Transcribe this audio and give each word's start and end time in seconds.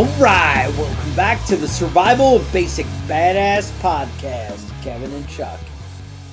All 0.00 0.06
right, 0.18 0.66
welcome 0.78 1.14
back 1.14 1.44
to 1.44 1.56
the 1.56 1.68
Survival 1.68 2.36
of 2.36 2.52
Basic 2.54 2.86
Badass 3.06 3.70
podcast. 3.82 4.66
Kevin 4.82 5.12
and 5.12 5.28
Chuck. 5.28 5.60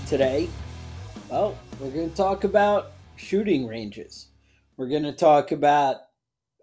Today, 0.07 0.47
well, 1.27 1.57
we're 1.77 1.91
going 1.91 2.09
to 2.09 2.15
talk 2.15 2.45
about 2.45 2.93
shooting 3.17 3.67
ranges. 3.67 4.27
We're 4.77 4.87
going 4.87 5.03
to 5.03 5.11
talk 5.11 5.51
about 5.51 5.97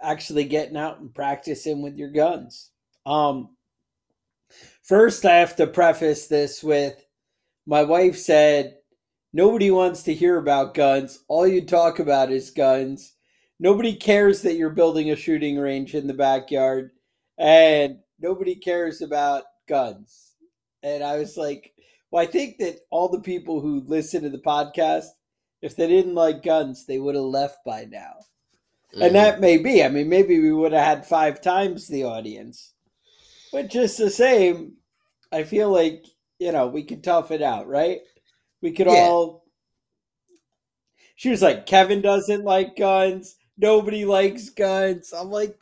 actually 0.01 0.45
getting 0.45 0.79
out 0.79 1.01
and 1.01 1.15
practicing 1.15 1.83
with 1.83 1.99
your 1.99 2.09
guns. 2.09 2.71
Um, 3.05 3.51
first, 4.83 5.27
I 5.27 5.35
have 5.35 5.57
to 5.57 5.67
preface 5.67 6.27
this 6.27 6.65
with 6.65 7.05
my 7.67 7.83
wife 7.83 8.17
said, 8.17 8.79
Nobody 9.35 9.71
wants 9.71 10.05
to 10.05 10.15
hear 10.15 10.39
about 10.39 10.73
guns. 10.73 11.23
All 11.29 11.47
you 11.47 11.67
talk 11.67 11.99
about 11.99 12.33
is 12.33 12.51
guns. 12.51 13.13
Nobody 13.61 13.95
cares 13.95 14.43
that 14.43 14.57
you're 14.57 14.71
building 14.71 15.11
a 15.11 15.17
shooting 15.17 15.59
range 15.59 15.95
in 15.95 16.07
the 16.07 16.15
backyard. 16.15 16.91
And 17.39 17.99
nobody 18.21 18.55
cares 18.55 19.03
about 19.03 19.45
guns. 19.69 20.35
And 20.83 21.03
I 21.03 21.19
was 21.19 21.37
like, 21.37 21.73
well, 22.11 22.23
I 22.23 22.27
think 22.27 22.59
that 22.59 22.81
all 22.91 23.09
the 23.09 23.21
people 23.21 23.61
who 23.61 23.83
listen 23.87 24.23
to 24.23 24.31
the 24.31 24.39
podcast, 24.39 25.07
if 25.63 25.75
they 25.75 25.89
didn't 25.89 26.15
like 26.15 26.43
guns, 26.43 26.87
they 26.87 26.99
would 26.99 27.15
have 27.15 27.25
left 27.25 27.65
by 27.65 27.87
now. 27.91 28.17
Mm-hmm. 28.93 29.03
And 29.03 29.15
that 29.17 29.41
may 29.41 29.57
be. 29.57 29.83
I 29.83 29.89
mean, 29.89 30.09
maybe 30.09 30.39
we 30.39 30.53
would 30.53 30.73
have 30.73 30.85
had 30.85 31.07
five 31.07 31.41
times 31.41 31.89
the 31.89 32.05
audience. 32.05 32.73
But 33.51 33.71
just 33.71 33.99
the 33.99 34.11
same, 34.11 34.75
I 35.33 35.43
feel 35.43 35.71
like, 35.71 36.05
you 36.39 36.53
know, 36.53 36.67
we 36.67 36.85
could 36.85 37.03
tough 37.03 37.31
it 37.31 37.43
out, 37.43 37.67
right? 37.67 38.01
We 38.61 38.73
could 38.73 38.87
yeah. 38.87 38.93
all. 38.93 39.45
She 41.17 41.31
was 41.31 41.43
like, 41.43 41.67
Kevin 41.67 42.03
doesn't 42.03 42.45
like 42.45 42.77
guns. 42.77 43.37
Nobody 43.57 44.05
likes 44.05 44.51
guns. 44.51 45.13
I'm 45.13 45.31
like, 45.31 45.59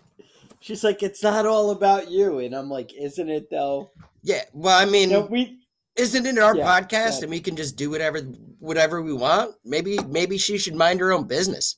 she's 0.63 0.85
like, 0.85 1.03
it's 1.03 1.23
not 1.23 1.45
all 1.45 1.71
about 1.71 2.11
you. 2.11 2.39
And 2.39 2.55
I'm 2.55 2.71
like, 2.71 2.93
isn't 2.95 3.29
it 3.29 3.51
though? 3.51 3.91
Yeah. 4.23 4.43
Well, 4.53 4.79
I 4.79 4.91
mean, 4.91 5.11
you 5.11 5.17
know, 5.17 5.27
we 5.27 5.59
isn't 5.97 6.25
it 6.25 6.39
our 6.39 6.57
yeah, 6.57 6.65
podcast 6.65 7.19
yeah. 7.19 7.23
and 7.23 7.31
we 7.31 7.41
can 7.41 7.57
just 7.57 7.77
do 7.77 7.91
whatever 7.91 8.21
whatever 8.61 9.03
we 9.03 9.13
want? 9.13 9.55
Maybe 9.65 9.99
maybe 10.09 10.39
she 10.39 10.57
should 10.57 10.75
mind 10.75 11.01
her 11.01 11.13
own 11.13 11.27
business. 11.27 11.77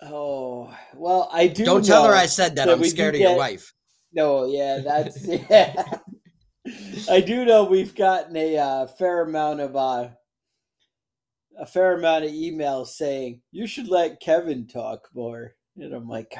Oh 0.00 0.74
well, 0.94 1.28
I 1.32 1.48
do. 1.48 1.64
Don't 1.64 1.84
tell 1.84 2.06
her 2.06 2.14
I 2.14 2.26
said 2.26 2.56
that. 2.56 2.66
that 2.66 2.72
I'm 2.72 2.84
scared 2.84 3.14
of 3.14 3.18
get... 3.18 3.30
your 3.30 3.38
wife. 3.38 3.72
No, 4.14 4.46
yeah, 4.46 4.78
that's 4.78 5.26
yeah. 5.26 5.98
I 7.10 7.20
do 7.20 7.44
know 7.44 7.64
we've 7.64 7.94
gotten 7.94 8.36
a 8.36 8.56
uh, 8.56 8.86
fair 8.86 9.22
amount 9.22 9.60
of 9.60 9.76
uh, 9.76 10.08
a 11.58 11.66
fair 11.66 11.98
amount 11.98 12.24
of 12.24 12.30
emails 12.30 12.88
saying 12.88 13.42
you 13.50 13.66
should 13.66 13.88
let 13.88 14.20
Kevin 14.20 14.66
talk 14.66 15.08
more, 15.14 15.54
and 15.76 15.92
I'm 15.92 16.08
like, 16.08 16.34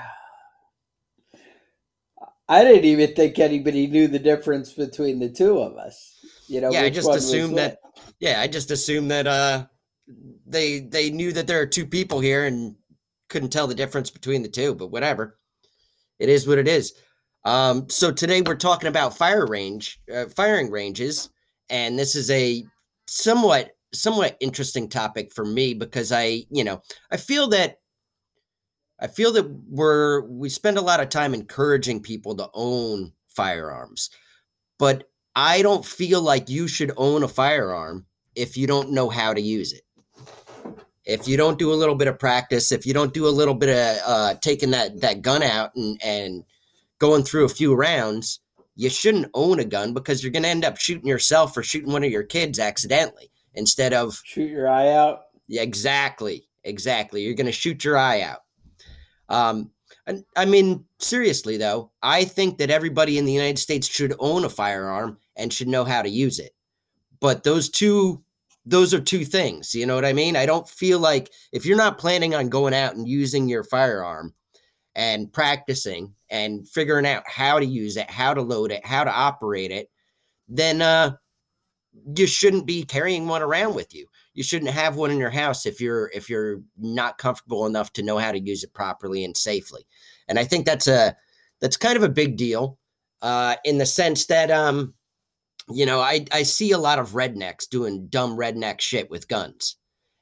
I 2.53 2.65
didn't 2.65 2.85
even 2.85 3.15
think 3.15 3.39
anybody 3.39 3.87
knew 3.87 4.09
the 4.09 4.19
difference 4.19 4.75
between 4.75 5.19
the 5.19 5.31
two 5.31 5.59
of 5.59 5.79
us. 5.79 6.19
You 6.49 6.61
know, 6.61 6.71
yeah, 6.71 6.83
I 6.83 6.91
just 6.91 7.09
assumed 7.09 7.57
that. 7.57 7.79
Yeah, 8.21 8.43
I 8.43 8.47
just 8.47 8.71
assumed 8.71 9.11
that 9.11 9.27
uh, 9.27 9.67
they 10.47 10.81
they 10.81 11.09
knew 11.09 11.33
that 11.33 11.47
there 11.47 11.63
are 11.63 11.67
two 11.67 11.87
people 11.87 12.21
here 12.21 12.45
and 12.45 12.77
couldn't 13.31 13.55
tell 13.55 13.67
the 13.67 13.75
difference 13.75 14.11
between 14.11 14.43
the 14.43 14.51
two. 14.51 14.75
But 14.75 14.89
whatever, 14.89 15.39
it 16.19 16.29
is 16.29 16.47
what 16.47 16.59
it 16.59 16.69
is. 16.69 16.93
Um, 17.47 17.89
so 17.89 18.13
today 18.13 18.43
we're 18.43 18.57
talking 18.57 18.89
about 18.89 19.17
fire 19.17 19.47
range, 19.47 19.99
uh, 20.15 20.27
firing 20.27 20.71
ranges, 20.71 21.31
and 21.71 21.99
this 21.99 22.15
is 22.15 22.31
a 22.31 22.63
somewhat 23.07 23.71
somewhat 23.95 24.37
interesting 24.41 24.91
topic 24.91 25.33
for 25.33 25.47
me 25.47 25.73
because 25.73 26.13
I, 26.13 26.45
you 26.51 26.65
know, 26.65 26.83
I 27.11 27.17
feel 27.17 27.49
that 27.49 27.77
I 29.03 29.09
feel 29.09 29.33
that 29.33 29.51
we're 29.69 30.21
we 30.23 30.49
spend 30.49 30.79
a 30.79 30.83
lot 30.83 31.01
of 31.01 31.09
time 31.09 31.35
encouraging 31.35 32.03
people 32.03 32.37
to 32.37 32.49
own 32.55 33.13
firearms, 33.27 34.11
but 34.79 35.11
I 35.35 35.61
don't 35.63 35.85
feel 35.85 36.23
like 36.23 36.49
you 36.49 36.69
should 36.69 36.93
own 36.97 37.25
a 37.25 37.29
firearm 37.29 38.07
if 38.37 38.57
you 38.57 38.69
don't 38.69 38.93
know 38.93 39.09
how 39.11 39.35
to 39.35 39.41
use 39.41 39.73
it. 39.73 39.83
If 41.05 41.27
you 41.27 41.37
don't 41.37 41.59
do 41.59 41.73
a 41.73 41.75
little 41.75 41.97
bit 41.97 42.07
of 42.07 42.21
practice, 42.21 42.71
if 42.71 42.87
you 42.87 42.95
don't 42.95 43.13
do 43.13 43.27
a 43.27 43.29
little 43.29 43.55
bit 43.55 43.71
of 43.71 44.03
uh, 44.07 44.35
taking 44.41 44.71
that 44.71 45.01
that 45.01 45.21
gun 45.21 45.43
out 45.43 45.75
and 45.75 46.01
and 46.05 46.45
going 47.01 47.25
through 47.25 47.45
a 47.45 47.49
few 47.49 47.75
rounds, 47.75 48.39
you 48.77 48.89
shouldn't 48.89 49.33
own 49.35 49.59
a 49.59 49.65
gun 49.65 49.95
because 49.95 50.23
you're 50.23 50.31
going 50.31 50.45
to 50.45 50.49
end 50.49 50.65
up 50.65 50.77
shooting 50.79 51.09
yourself 51.09 51.57
or 51.57 51.65
shooting 51.65 51.93
one 51.93 52.05
of 52.05 52.13
your 52.13 52.23
kids 52.23 52.61
accidentally 52.61 53.33
instead 53.55 53.93
of 53.93 54.21
shoot 54.25 54.49
your 54.49 54.69
eye 54.69 54.91
out. 54.91 55.23
Yeah, 55.49 55.63
exactly. 55.63 56.49
Exactly. 56.63 57.23
You're 57.23 57.35
going 57.35 57.47
to 57.47 57.53
shoot 57.53 57.85
your 57.85 57.99
eye 57.99 58.21
out. 58.21 58.43
Um, 59.33 59.71
and 60.07 60.25
I 60.37 60.45
mean, 60.45 60.85
seriously 60.99 61.57
though, 61.57 61.91
I 62.03 62.25
think 62.25 62.59
that 62.59 62.71
everybody 62.71 63.19
in 63.19 63.25
the 63.25 63.33
United 63.33 63.59
States 63.59 63.89
should 63.89 64.15
own 64.19 64.45
a 64.45 64.49
firearm 64.49 65.19
and 65.37 65.53
should 65.53 65.69
know 65.69 65.85
how 65.85 66.03
to 66.03 66.09
use 66.09 66.39
it. 66.39 66.53
But 67.19 67.43
those 67.43 67.69
two 67.69 68.23
those 68.65 68.95
are 68.95 69.01
two 69.01 69.25
things, 69.25 69.75
you 69.75 69.87
know 69.87 69.97
what 69.97 70.05
I 70.05 70.13
mean? 70.13 70.37
I 70.37 70.47
don't 70.47 70.69
feel 70.69 71.01
like 71.01 71.33
if 71.51 71.67
you're 71.67 71.77
not 71.77 71.99
planning 71.99 72.33
on 72.33 72.49
going 72.49 72.75
out 72.75 72.95
and 72.95 73.09
using 73.09 73.49
your 73.49 73.65
firearm 73.65 74.35
and 74.95 75.33
practicing 75.33 76.15
and 76.31 76.69
figuring 76.69 77.07
out 77.07 77.25
how 77.27 77.59
to 77.59 77.67
use 77.67 77.97
it, 77.97 78.09
how 78.09 78.35
to 78.35 78.41
load 78.41 78.71
it, 78.71 78.87
how 78.87 79.03
to 79.03 79.11
operate 79.11 79.73
it, 79.73 79.91
then 80.49 80.81
uh, 80.81 81.17
you 82.17 82.27
shouldn't 82.29 82.67
be 82.67 82.85
carrying 82.85 83.27
one 83.27 83.43
around 83.43 83.75
with 83.75 83.93
you. 83.95 84.07
You 84.35 84.43
shouldn't 84.43 84.71
have 84.71 84.97
one 84.97 85.11
in 85.11 85.19
your 85.19 85.31
house 85.31 85.67
if 85.67 85.81
you're 85.81 86.11
if 86.15 86.31
you're 86.31 86.63
not 86.79 87.19
comfortable 87.19 87.67
enough 87.67 87.93
to 87.95 88.03
know 88.03 88.19
how 88.19 88.33
to 88.33 88.41
use 88.41 88.65
it 88.65 88.73
properly 88.73 89.25
and 89.25 89.37
safely. 89.37 89.87
And 90.29 90.39
I 90.39 90.45
think 90.45 90.67
that's 90.67 90.87
a 90.87 91.17
that's 91.61 91.77
kind 91.77 91.97
of 91.97 92.03
a 92.03 92.09
big 92.09 92.37
deal 92.37 92.79
uh, 93.21 93.57
in 93.65 93.79
the 93.79 93.87
sense 93.87 94.27
that 94.27 94.51
um, 94.51 94.95
you 95.71 95.87
know 95.87 96.01
I 96.01 96.25
I 96.33 96.43
see 96.45 96.73
a 96.73 96.79
lot 96.79 96.99
of 96.99 97.11
rednecks 97.11 97.69
doing 97.69 98.09
dumb 98.09 98.37
redneck 98.37 98.81
shit 98.81 99.11
with 99.11 99.29
guns, 99.29 99.77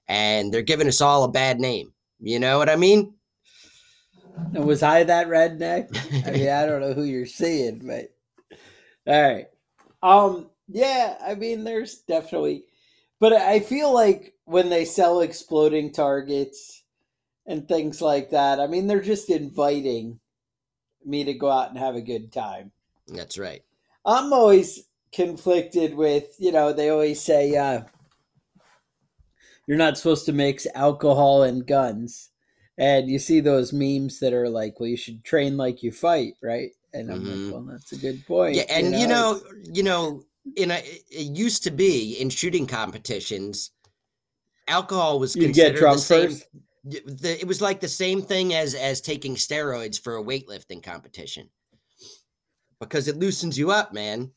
and 0.08 0.52
they're 0.52 0.62
giving 0.62 0.88
us 0.88 1.00
all 1.00 1.24
a 1.24 1.30
bad 1.30 1.60
name. 1.60 1.92
You 2.18 2.38
know 2.38 2.58
what 2.58 2.68
I 2.68 2.76
mean? 2.76 3.14
Was 4.52 4.82
I 4.82 5.04
that 5.04 5.28
redneck? 5.28 5.96
I 6.26 6.30
mean, 6.32 6.48
I 6.48 6.66
don't 6.66 6.80
know 6.80 6.94
who 6.94 7.04
you're 7.04 7.26
seeing, 7.26 7.78
but 7.86 8.12
all 9.06 9.22
right. 9.22 9.46
Um, 10.02 10.50
yeah, 10.68 11.16
I 11.26 11.34
mean, 11.34 11.64
there's 11.64 11.96
definitely, 12.02 12.64
but 13.20 13.32
I 13.32 13.60
feel 13.60 13.92
like 13.92 14.34
when 14.44 14.68
they 14.70 14.84
sell 14.84 15.20
exploding 15.20 15.92
targets 15.92 16.82
and 17.46 17.68
things 17.68 18.02
like 18.02 18.30
that, 18.30 18.58
I 18.58 18.66
mean, 18.66 18.86
they're 18.86 19.00
just 19.00 19.30
inviting 19.30 20.18
me 21.04 21.24
to 21.24 21.34
go 21.34 21.50
out 21.50 21.70
and 21.70 21.78
have 21.78 21.94
a 21.94 22.00
good 22.00 22.32
time. 22.32 22.72
That's 23.06 23.38
right. 23.38 23.62
I'm 24.04 24.32
always 24.32 24.84
conflicted 25.12 25.94
with, 25.94 26.34
you 26.38 26.50
know, 26.50 26.72
they 26.72 26.88
always 26.88 27.20
say, 27.20 27.54
uh, 27.56 27.82
you're 29.66 29.78
not 29.78 29.96
supposed 29.96 30.26
to 30.26 30.32
mix 30.32 30.66
alcohol 30.74 31.42
and 31.42 31.66
guns 31.66 32.30
and 32.80 33.10
you 33.10 33.18
see 33.18 33.40
those 33.40 33.74
memes 33.74 34.20
that 34.20 34.32
are 34.32 34.48
like, 34.48 34.80
well, 34.80 34.88
you 34.88 34.96
should 34.96 35.22
train 35.22 35.58
like 35.58 35.82
you 35.82 35.92
fight, 35.92 36.32
right? 36.42 36.70
And 36.94 37.12
I'm 37.12 37.20
mm-hmm. 37.20 37.44
like, 37.44 37.52
well, 37.52 37.62
that's 37.70 37.92
a 37.92 37.98
good 37.98 38.26
point. 38.26 38.56
Yeah, 38.56 38.64
and 38.70 38.94
you 38.98 39.06
know, 39.06 39.38
you 39.70 39.82
know, 39.82 39.82
you 39.82 39.82
know 39.82 40.24
in 40.56 40.70
a, 40.70 40.82
it 41.10 41.36
used 41.36 41.64
to 41.64 41.70
be 41.70 42.14
in 42.14 42.30
shooting 42.30 42.66
competitions, 42.66 43.70
alcohol 44.68 45.18
was 45.18 45.36
you 45.36 45.52
get 45.52 45.76
drunk 45.76 45.98
the 45.98 46.02
same, 46.02 46.28
first. 46.30 46.46
The, 46.84 47.38
it 47.40 47.46
was 47.46 47.60
like 47.60 47.80
the 47.80 47.88
same 47.88 48.22
thing 48.22 48.54
as 48.54 48.74
as 48.74 49.00
taking 49.00 49.34
steroids 49.34 50.00
for 50.00 50.16
a 50.16 50.22
weightlifting 50.22 50.82
competition 50.82 51.50
because 52.80 53.06
it 53.06 53.18
loosens 53.18 53.58
you 53.58 53.70
up, 53.70 53.92
man. 53.92 54.30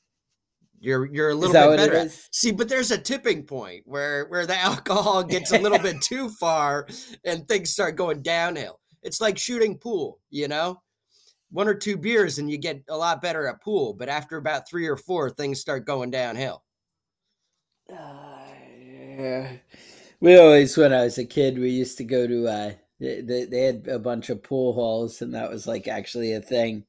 You're 0.80 1.06
you're 1.06 1.30
a 1.30 1.36
little 1.36 1.54
bit 1.54 1.78
better. 1.78 2.10
See, 2.32 2.52
but 2.52 2.68
there's 2.68 2.92
a 2.92 2.98
tipping 2.98 3.44
point 3.44 3.84
where 3.86 4.26
where 4.26 4.46
the 4.46 4.58
alcohol 4.60 5.24
gets 5.24 5.54
a 5.54 5.60
little 5.60 5.80
bit 5.80 6.02
too 6.02 6.30
far 6.30 6.88
and 7.24 7.48
things 7.48 7.70
start 7.70 7.96
going 7.96 8.22
downhill. 8.22 8.80
It's 9.02 9.22
like 9.22 9.38
shooting 9.38 9.78
pool, 9.78 10.20
you 10.30 10.48
know? 10.48 10.82
One 11.54 11.68
or 11.68 11.76
two 11.76 11.98
beers 11.98 12.40
and 12.40 12.50
you 12.50 12.58
get 12.58 12.84
a 12.90 12.98
lot 12.98 13.22
better 13.22 13.48
at 13.48 13.62
pool, 13.62 13.94
but 13.94 14.10
after 14.10 14.38
about 14.38 14.68
3 14.68 14.88
or 14.88 14.98
4 14.98 15.30
things 15.30 15.62
start 15.62 15.86
going 15.86 16.10
downhill. 16.10 16.64
Uh, 17.92 17.96
yeah. 19.18 19.52
We 20.20 20.38
always 20.38 20.76
when 20.76 20.92
I 20.92 21.04
was 21.04 21.20
a 21.20 21.26
kid, 21.26 21.60
we 21.60 21.70
used 21.70 21.98
to 22.00 22.04
go 22.04 22.26
to 22.26 22.48
uh 22.48 22.72
they, 23.00 23.46
they 23.46 23.62
had 23.62 23.88
a 23.88 24.00
bunch 24.00 24.30
of 24.30 24.42
pool 24.42 24.74
halls 24.74 25.22
and 25.22 25.36
that 25.36 25.52
was 25.52 25.68
like 25.68 25.88
actually 25.88 26.34
a 26.34 26.42
thing. 26.42 26.86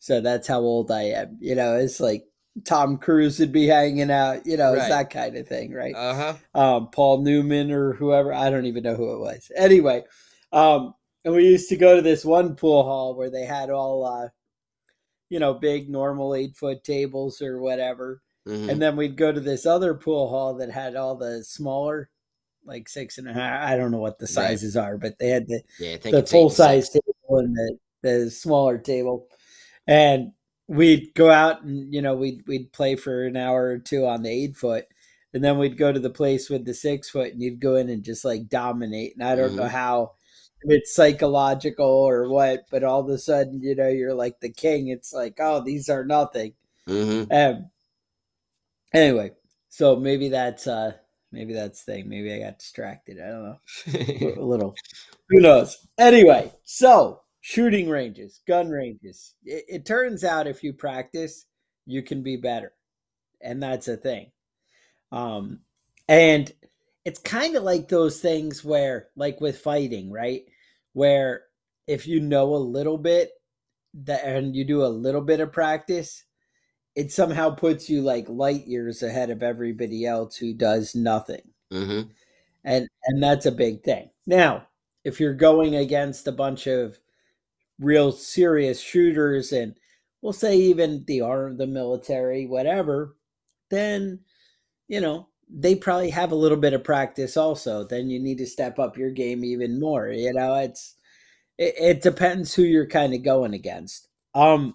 So 0.00 0.20
that's 0.20 0.48
how 0.48 0.60
old 0.60 0.90
I 0.90 1.02
am. 1.02 1.38
You 1.40 1.54
know, 1.54 1.76
it's 1.76 2.00
like 2.00 2.24
Tom 2.64 2.98
Cruise 2.98 3.38
would 3.38 3.52
be 3.52 3.66
hanging 3.66 4.10
out, 4.10 4.44
you 4.44 4.56
know, 4.56 4.70
right. 4.70 4.78
it's 4.78 4.88
that 4.88 5.10
kind 5.10 5.36
of 5.36 5.46
thing, 5.46 5.72
right? 5.72 5.94
Uh 5.94 6.14
huh. 6.54 6.60
Um, 6.60 6.88
Paul 6.90 7.22
Newman 7.22 7.70
or 7.70 7.92
whoever, 7.92 8.32
I 8.32 8.50
don't 8.50 8.66
even 8.66 8.82
know 8.82 8.96
who 8.96 9.14
it 9.14 9.20
was. 9.20 9.52
Anyway, 9.56 10.04
um, 10.52 10.94
and 11.24 11.34
we 11.34 11.44
used 11.44 11.68
to 11.68 11.76
go 11.76 11.96
to 11.96 12.02
this 12.02 12.24
one 12.24 12.56
pool 12.56 12.82
hall 12.82 13.14
where 13.14 13.30
they 13.30 13.44
had 13.44 13.70
all, 13.70 14.04
uh, 14.04 14.28
you 15.28 15.38
know, 15.38 15.54
big 15.54 15.88
normal 15.88 16.34
eight 16.34 16.56
foot 16.56 16.84
tables 16.84 17.42
or 17.42 17.58
whatever. 17.58 18.22
Mm-hmm. 18.48 18.70
And 18.70 18.82
then 18.82 18.96
we'd 18.96 19.16
go 19.16 19.30
to 19.30 19.40
this 19.40 19.66
other 19.66 19.94
pool 19.94 20.28
hall 20.28 20.54
that 20.54 20.70
had 20.70 20.96
all 20.96 21.16
the 21.16 21.44
smaller, 21.44 22.08
like 22.64 22.88
six 22.88 23.18
and 23.18 23.28
a 23.28 23.32
half. 23.32 23.68
I 23.68 23.76
don't 23.76 23.90
know 23.90 23.98
what 23.98 24.18
the 24.18 24.26
sizes 24.26 24.76
right. 24.76 24.84
are, 24.84 24.98
but 24.98 25.18
they 25.18 25.28
had 25.28 25.46
the, 25.46 25.62
yeah, 25.78 25.96
the 25.98 26.26
full 26.26 26.50
size 26.50 26.88
table 26.88 27.38
and 27.38 27.54
the, 27.54 27.78
the 28.02 28.30
smaller 28.30 28.78
table 28.78 29.28
and 29.86 30.32
we'd 30.68 31.12
go 31.14 31.30
out 31.30 31.62
and 31.64 31.92
you 31.92 32.00
know 32.00 32.14
we'd 32.14 32.46
we'd 32.46 32.72
play 32.72 32.94
for 32.94 33.26
an 33.26 33.36
hour 33.36 33.70
or 33.70 33.78
two 33.78 34.06
on 34.06 34.22
the 34.22 34.30
eight 34.30 34.56
foot, 34.56 34.86
and 35.34 35.42
then 35.42 35.58
we'd 35.58 35.76
go 35.76 35.92
to 35.92 36.00
the 36.00 36.10
place 36.10 36.48
with 36.48 36.64
the 36.64 36.72
six 36.72 37.10
foot, 37.10 37.32
and 37.32 37.42
you'd 37.42 37.60
go 37.60 37.76
in 37.76 37.90
and 37.90 38.04
just 38.04 38.24
like 38.24 38.48
dominate. 38.48 39.14
And 39.14 39.24
I 39.26 39.34
don't 39.34 39.48
mm-hmm. 39.48 39.56
know 39.56 39.68
how 39.68 40.12
it's 40.62 40.94
psychological 40.94 41.86
or 41.86 42.28
what, 42.28 42.66
but 42.70 42.84
all 42.84 43.00
of 43.00 43.08
a 43.08 43.18
sudden, 43.18 43.60
you 43.62 43.74
know, 43.74 43.88
you're 43.88 44.14
like 44.14 44.40
the 44.40 44.50
king. 44.50 44.88
It's 44.88 45.12
like, 45.12 45.38
oh, 45.40 45.62
these 45.62 45.88
are 45.88 46.04
nothing. 46.04 46.54
Mm-hmm. 46.88 47.32
Um, 47.32 47.70
anyway, 48.92 49.32
so 49.68 49.96
maybe 49.96 50.28
that's 50.28 50.66
uh 50.66 50.92
maybe 51.32 51.52
that's 51.52 51.84
the 51.84 51.92
thing. 51.92 52.08
Maybe 52.08 52.32
I 52.32 52.40
got 52.40 52.58
distracted. 52.58 53.18
I 53.20 53.28
don't 53.28 53.44
know. 53.44 54.34
a 54.42 54.44
little. 54.44 54.74
Who 55.28 55.40
knows? 55.40 55.86
Anyway, 55.98 56.52
so 56.64 57.20
shooting 57.40 57.88
ranges, 57.88 58.40
gun 58.46 58.68
ranges. 58.68 59.34
It, 59.44 59.64
it 59.68 59.86
turns 59.86 60.24
out 60.24 60.46
if 60.46 60.62
you 60.62 60.72
practice, 60.72 61.46
you 61.86 62.02
can 62.02 62.22
be 62.22 62.36
better, 62.36 62.72
and 63.40 63.62
that's 63.62 63.88
a 63.88 63.96
thing. 63.96 64.32
Um, 65.12 65.60
and 66.08 66.52
it's 67.04 67.20
kind 67.20 67.56
of 67.56 67.62
like 67.62 67.88
those 67.88 68.20
things 68.20 68.64
where, 68.64 69.08
like 69.16 69.40
with 69.40 69.58
fighting, 69.58 70.10
right? 70.10 70.42
Where 70.92 71.42
if 71.86 72.06
you 72.06 72.20
know 72.20 72.54
a 72.54 72.56
little 72.56 72.98
bit 72.98 73.30
that 73.94 74.24
and 74.24 74.54
you 74.54 74.64
do 74.64 74.84
a 74.84 74.86
little 74.86 75.20
bit 75.20 75.40
of 75.40 75.52
practice, 75.52 76.24
it 76.94 77.12
somehow 77.12 77.50
puts 77.50 77.88
you 77.88 78.02
like 78.02 78.28
light 78.28 78.66
years 78.66 79.02
ahead 79.02 79.30
of 79.30 79.42
everybody 79.42 80.06
else 80.06 80.36
who 80.36 80.54
does 80.54 80.94
nothing. 80.94 81.42
Mm-hmm. 81.72 82.08
And 82.64 82.88
and 83.06 83.22
that's 83.22 83.46
a 83.46 83.52
big 83.52 83.82
thing. 83.82 84.10
Now, 84.26 84.66
if 85.04 85.18
you're 85.18 85.34
going 85.34 85.76
against 85.76 86.26
a 86.26 86.32
bunch 86.32 86.66
of 86.66 86.98
real 87.78 88.12
serious 88.12 88.80
shooters 88.80 89.52
and 89.52 89.74
we'll 90.20 90.32
say 90.34 90.56
even 90.56 91.04
the 91.06 91.22
arm, 91.22 91.52
of 91.52 91.58
the 91.58 91.66
military, 91.66 92.46
whatever, 92.46 93.16
then 93.70 94.20
you 94.88 95.00
know 95.00 95.28
they 95.52 95.74
probably 95.74 96.10
have 96.10 96.32
a 96.32 96.36
little 96.36 96.56
bit 96.56 96.72
of 96.72 96.84
practice 96.84 97.36
also 97.36 97.84
then 97.84 98.08
you 98.08 98.20
need 98.20 98.38
to 98.38 98.46
step 98.46 98.78
up 98.78 98.96
your 98.96 99.10
game 99.10 99.44
even 99.44 99.80
more 99.80 100.08
you 100.08 100.32
know 100.32 100.54
it's 100.54 100.94
it, 101.60 101.74
it 101.78 102.02
depends 102.02 102.54
who 102.54 102.62
you're 102.62 102.86
kind 102.86 103.14
of 103.14 103.22
going 103.22 103.54
against. 103.54 104.08
Um 104.34 104.74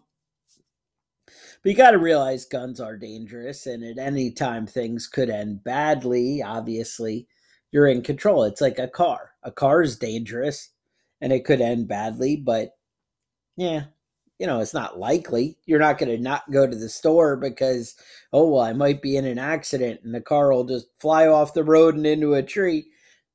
but 1.26 1.72
you 1.72 1.76
got 1.76 1.92
to 1.92 1.98
realize 1.98 2.46
guns 2.46 2.80
are 2.80 2.96
dangerous 2.96 3.66
and 3.66 3.84
at 3.84 3.98
any 3.98 4.30
time 4.30 4.68
things 4.68 5.08
could 5.08 5.32
end 5.32 5.64
badly 5.64 6.44
obviously 6.44 7.28
you're 7.72 7.88
in 7.88 8.04
control. 8.04 8.44
It's 8.44 8.62
like 8.62 8.78
a 8.80 8.88
car. 8.88 9.32
A 9.44 9.52
car 9.52 9.82
is 9.82 9.98
dangerous 9.98 10.70
and 11.20 11.34
it 11.34 11.44
could 11.44 11.60
end 11.60 11.88
badly 11.88 12.38
but 12.38 12.78
yeah 13.58 13.86
you 14.40 14.48
know, 14.48 14.60
it's 14.60 14.74
not 14.74 15.00
likely. 15.00 15.58
You're 15.66 15.80
not 15.80 15.98
going 15.98 16.16
to 16.16 16.22
not 16.22 16.50
go 16.52 16.68
to 16.68 16.76
the 16.76 16.90
store 16.90 17.36
because, 17.38 17.96
oh, 18.34 18.50
well, 18.50 18.62
I 18.62 18.74
might 18.74 19.02
be 19.02 19.16
in 19.16 19.26
an 19.26 19.40
accident 19.40 20.02
and 20.04 20.14
the 20.14 20.22
car 20.22 20.52
will 20.52 20.66
just 20.66 20.88
fly 21.00 21.28
off 21.28 21.54
the 21.54 21.64
road 21.64 21.96
and 21.96 22.06
into 22.06 22.34
a 22.34 22.44
tree. 22.44 22.88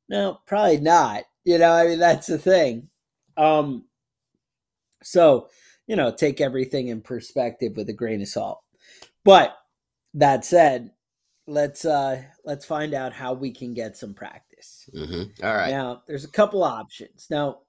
No, 0.08 0.40
probably 0.46 0.78
not. 0.78 1.24
You 1.44 1.58
know, 1.58 1.72
I 1.72 1.86
mean, 1.86 1.98
that's 1.98 2.26
the 2.26 2.38
thing. 2.38 2.88
Um, 3.36 3.86
so, 5.02 5.48
you 5.86 5.96
know, 5.96 6.12
take 6.12 6.40
everything 6.40 6.88
in 6.88 7.00
perspective 7.00 7.76
with 7.76 7.88
a 7.88 7.94
grain 7.94 8.20
of 8.20 8.28
salt. 8.28 8.60
But 9.24 9.56
that 10.14 10.44
said, 10.44 10.90
let's 11.46 11.84
uh 11.84 12.22
let's 12.44 12.64
find 12.64 12.94
out 12.94 13.12
how 13.12 13.32
we 13.32 13.50
can 13.50 13.74
get 13.74 13.96
some 13.96 14.14
practice. 14.14 14.88
Mm-hmm. 14.94 15.44
All 15.44 15.54
right. 15.54 15.70
Now, 15.70 16.02
there's 16.06 16.24
a 16.24 16.30
couple 16.30 16.62
options. 16.62 17.26
Now, 17.30 17.60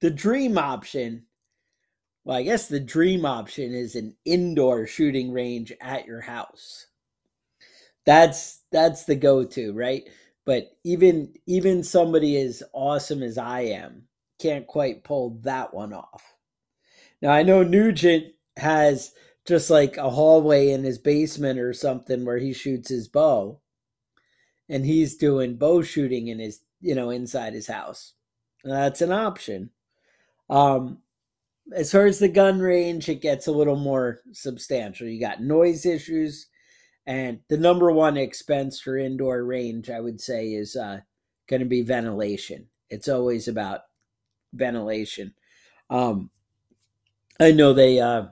the 0.00 0.10
dream 0.10 0.58
option 0.58 1.24
well, 2.28 2.36
I 2.36 2.42
guess 2.42 2.68
the 2.68 2.78
dream 2.78 3.24
option 3.24 3.72
is 3.72 3.94
an 3.94 4.14
indoor 4.26 4.86
shooting 4.86 5.32
range 5.32 5.72
at 5.80 6.04
your 6.04 6.20
house. 6.20 6.88
That's 8.04 8.64
that's 8.70 9.04
the 9.04 9.14
go-to, 9.14 9.72
right? 9.72 10.04
But 10.44 10.72
even 10.84 11.32
even 11.46 11.82
somebody 11.82 12.36
as 12.36 12.62
awesome 12.74 13.22
as 13.22 13.38
I 13.38 13.60
am 13.60 14.08
can't 14.38 14.66
quite 14.66 15.04
pull 15.04 15.40
that 15.44 15.72
one 15.72 15.94
off. 15.94 16.34
Now 17.22 17.30
I 17.30 17.44
know 17.44 17.62
Nugent 17.62 18.34
has 18.58 19.14
just 19.46 19.70
like 19.70 19.96
a 19.96 20.10
hallway 20.10 20.68
in 20.68 20.84
his 20.84 20.98
basement 20.98 21.58
or 21.58 21.72
something 21.72 22.26
where 22.26 22.36
he 22.36 22.52
shoots 22.52 22.90
his 22.90 23.08
bow. 23.08 23.58
And 24.68 24.84
he's 24.84 25.16
doing 25.16 25.56
bow 25.56 25.80
shooting 25.80 26.28
in 26.28 26.40
his, 26.40 26.60
you 26.82 26.94
know, 26.94 27.08
inside 27.08 27.54
his 27.54 27.68
house. 27.68 28.12
That's 28.64 29.00
an 29.00 29.12
option. 29.12 29.70
Um, 30.50 30.98
as 31.74 31.92
far 31.92 32.06
as 32.06 32.18
the 32.18 32.28
gun 32.28 32.60
range, 32.60 33.08
it 33.08 33.20
gets 33.20 33.46
a 33.46 33.52
little 33.52 33.76
more 33.76 34.20
substantial. 34.32 35.06
You 35.06 35.20
got 35.20 35.42
noise 35.42 35.84
issues, 35.84 36.46
and 37.06 37.40
the 37.48 37.56
number 37.58 37.90
one 37.92 38.16
expense 38.16 38.80
for 38.80 38.96
indoor 38.96 39.44
range, 39.44 39.90
I 39.90 40.00
would 40.00 40.20
say, 40.20 40.48
is 40.48 40.76
uh, 40.76 41.00
going 41.48 41.60
to 41.60 41.66
be 41.66 41.82
ventilation. 41.82 42.68
It's 42.90 43.08
always 43.08 43.48
about 43.48 43.82
ventilation. 44.52 45.34
Um, 45.90 46.30
I 47.40 47.52
know 47.52 47.72
they 47.72 48.00
uh, 48.00 48.26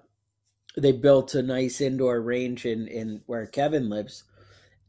they 0.76 0.92
built 0.92 1.34
a 1.34 1.42
nice 1.42 1.80
indoor 1.80 2.20
range 2.20 2.66
in 2.66 2.88
in 2.88 3.22
where 3.26 3.46
Kevin 3.46 3.88
lives, 3.88 4.24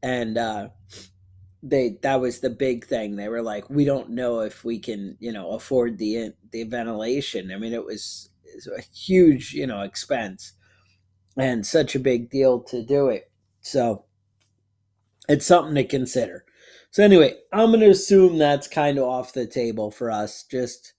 and 0.02 0.38
uh, 0.38 0.70
they 1.64 1.98
that 2.02 2.22
was 2.22 2.40
the 2.40 2.50
big 2.50 2.86
thing. 2.86 3.16
They 3.16 3.30
were 3.30 3.42
like, 3.42 3.70
we 3.70 3.86
don't 3.86 4.12
know 4.12 4.42
if 4.42 4.64
we 4.64 4.80
can, 4.80 5.18
you 5.20 5.32
know, 5.32 5.52
afford 5.52 5.98
the 5.98 6.34
the 6.52 6.64
ventilation. 6.64 7.52
I 7.52 7.58
mean, 7.58 7.74
it 7.74 7.86
was 7.86 8.30
is 8.56 8.68
a 8.68 8.82
huge, 8.82 9.54
you 9.54 9.68
know, 9.68 9.82
expense 9.82 10.54
and 11.38 11.66
such 11.66 11.96
a 11.96 12.00
big 12.00 12.30
deal 12.30 12.60
to 12.62 12.84
do 12.84 13.10
it. 13.10 13.32
So 13.62 14.06
it's 15.30 15.46
something 15.46 15.76
to 15.76 15.84
consider. 15.84 16.46
So 16.90 17.04
anyway, 17.04 17.36
I'm 17.52 17.68
going 17.68 17.82
to 17.82 17.90
assume 17.90 18.38
that's 18.38 18.68
kind 18.68 18.98
of 18.98 19.04
off 19.04 19.34
the 19.34 19.46
table 19.46 19.92
for 19.92 20.10
us. 20.10 20.44
Just 20.44 20.94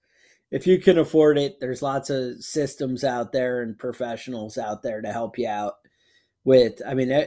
if 0.51 0.67
you 0.67 0.79
can 0.79 0.99
afford 0.99 1.39
it, 1.39 1.61
there's 1.61 1.83
lots 1.83 2.11
of 2.11 2.43
systems 2.43 3.05
out 3.05 3.33
there 3.33 3.63
and 3.63 3.79
professionals 3.79 4.59
out 4.59 4.83
there 4.83 5.03
to 5.03 5.13
help 5.13 5.39
you 5.39 5.49
out 5.49 5.75
with. 6.45 6.81
I 6.87 6.95
mean, 6.95 7.11
a, 7.11 7.27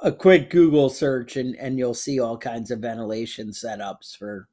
a 0.00 0.12
quick 0.12 0.50
Google 0.50 0.88
search 0.88 1.36
and 1.36 1.54
and 1.56 1.78
you'll 1.78 1.94
see 1.94 2.18
all 2.18 2.38
kinds 2.38 2.70
of 2.70 2.80
ventilation 2.80 3.50
setups 3.50 4.16
for 4.16 4.48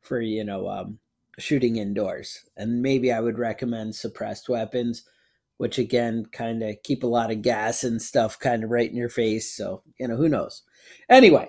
for 0.00 0.20
you 0.20 0.44
know 0.44 0.68
um, 0.68 0.98
shooting 1.38 1.76
indoors. 1.76 2.44
And 2.56 2.82
maybe 2.82 3.12
I 3.12 3.20
would 3.20 3.38
recommend 3.38 3.94
suppressed 3.94 4.48
weapons, 4.48 5.04
which 5.58 5.78
again 5.78 6.26
kind 6.32 6.62
of 6.62 6.76
keep 6.82 7.02
a 7.02 7.08
lot 7.08 7.30
of 7.30 7.42
gas 7.42 7.84
and 7.84 8.00
stuff 8.00 8.38
kind 8.38 8.64
of 8.64 8.70
right 8.70 8.90
in 8.90 8.96
your 8.96 9.08
face. 9.08 9.54
So, 9.54 9.82
you 9.98 10.08
know, 10.08 10.16
who 10.16 10.28
knows? 10.28 10.62
Anyway, 11.08 11.48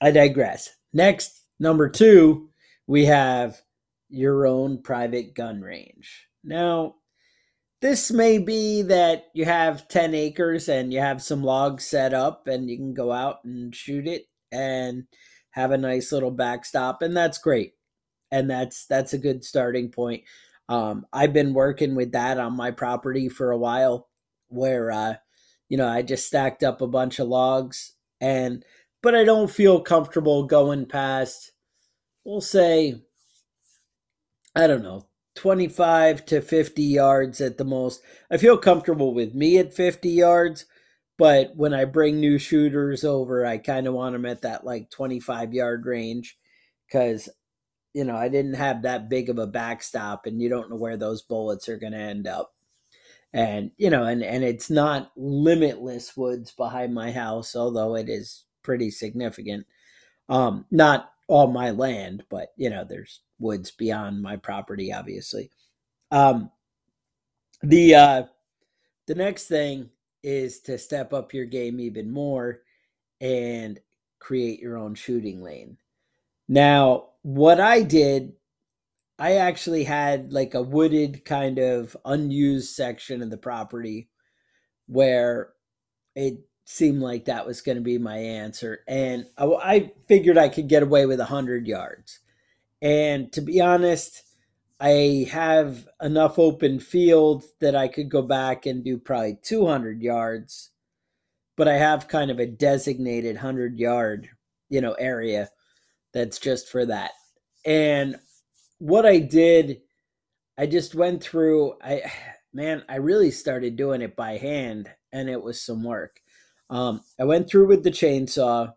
I 0.00 0.10
digress. 0.10 0.70
Next, 0.92 1.44
number 1.58 1.88
two, 1.88 2.50
we 2.86 3.06
have 3.06 3.60
your 4.08 4.46
own 4.46 4.82
private 4.82 5.34
gun 5.34 5.60
range. 5.60 6.26
Now, 6.42 6.96
this 7.80 8.10
may 8.10 8.38
be 8.38 8.82
that 8.82 9.26
you 9.32 9.44
have 9.44 9.88
10 9.88 10.14
acres 10.14 10.68
and 10.68 10.92
you 10.92 11.00
have 11.00 11.22
some 11.22 11.42
logs 11.42 11.86
set 11.86 12.12
up 12.12 12.46
and 12.46 12.68
you 12.68 12.76
can 12.76 12.92
go 12.92 13.12
out 13.12 13.44
and 13.44 13.74
shoot 13.74 14.06
it 14.06 14.26
and 14.52 15.04
have 15.50 15.70
a 15.70 15.78
nice 15.78 16.12
little 16.12 16.30
backstop, 16.30 17.02
and 17.02 17.16
that's 17.16 17.38
great 17.38 17.72
and 18.30 18.50
that's 18.50 18.86
that's 18.86 19.12
a 19.12 19.18
good 19.18 19.44
starting 19.44 19.90
point. 19.90 20.24
Um, 20.68 21.06
I've 21.12 21.32
been 21.32 21.54
working 21.54 21.94
with 21.94 22.12
that 22.12 22.38
on 22.38 22.56
my 22.56 22.70
property 22.70 23.28
for 23.28 23.50
a 23.50 23.58
while, 23.58 24.08
where 24.48 24.90
uh, 24.90 25.14
you 25.68 25.76
know 25.76 25.88
I 25.88 26.02
just 26.02 26.26
stacked 26.26 26.62
up 26.62 26.80
a 26.80 26.86
bunch 26.86 27.18
of 27.18 27.28
logs, 27.28 27.94
and 28.20 28.64
but 29.02 29.14
I 29.14 29.24
don't 29.24 29.50
feel 29.50 29.80
comfortable 29.80 30.44
going 30.44 30.86
past, 30.86 31.52
we'll 32.24 32.40
say, 32.40 33.02
I 34.54 34.66
don't 34.66 34.82
know, 34.82 35.06
25 35.36 36.26
to 36.26 36.40
50 36.42 36.82
yards 36.82 37.40
at 37.40 37.56
the 37.56 37.64
most. 37.64 38.02
I 38.30 38.36
feel 38.36 38.58
comfortable 38.58 39.14
with 39.14 39.34
me 39.34 39.58
at 39.58 39.72
50 39.72 40.10
yards, 40.10 40.66
but 41.16 41.52
when 41.56 41.72
I 41.72 41.84
bring 41.86 42.20
new 42.20 42.38
shooters 42.38 43.04
over, 43.04 43.46
I 43.46 43.58
kind 43.58 43.86
of 43.86 43.94
want 43.94 44.12
them 44.12 44.26
at 44.26 44.42
that 44.42 44.64
like 44.64 44.90
25 44.90 45.54
yard 45.54 45.86
range 45.86 46.36
because 46.86 47.28
you 47.92 48.04
know, 48.04 48.16
I 48.16 48.28
didn't 48.28 48.54
have 48.54 48.82
that 48.82 49.08
big 49.08 49.28
of 49.28 49.38
a 49.38 49.46
backstop 49.46 50.26
and 50.26 50.40
you 50.40 50.48
don't 50.48 50.70
know 50.70 50.76
where 50.76 50.96
those 50.96 51.22
bullets 51.22 51.68
are 51.68 51.78
going 51.78 51.92
to 51.92 51.98
end 51.98 52.26
up. 52.26 52.54
And, 53.32 53.70
you 53.76 53.90
know, 53.90 54.04
and, 54.04 54.22
and 54.22 54.42
it's 54.42 54.70
not 54.70 55.12
limitless 55.16 56.16
woods 56.16 56.52
behind 56.52 56.94
my 56.94 57.12
house, 57.12 57.54
although 57.54 57.96
it 57.96 58.08
is 58.08 58.44
pretty 58.62 58.90
significant. 58.90 59.66
Um, 60.28 60.66
not 60.70 61.12
all 61.28 61.48
my 61.48 61.70
land, 61.70 62.24
but, 62.28 62.52
you 62.56 62.70
know, 62.70 62.84
there's 62.84 63.20
woods 63.38 63.70
beyond 63.70 64.22
my 64.22 64.36
property, 64.36 64.92
obviously. 64.92 65.50
Um, 66.10 66.50
the, 67.62 67.94
uh, 67.94 68.22
the 69.06 69.14
next 69.14 69.46
thing 69.46 69.90
is 70.22 70.60
to 70.60 70.76
step 70.78 71.12
up 71.12 71.32
your 71.32 71.46
game 71.46 71.80
even 71.80 72.10
more 72.10 72.60
and 73.20 73.78
create 74.18 74.60
your 74.60 74.76
own 74.76 74.94
shooting 74.94 75.42
lane. 75.42 75.76
Now, 76.48 77.09
what 77.22 77.60
I 77.60 77.82
did, 77.82 78.32
I 79.18 79.34
actually 79.36 79.84
had 79.84 80.32
like 80.32 80.54
a 80.54 80.62
wooded 80.62 81.24
kind 81.24 81.58
of 81.58 81.96
unused 82.04 82.74
section 82.74 83.22
of 83.22 83.30
the 83.30 83.36
property 83.36 84.08
where 84.86 85.52
it 86.14 86.40
seemed 86.64 87.02
like 87.02 87.26
that 87.26 87.46
was 87.46 87.60
going 87.60 87.76
to 87.76 87.82
be 87.82 87.98
my 87.98 88.16
answer. 88.16 88.80
And 88.88 89.26
I, 89.36 89.44
I 89.44 89.92
figured 90.08 90.38
I 90.38 90.48
could 90.48 90.68
get 90.68 90.82
away 90.82 91.04
with 91.06 91.18
100 91.18 91.66
yards. 91.66 92.20
And 92.80 93.30
to 93.32 93.42
be 93.42 93.60
honest, 93.60 94.22
I 94.80 95.28
have 95.30 95.86
enough 96.00 96.38
open 96.38 96.80
field 96.80 97.44
that 97.60 97.76
I 97.76 97.88
could 97.88 98.08
go 98.08 98.22
back 98.22 98.64
and 98.64 98.82
do 98.82 98.96
probably 98.96 99.38
200 99.42 100.00
yards, 100.00 100.70
but 101.56 101.68
I 101.68 101.74
have 101.74 102.08
kind 102.08 102.30
of 102.30 102.38
a 102.38 102.46
designated 102.46 103.36
100 103.36 103.78
yard, 103.78 104.30
you 104.70 104.80
know, 104.80 104.92
area 104.94 105.50
that's 106.12 106.38
just 106.38 106.68
for 106.68 106.86
that. 106.86 107.12
And 107.64 108.16
what 108.78 109.06
I 109.06 109.18
did, 109.18 109.82
I 110.58 110.66
just 110.66 110.94
went 110.94 111.22
through 111.22 111.74
I 111.82 112.02
man, 112.52 112.82
I 112.88 112.96
really 112.96 113.30
started 113.30 113.76
doing 113.76 114.02
it 114.02 114.16
by 114.16 114.36
hand 114.36 114.90
and 115.12 115.28
it 115.28 115.42
was 115.42 115.62
some 115.62 115.84
work. 115.84 116.20
Um, 116.68 117.00
I 117.18 117.24
went 117.24 117.48
through 117.48 117.68
with 117.68 117.84
the 117.84 117.90
chainsaw. 117.90 118.74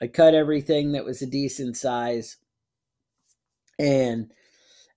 I 0.00 0.06
cut 0.08 0.34
everything 0.34 0.92
that 0.92 1.04
was 1.04 1.22
a 1.22 1.26
decent 1.26 1.76
size. 1.76 2.36
And 3.78 4.32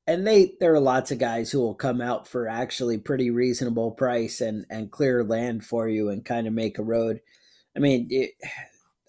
and 0.08 0.26
they 0.26 0.54
there 0.60 0.74
are 0.74 0.80
lots 0.80 1.12
of 1.12 1.18
guys 1.20 1.52
who 1.52 1.60
will 1.60 1.76
come 1.76 2.02
out 2.02 2.28
for 2.28 2.48
actually 2.48 2.98
pretty 2.98 3.32
reasonable 3.32 3.92
price 3.92 4.42
and 4.42 4.66
and 4.70 4.92
clear 4.92 5.24
land 5.24 5.66
for 5.66 5.88
you 5.88 6.10
and 6.10 6.26
kind 6.26 6.48
of 6.48 6.54
make 6.54 6.78
a 6.78 6.84
road. 6.84 7.22
I 7.76 7.80
mean, 7.80 8.08
it, 8.10 8.32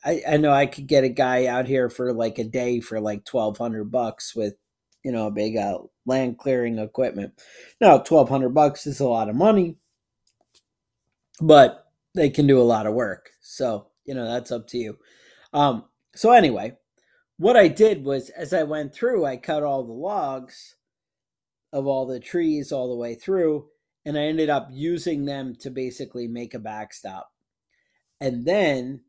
I 0.06 0.22
I 0.28 0.36
know 0.36 0.52
I 0.52 0.66
could 0.66 0.86
get 0.86 1.04
a 1.04 1.08
guy 1.08 1.46
out 1.46 1.66
here 1.66 1.90
for 1.90 2.12
like 2.12 2.38
a 2.38 2.44
day 2.44 2.80
for 2.80 3.00
like 3.00 3.24
twelve 3.24 3.58
hundred 3.58 3.90
bucks 3.90 4.34
with 4.34 4.54
you 5.04 5.12
know 5.12 5.26
a 5.26 5.32
big 5.32 5.56
uh, 5.56 5.78
land 6.06 6.38
clearing 6.38 6.78
equipment. 6.78 7.34
Now 7.80 7.98
twelve 7.98 8.28
hundred 8.28 8.50
bucks 8.50 8.86
is 8.86 9.00
a 9.00 9.08
lot 9.08 9.28
of 9.28 9.34
money, 9.34 9.76
but 11.40 11.86
they 12.14 12.30
can 12.30 12.46
do 12.46 12.60
a 12.60 12.62
lot 12.62 12.86
of 12.86 12.94
work. 12.94 13.30
So, 13.40 13.88
you 14.04 14.14
know, 14.14 14.24
that's 14.24 14.50
up 14.50 14.66
to 14.68 14.78
you. 14.78 14.96
Um, 15.52 15.84
so 16.14 16.32
anyway, 16.32 16.76
what 17.36 17.56
I 17.56 17.68
did 17.68 18.04
was 18.04 18.30
as 18.30 18.54
I 18.54 18.62
went 18.62 18.94
through, 18.94 19.26
I 19.26 19.36
cut 19.36 19.62
all 19.62 19.84
the 19.84 19.92
logs 19.92 20.76
of 21.72 21.86
all 21.86 22.06
the 22.06 22.20
trees 22.20 22.72
all 22.72 22.88
the 22.88 22.96
way 22.96 23.14
through, 23.14 23.66
and 24.04 24.16
I 24.16 24.22
ended 24.22 24.48
up 24.48 24.68
using 24.72 25.26
them 25.26 25.54
to 25.60 25.70
basically 25.70 26.26
make 26.26 26.54
a 26.54 26.58
backstop. 26.58 27.28
And 28.18 28.46
then 28.46 29.02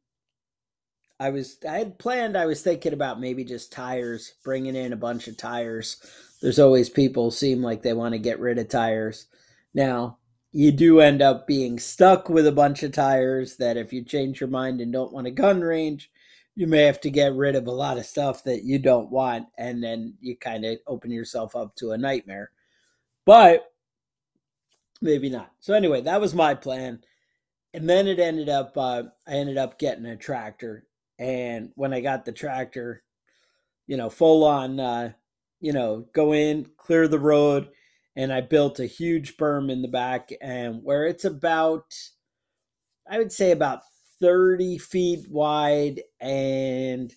I 1.20 1.32
was 1.32 1.58
I 1.68 1.80
had 1.80 1.98
planned 1.98 2.38
I 2.38 2.46
was 2.46 2.62
thinking 2.62 2.94
about 2.94 3.20
maybe 3.20 3.44
just 3.44 3.72
tires, 3.72 4.34
bringing 4.44 4.76
in 4.76 4.94
a 4.94 4.98
bunch 4.98 5.28
of 5.28 5.38
tires. 5.38 5.98
There's 6.42 6.60
always 6.60 6.90
people 6.90 7.32
seem 7.32 7.64
like 7.64 7.82
they 7.82 7.94
want 7.94 8.14
to 8.14 8.20
get 8.20 8.40
rid 8.40 8.60
of 8.60 8.70
tires. 8.70 9.26
Now, 9.74 10.20
you 10.52 10.72
do 10.72 11.00
end 11.00 11.22
up 11.22 11.48
being 11.48 11.80
stuck 11.80 12.30
with 12.30 12.46
a 12.46 12.52
bunch 12.52 12.84
of 12.84 12.92
tires 12.92 13.58
that 13.58 13.78
if 13.78 13.92
you 13.92 14.04
change 14.04 14.40
your 14.40 14.50
mind 14.50 14.80
and 14.80 14.94
don't 14.94 15.12
want 15.12 15.28
a 15.28 15.32
gun 15.32 15.62
range, 15.62 16.12
you 16.56 16.68
may 16.68 16.84
have 16.84 17.02
to 17.02 17.10
get 17.10 17.34
rid 17.34 17.56
of 17.56 17.68
a 17.68 17.72
lot 17.72 17.98
of 17.98 18.06
stuff 18.06 18.44
that 18.44 18.64
you 18.64 18.80
don't 18.80 19.12
want 19.12 19.48
and 19.58 19.84
then 19.84 20.16
you 20.22 20.38
kind 20.38 20.66
of 20.66 20.78
open 20.86 21.12
yourself 21.12 21.56
up 21.56 21.76
to 21.76 21.92
a 21.92 21.98
nightmare. 21.98 22.52
But 23.26 23.72
maybe 25.02 25.30
not. 25.30 25.52
So 25.60 25.74
anyway, 25.74 26.02
that 26.02 26.22
was 26.22 26.36
my 26.36 26.54
plan. 26.54 27.02
And 27.74 27.90
then 27.90 28.08
it 28.08 28.20
ended 28.20 28.50
up 28.50 28.78
uh, 28.78 29.04
I 29.28 29.34
ended 29.34 29.58
up 29.58 29.80
getting 29.80 30.06
a 30.06 30.16
tractor 30.16 30.86
and 31.20 31.72
when 31.76 31.94
I 31.94 32.02
got 32.02 32.26
the 32.26 32.32
tractor, 32.32 33.04
you 33.88 33.98
know, 33.98 34.10
full 34.10 34.44
on 34.44 34.80
uh, 34.80 35.14
you 35.60 35.74
know, 35.74 36.06
go 36.14 36.34
in, 36.34 36.68
clear 36.78 37.08
the 37.08 37.20
road, 37.20 37.70
and 38.18 38.34
I 38.34 38.42
built 38.42 38.80
a 38.80 38.86
huge 38.86 39.38
berm 39.38 39.72
in 39.72 39.84
the 39.84 39.88
back 39.88 40.32
and 40.42 40.82
where 40.84 41.06
it's 41.06 41.24
about 41.24 41.94
I 43.10 43.20
would 43.20 43.32
say 43.32 43.52
about 43.52 43.82
30 44.20 44.80
feet 44.80 45.30
wide 45.30 46.02
and 46.20 47.14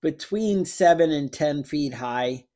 between 0.00 0.64
7 0.64 1.10
and 1.10 1.32
10 1.32 1.64
feet 1.64 1.94
high. 1.94 2.46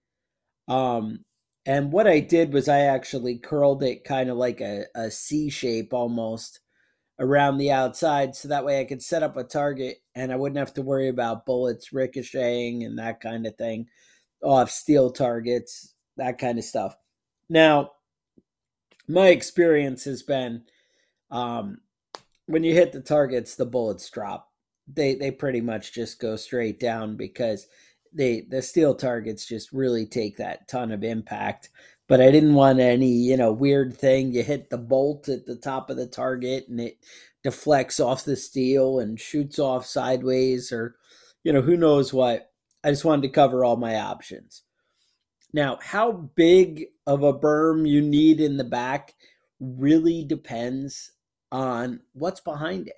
Um 0.69 1.25
and 1.67 1.93
what 1.93 2.07
I 2.07 2.21
did 2.21 2.53
was 2.53 2.69
I 2.69 2.81
actually 2.81 3.39
curled 3.39 3.83
it 3.83 4.05
kind 4.05 4.31
of 4.31 4.37
like 4.37 4.61
a, 4.61 4.85
a 4.95 5.11
C 5.11 5.51
shape 5.51 5.93
almost 5.93 6.61
around 7.19 7.59
the 7.59 7.73
outside 7.73 8.35
so 8.37 8.49
that 8.49 8.65
way 8.65 8.81
I 8.81 8.85
could 8.85 9.03
set 9.03 9.23
up 9.23 9.37
a 9.37 9.45
target 9.45 9.99
and 10.15 10.33
I 10.33 10.37
wouldn't 10.37 10.59
have 10.59 10.75
to 10.75 10.83
worry 10.83 11.09
about 11.09 11.47
bullets 11.47 11.93
ricocheting 11.93 12.85
and 12.85 12.99
that 12.99 13.21
kind 13.21 13.47
of 13.47 13.57
thing 13.57 13.89
off 14.43 14.71
steel 14.71 15.11
targets, 15.11 15.95
that 16.17 16.39
kind 16.39 16.59
of 16.59 16.65
stuff. 16.65 16.97
Now, 17.49 17.93
my 19.09 19.29
experience 19.29 20.05
has 20.05 20.23
been 20.23 20.63
um, 21.31 21.79
when 22.47 22.65
you 22.65 22.75
hit 22.75 22.93
the 22.93 23.01
targets, 23.01 23.55
the 23.55 23.67
bullets 23.67 24.09
drop. 24.11 24.51
They 24.93 25.15
they 25.15 25.31
pretty 25.31 25.61
much 25.61 25.93
just 25.93 26.21
go 26.21 26.37
straight 26.37 26.81
down 26.81 27.17
because 27.17 27.67
they 28.13 28.43
the 28.43 28.61
steel 28.61 28.95
targets 28.95 29.47
just 29.47 29.73
really 29.73 30.07
take 30.07 30.37
that 30.37 30.69
ton 30.69 30.93
of 30.93 31.05
impact. 31.05 31.71
But 32.09 32.21
I 32.21 32.31
didn't 32.31 32.55
want 32.55 32.81
any 32.81 33.09
you 33.11 33.37
know 33.37 33.53
weird 33.53 33.97
thing. 33.97 34.33
You 34.33 34.43
hit 34.43 34.71
the 34.71 34.79
bolt 34.79 35.29
at 35.29 35.47
the 35.47 35.57
top 35.57 35.91
of 35.91 35.97
the 35.97 36.07
target 36.07 36.69
and 36.69 36.81
it 36.81 36.99
deflects 37.43 38.01
off 38.01 38.25
the 38.25 38.37
steel 38.37 38.99
and 39.01 39.19
shoots 39.19 39.59
off 39.59 39.87
sideways 39.87 40.73
or 40.73 40.97
you 41.45 41.53
know 41.53 41.63
who 41.63 41.77
knows 41.77 42.13
what. 42.13 42.51
I 42.85 42.91
just 42.91 43.05
wanted 43.05 43.23
to 43.23 43.29
cover 43.29 43.65
all 43.65 43.77
my 43.77 43.97
options. 43.97 44.63
Now, 45.53 45.79
how 45.83 46.13
big 46.13 46.87
of 47.07 47.23
a 47.23 47.33
berm 47.33 47.87
you 47.89 48.01
need 48.01 48.41
in 48.41 48.57
the 48.57 48.65
back 48.65 49.15
really 49.61 50.25
depends 50.25 51.13
on 51.51 52.01
what's 52.15 52.41
behind 52.41 52.89
it. 52.89 52.97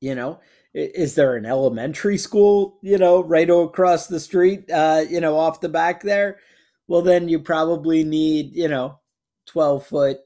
You 0.00 0.14
know, 0.14 0.40
is 0.74 1.14
there 1.14 1.36
an 1.36 1.46
elementary 1.46 2.18
school, 2.18 2.78
you 2.82 2.98
know, 2.98 3.24
right 3.24 3.48
across 3.48 4.06
the 4.06 4.20
street, 4.20 4.70
uh, 4.70 5.02
you 5.08 5.20
know, 5.20 5.38
off 5.38 5.62
the 5.62 5.68
back 5.68 6.02
there? 6.02 6.38
Well, 6.86 7.02
then 7.02 7.28
you 7.28 7.38
probably 7.38 8.04
need, 8.04 8.54
you 8.54 8.68
know, 8.68 9.00
12 9.46 9.86
foot, 9.86 10.18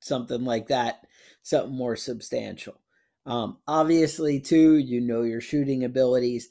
something 0.00 0.44
like 0.44 0.68
that, 0.68 1.00
something 1.42 1.74
more 1.76 1.96
substantial. 1.96 2.80
Um, 3.26 3.58
obviously, 3.66 4.40
too, 4.40 4.76
you 4.78 5.00
know 5.00 5.22
your 5.22 5.40
shooting 5.40 5.84
abilities. 5.84 6.48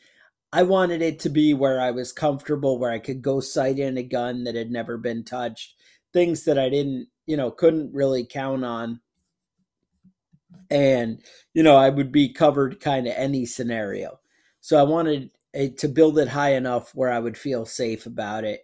I 0.51 0.63
wanted 0.63 1.01
it 1.01 1.19
to 1.21 1.29
be 1.29 1.53
where 1.53 1.79
I 1.79 1.91
was 1.91 2.11
comfortable, 2.11 2.79
where 2.79 2.91
I 2.91 2.99
could 2.99 3.21
go 3.21 3.39
sight 3.39 3.79
in 3.79 3.97
a 3.97 4.03
gun 4.03 4.43
that 4.43 4.55
had 4.55 4.71
never 4.71 4.97
been 4.97 5.23
touched, 5.23 5.75
things 6.13 6.45
that 6.45 6.59
I 6.59 6.69
didn't, 6.69 7.07
you 7.25 7.37
know, 7.37 7.51
couldn't 7.51 7.93
really 7.93 8.25
count 8.25 8.63
on. 8.63 9.01
And, 10.69 11.21
you 11.53 11.63
know, 11.63 11.75
I 11.75 11.89
would 11.89 12.11
be 12.11 12.31
covered 12.33 12.79
kind 12.79 13.07
of 13.07 13.13
any 13.15 13.45
scenario. 13.45 14.19
So 14.61 14.77
I 14.79 14.83
wanted 14.83 15.31
it 15.53 15.77
to 15.79 15.87
build 15.87 16.17
it 16.19 16.27
high 16.29 16.53
enough 16.53 16.93
where 16.95 17.11
I 17.11 17.19
would 17.19 17.37
feel 17.37 17.65
safe 17.65 18.05
about 18.05 18.43
it 18.43 18.61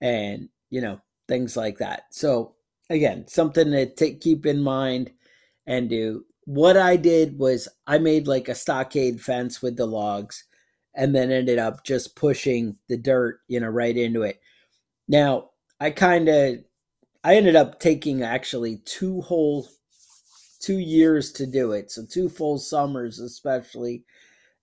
and, 0.00 0.48
you 0.70 0.80
know, 0.80 1.00
things 1.28 1.56
like 1.56 1.78
that. 1.78 2.04
So 2.10 2.54
again, 2.88 3.26
something 3.28 3.70
to 3.70 3.86
take, 3.86 4.20
keep 4.20 4.46
in 4.46 4.62
mind 4.62 5.10
and 5.66 5.88
do. 5.88 6.24
What 6.44 6.76
I 6.76 6.96
did 6.96 7.38
was 7.38 7.68
I 7.86 7.98
made 7.98 8.26
like 8.26 8.48
a 8.48 8.54
stockade 8.54 9.20
fence 9.20 9.62
with 9.62 9.76
the 9.76 9.86
logs 9.86 10.44
and 10.94 11.14
then 11.14 11.30
ended 11.30 11.58
up 11.58 11.84
just 11.84 12.16
pushing 12.16 12.76
the 12.88 12.96
dirt, 12.96 13.40
you 13.46 13.60
know, 13.60 13.68
right 13.68 13.96
into 13.96 14.22
it. 14.22 14.40
Now, 15.08 15.50
I 15.78 15.90
kind 15.90 16.28
of 16.28 16.56
I 17.22 17.36
ended 17.36 17.56
up 17.56 17.80
taking 17.80 18.22
actually 18.22 18.78
two 18.84 19.20
whole 19.20 19.68
two 20.60 20.78
years 20.78 21.32
to 21.32 21.46
do 21.46 21.72
it. 21.72 21.90
So 21.90 22.02
two 22.04 22.28
full 22.28 22.58
summers 22.58 23.18
especially 23.18 24.04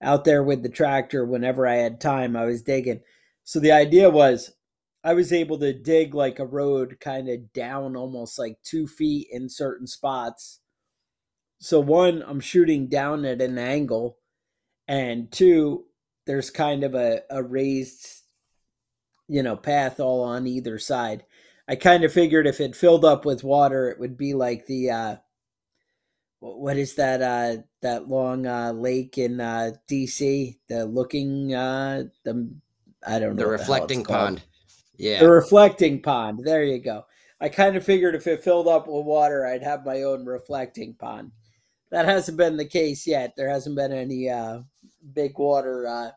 out 0.01 0.25
there 0.25 0.44
with 0.44 0.63
the 0.63 0.70
tractor 0.70 1.25
whenever 1.25 1.65
I 1.65 1.75
had 1.75 2.00
time 2.00 2.36
I 2.36 2.46
was 2.46 2.62
digging. 2.62 3.01
So 3.44 3.60
the 3.60 3.72
idea 3.72 4.10
was 4.10 4.51
I 5.07 5.13
was 5.13 5.31
able 5.31 5.57
to 5.59 5.71
dig 5.71 6.13
like 6.13 6.37
a 6.37 6.45
road 6.45 6.97
kind 6.99 7.29
of 7.29 7.53
down 7.53 7.95
almost 7.95 8.37
like 8.37 8.57
2 8.63 8.87
feet 8.87 9.29
in 9.31 9.47
certain 9.47 9.87
spots. 9.87 10.59
So 11.59 11.79
one 11.79 12.21
I'm 12.27 12.41
shooting 12.41 12.89
down 12.89 13.23
at 13.23 13.41
an 13.41 13.57
angle 13.57 14.17
and 14.85 15.31
two 15.31 15.85
there's 16.25 16.49
kind 16.49 16.83
of 16.83 16.93
a, 16.93 17.21
a 17.29 17.41
raised, 17.41 18.05
you 19.29 19.41
know, 19.41 19.55
path 19.55 20.01
all 20.01 20.23
on 20.23 20.45
either 20.45 20.77
side. 20.77 21.23
I 21.69 21.77
kind 21.77 22.03
of 22.03 22.11
figured 22.11 22.45
if 22.45 22.59
it 22.59 22.75
filled 22.75 23.05
up 23.05 23.23
with 23.23 23.45
water, 23.45 23.89
it 23.89 24.01
would 24.01 24.17
be 24.17 24.33
like 24.33 24.65
the 24.65 24.91
uh, 24.91 25.15
what 26.39 26.75
is 26.75 26.95
that 26.95 27.21
uh, 27.21 27.61
that 27.81 28.09
long 28.09 28.45
uh, 28.45 28.73
lake 28.73 29.17
in 29.17 29.39
uh, 29.39 29.71
DC? 29.89 30.57
The 30.67 30.85
Lincoln 30.85 31.53
uh, 31.53 32.03
the 32.25 32.53
I 33.07 33.19
don't 33.19 33.37
know 33.37 33.43
the 33.43 33.49
reflecting 33.49 34.03
pond. 34.03 34.43
Yeah, 34.97 35.19
the 35.19 35.29
reflecting 35.29 36.01
pond. 36.01 36.41
There 36.43 36.63
you 36.63 36.79
go. 36.79 37.05
I 37.39 37.49
kind 37.49 37.75
of 37.75 37.85
figured 37.85 38.15
if 38.15 38.25
it 38.25 38.43
filled 38.43 38.67
up 38.67 38.87
with 38.87 39.05
water, 39.05 39.45
I'd 39.45 39.63
have 39.63 39.85
my 39.85 40.03
own 40.03 40.25
reflecting 40.25 40.95
pond. 40.95 41.31
That 41.91 42.05
hasn't 42.05 42.37
been 42.37 42.57
the 42.57 42.65
case 42.65 43.05
yet. 43.05 43.33
There 43.37 43.49
hasn't 43.49 43.75
been 43.75 43.93
any 43.93 44.29
uh, 44.29 44.61
big 45.13 45.37
water. 45.37 45.87
Uh, 45.87 46.11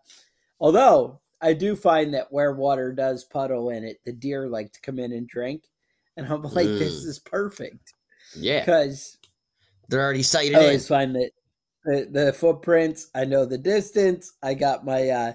although 0.58 1.20
I 1.40 1.52
do 1.52 1.76
find 1.76 2.14
that 2.14 2.32
where 2.32 2.54
water 2.54 2.92
does 2.92 3.24
puddle 3.24 3.70
in 3.70 3.84
it, 3.84 3.98
the 4.04 4.12
deer 4.12 4.48
like 4.48 4.72
to 4.72 4.80
come 4.80 4.98
in 4.98 5.12
and 5.12 5.28
drink, 5.28 5.64
and 6.16 6.26
I'm 6.26 6.42
like, 6.42 6.66
mm. 6.66 6.78
this 6.78 7.04
is 7.04 7.18
perfect. 7.18 7.94
Yeah, 8.36 8.60
because 8.60 9.18
they're 9.88 10.02
already 10.02 10.22
sighted. 10.22 10.56
I 10.56 10.60
always 10.60 10.84
in. 10.84 10.88
find 10.88 11.14
that 11.16 11.30
the, 11.84 12.08
the 12.10 12.32
footprints. 12.32 13.08
I 13.14 13.24
know 13.24 13.44
the 13.44 13.58
distance. 13.58 14.32
I 14.42 14.54
got 14.54 14.84
my, 14.84 15.08
uh, 15.08 15.32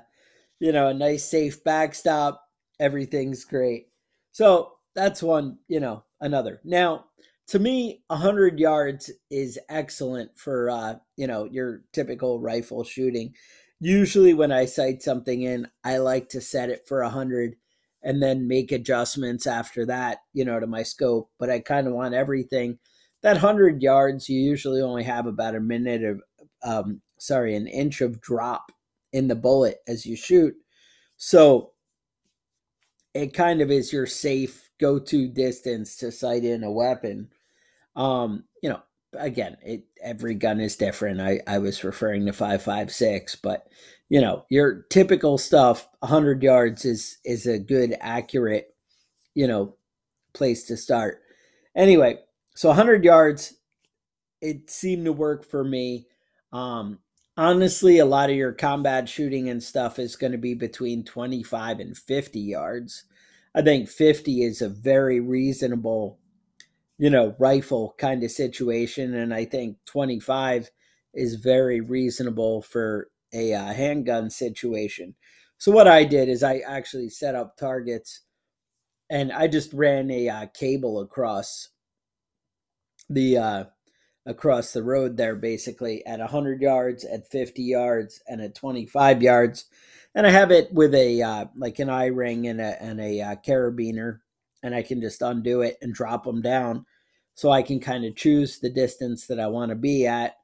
you 0.60 0.72
know, 0.72 0.88
a 0.88 0.94
nice 0.94 1.26
safe 1.26 1.64
backstop. 1.64 2.42
Everything's 2.80 3.46
great. 3.46 3.88
So 4.32 4.74
that's 4.96 5.24
one. 5.24 5.60
You 5.68 5.80
know, 5.80 6.04
another. 6.20 6.62
Now, 6.64 7.06
to 7.48 7.60
me, 7.60 8.04
hundred 8.10 8.60
yards 8.60 9.12
is 9.30 9.60
excellent 9.70 10.38
for 10.38 10.70
uh, 10.70 10.96
you 11.16 11.28
know 11.28 11.46
your 11.46 11.84
typical 11.94 12.40
rifle 12.40 12.84
shooting. 12.84 13.34
Usually, 13.80 14.34
when 14.34 14.52
I 14.52 14.66
sight 14.66 15.02
something 15.02 15.42
in, 15.42 15.68
I 15.84 15.98
like 15.98 16.30
to 16.30 16.42
set 16.42 16.70
it 16.70 16.88
for 16.88 17.04
hundred 17.04 17.56
and 18.04 18.22
then 18.22 18.48
make 18.48 18.72
adjustments 18.72 19.48
after 19.48 19.84
that, 19.88 20.20
you 20.32 20.46
know, 20.46 20.60
to 20.60 20.68
my 20.68 20.84
scope. 20.84 21.32
But 21.40 21.50
I 21.50 21.60
kind 21.60 21.88
of 21.88 21.94
want 21.94 22.14
everything. 22.14 22.80
That 23.24 23.38
hundred 23.38 23.82
yards, 23.82 24.30
you 24.30 24.40
usually 24.40 24.82
only 24.82 25.04
have 25.04 25.26
about 25.26 25.56
a 25.56 25.60
minute 25.60 26.04
of 26.04 26.22
um, 26.64 27.02
sorry, 27.18 27.56
an 27.56 27.68
inch 27.68 28.02
of 28.02 28.22
drop 28.22 28.72
in 29.14 29.28
the 29.28 29.36
bullet 29.36 29.78
as 29.88 30.06
you 30.06 30.16
shoot. 30.16 30.56
So 31.18 31.72
it 33.16 33.34
kind 33.34 33.62
of 33.62 33.72
is 33.72 33.94
your 33.94 34.06
safe 34.06 34.70
go 34.80 35.00
to 35.00 35.30
distance 35.30 35.96
to 35.98 36.12
sight 36.12 36.44
in 36.44 36.64
a 36.64 36.72
weapon. 36.72 37.30
Um, 37.96 38.44
you 38.62 38.70
know, 38.70 38.82
again, 39.18 39.58
it 39.64 39.86
every 40.04 40.36
gun 40.36 40.60
is 40.60 40.76
different. 40.76 41.22
I, 41.22 41.40
I 41.48 41.60
was 41.60 41.86
referring 41.86 42.26
to 42.26 42.34
556, 42.34 43.38
but 43.38 43.68
you 44.10 44.22
know, 44.22 44.46
your 44.50 44.84
typical 44.92 45.38
stuff, 45.38 45.88
100 46.00 46.44
yards 46.44 46.86
is 46.86 47.18
is 47.24 47.48
a 47.48 47.58
good 47.58 47.96
accurate, 48.02 48.76
you 49.34 49.48
know, 49.48 49.78
place 50.34 50.68
to 50.68 50.78
start. 50.78 51.22
Anyway, 51.76 52.20
so 52.54 52.68
100 52.70 53.04
yards 53.06 53.56
it 54.42 54.70
seemed 54.70 55.06
to 55.06 55.14
work 55.14 55.46
for 55.46 55.64
me. 55.64 56.08
Um, 56.52 57.00
honestly, 57.38 58.00
a 58.00 58.06
lot 58.06 58.30
of 58.30 58.36
your 58.36 58.54
combat 58.54 59.10
shooting 59.10 59.50
and 59.50 59.62
stuff 59.62 60.00
is 60.00 60.16
going 60.16 60.32
to 60.32 60.38
be 60.38 60.54
between 60.54 61.04
25 61.04 61.80
and 61.80 61.98
50 61.98 62.40
yards. 62.40 63.04
I 63.54 63.62
think 63.62 63.90
50 63.90 64.44
is 64.44 64.62
a 64.62 64.70
very 64.70 65.20
reasonable, 65.20 66.20
you 66.98 67.10
know, 67.10 67.36
rifle 67.40 67.96
kind 67.98 68.24
of 68.24 68.32
situation. 68.32 69.14
And 69.14 69.34
I 69.34 69.46
think 69.46 69.78
25 69.86 70.70
is 71.14 71.36
very 71.36 71.82
reasonable 71.82 72.62
for 72.62 73.10
a 73.34 73.54
uh, 73.54 73.74
handgun 73.74 74.30
situation. 74.30 75.16
So 75.58 75.72
what 75.72 75.88
I 75.88 76.04
did 76.04 76.30
is 76.30 76.44
I 76.44 76.58
actually 76.60 77.10
set 77.10 77.36
up 77.36 77.58
targets 77.58 78.22
and 79.10 79.32
I 79.32 79.48
just 79.48 79.72
ran 79.74 80.10
a 80.12 80.28
uh, 80.28 80.46
cable 80.54 81.00
across 81.00 81.70
the 83.10 83.38
uh, 83.38 83.64
across 84.26 84.74
the 84.74 84.84
road 84.84 85.18
there 85.18 85.36
basically 85.36 86.06
at 86.06 86.20
100 86.20 86.62
yards 86.62 87.04
at 87.06 87.30
50 87.30 87.62
yards 87.62 88.22
and 88.28 88.42
at 88.42 88.56
25 88.56 89.22
yards. 89.22 89.66
And 90.14 90.26
i 90.26 90.30
have 90.30 90.52
it 90.52 90.74
with 90.74 90.96
a 90.96 91.22
uh, 91.22 91.46
like 91.56 91.80
an 91.80 91.90
eye 91.90 92.08
ring 92.08 92.48
and 92.48 92.62
a, 92.62 92.82
and 92.82 93.00
a 93.00 93.22
uh, 93.22 93.36
carabiner 93.36 94.20
and 94.64 94.74
i 94.74 94.82
can 94.82 95.02
just 95.02 95.22
undo 95.22 95.62
it 95.62 95.78
and 95.82 95.94
drop 95.94 96.24
them 96.24 96.42
down. 96.42 96.86
So 97.36 97.52
i 97.52 97.62
can 97.62 97.80
kind 97.80 98.06
of 98.06 98.16
choose 98.16 98.60
the 98.60 98.70
distance 98.70 99.28
that 99.28 99.40
i 99.40 99.48
want 99.48 99.70
to 99.70 99.76
be 99.76 100.08
at 100.08 100.36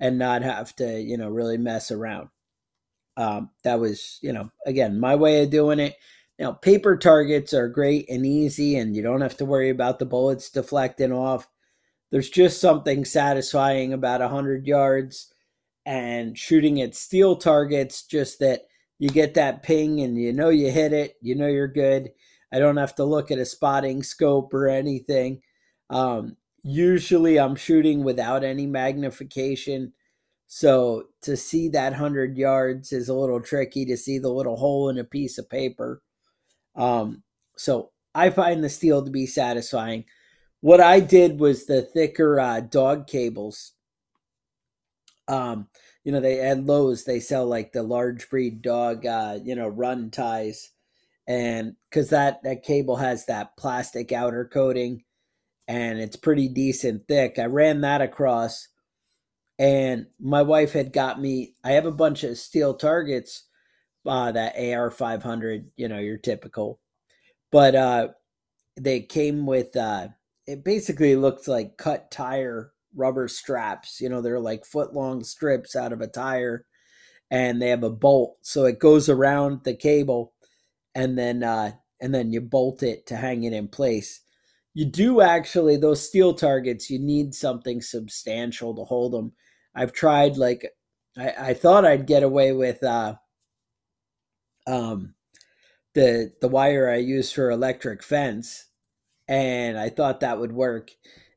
and 0.00 0.18
not 0.18 0.42
have 0.42 0.74
to 0.76 1.00
you 1.00 1.16
know 1.16 1.28
really 1.28 1.58
mess 1.58 1.90
around. 1.90 2.28
Um, 3.16 3.50
that 3.62 3.78
was 3.78 4.18
you 4.22 4.32
know 4.32 4.50
again 4.66 4.98
my 4.98 5.14
way 5.14 5.42
of 5.42 5.50
doing 5.50 5.78
it. 5.78 5.96
Now 6.38 6.52
paper 6.52 6.96
targets 6.96 7.54
are 7.54 7.68
great 7.68 8.08
and 8.08 8.26
easy 8.26 8.76
and 8.76 8.96
you 8.96 9.02
don't 9.02 9.20
have 9.20 9.36
to 9.36 9.44
worry 9.44 9.68
about 9.70 9.98
the 9.98 10.06
bullets 10.06 10.50
deflecting 10.50 11.12
off 11.12 11.46
there's 12.12 12.30
just 12.30 12.60
something 12.60 13.04
satisfying 13.06 13.92
about 13.92 14.20
100 14.20 14.66
yards 14.66 15.32
and 15.86 16.38
shooting 16.38 16.80
at 16.80 16.94
steel 16.94 17.36
targets, 17.36 18.04
just 18.04 18.38
that 18.38 18.66
you 18.98 19.08
get 19.08 19.34
that 19.34 19.62
ping 19.62 20.00
and 20.00 20.16
you 20.16 20.32
know 20.32 20.50
you 20.50 20.70
hit 20.70 20.92
it, 20.92 21.16
you 21.22 21.34
know 21.34 21.48
you're 21.48 21.66
good. 21.66 22.10
I 22.52 22.58
don't 22.58 22.76
have 22.76 22.94
to 22.96 23.04
look 23.04 23.30
at 23.30 23.38
a 23.38 23.46
spotting 23.46 24.02
scope 24.02 24.52
or 24.52 24.68
anything. 24.68 25.40
Um, 25.88 26.36
usually 26.62 27.40
I'm 27.40 27.56
shooting 27.56 28.04
without 28.04 28.44
any 28.44 28.66
magnification. 28.66 29.94
So 30.46 31.04
to 31.22 31.34
see 31.34 31.70
that 31.70 31.92
100 31.92 32.36
yards 32.36 32.92
is 32.92 33.08
a 33.08 33.14
little 33.14 33.40
tricky 33.40 33.86
to 33.86 33.96
see 33.96 34.18
the 34.18 34.28
little 34.28 34.56
hole 34.56 34.90
in 34.90 34.98
a 34.98 35.04
piece 35.04 35.38
of 35.38 35.48
paper. 35.48 36.02
Um, 36.76 37.22
so 37.56 37.90
I 38.14 38.28
find 38.28 38.62
the 38.62 38.68
steel 38.68 39.02
to 39.02 39.10
be 39.10 39.24
satisfying. 39.24 40.04
What 40.62 40.80
I 40.80 41.00
did 41.00 41.40
was 41.40 41.66
the 41.66 41.82
thicker 41.82 42.38
uh, 42.40 42.60
dog 42.60 43.08
cables. 43.08 43.72
Um, 45.28 45.68
you 46.04 46.12
know, 46.12 46.20
they 46.20 46.40
at 46.40 46.64
Lowe's 46.64 47.04
they 47.04 47.20
sell 47.20 47.46
like 47.46 47.72
the 47.72 47.82
large 47.82 48.30
breed 48.30 48.62
dog, 48.62 49.04
uh, 49.04 49.38
you 49.42 49.54
know, 49.56 49.68
run 49.68 50.10
ties, 50.10 50.70
and 51.26 51.74
because 51.90 52.10
that 52.10 52.42
that 52.44 52.62
cable 52.62 52.96
has 52.96 53.26
that 53.26 53.56
plastic 53.56 54.12
outer 54.12 54.44
coating, 54.44 55.04
and 55.68 56.00
it's 56.00 56.16
pretty 56.16 56.48
decent 56.48 57.08
thick. 57.08 57.38
I 57.38 57.46
ran 57.46 57.82
that 57.82 58.02
across, 58.02 58.68
and 59.58 60.06
my 60.20 60.42
wife 60.42 60.72
had 60.72 60.92
got 60.92 61.20
me. 61.20 61.56
I 61.64 61.72
have 61.72 61.86
a 61.86 61.92
bunch 61.92 62.24
of 62.24 62.38
steel 62.38 62.74
targets, 62.74 63.44
uh, 64.06 64.32
that 64.32 64.56
AR 64.58 64.90
five 64.90 65.22
hundred. 65.22 65.70
You 65.76 65.88
know, 65.88 65.98
your 65.98 66.18
typical, 66.18 66.80
but 67.52 67.74
uh, 67.74 68.08
they 68.76 69.00
came 69.00 69.46
with 69.46 69.76
uh 69.76 70.08
it 70.46 70.64
basically 70.64 71.16
looks 71.16 71.46
like 71.48 71.76
cut 71.76 72.10
tire 72.10 72.72
rubber 72.94 73.28
straps. 73.28 74.00
You 74.00 74.08
know, 74.08 74.20
they're 74.20 74.40
like 74.40 74.64
foot 74.64 74.94
long 74.94 75.24
strips 75.24 75.76
out 75.76 75.92
of 75.92 76.00
a 76.00 76.06
tire 76.06 76.66
and 77.30 77.60
they 77.60 77.70
have 77.70 77.84
a 77.84 77.90
bolt. 77.90 78.36
So 78.42 78.66
it 78.66 78.78
goes 78.78 79.08
around 79.08 79.64
the 79.64 79.74
cable 79.74 80.34
and 80.94 81.18
then 81.18 81.42
uh 81.42 81.72
and 82.00 82.14
then 82.14 82.32
you 82.32 82.40
bolt 82.40 82.82
it 82.82 83.06
to 83.06 83.16
hang 83.16 83.44
it 83.44 83.52
in 83.52 83.68
place. 83.68 84.20
You 84.74 84.86
do 84.86 85.20
actually 85.20 85.76
those 85.76 86.06
steel 86.06 86.34
targets, 86.34 86.90
you 86.90 86.98
need 86.98 87.34
something 87.34 87.80
substantial 87.82 88.74
to 88.76 88.84
hold 88.84 89.12
them. 89.12 89.32
I've 89.74 89.92
tried 89.92 90.36
like 90.36 90.70
I, 91.16 91.34
I 91.38 91.54
thought 91.54 91.84
I'd 91.84 92.06
get 92.06 92.22
away 92.22 92.52
with 92.52 92.82
uh 92.82 93.16
um 94.66 95.14
the 95.94 96.32
the 96.40 96.48
wire 96.48 96.90
I 96.90 96.96
use 96.96 97.32
for 97.32 97.50
electric 97.50 98.02
fence 98.02 98.66
and 99.32 99.78
I 99.78 99.88
thought 99.88 100.20
that 100.20 100.38
would 100.38 100.52
work. 100.52 100.90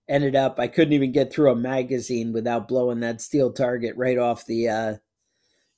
Ended 0.08 0.36
up 0.36 0.60
I 0.60 0.68
couldn't 0.68 0.94
even 0.94 1.14
get 1.14 1.32
through 1.32 1.52
a 1.52 1.56
magazine 1.56 2.34
without 2.34 2.68
blowing 2.68 3.00
that 3.00 3.22
steel 3.22 3.54
target 3.54 3.96
right 3.96 4.18
off 4.18 4.46
the 4.46 4.68
uh 4.68 4.96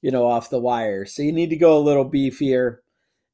you 0.02 0.10
know 0.12 0.26
off 0.26 0.50
the 0.50 0.60
wire. 0.60 1.06
So 1.06 1.22
you 1.22 1.32
need 1.32 1.52
to 1.52 1.56
go 1.58 1.78
a 1.78 1.80
little 1.80 2.10
beefier 2.10 2.78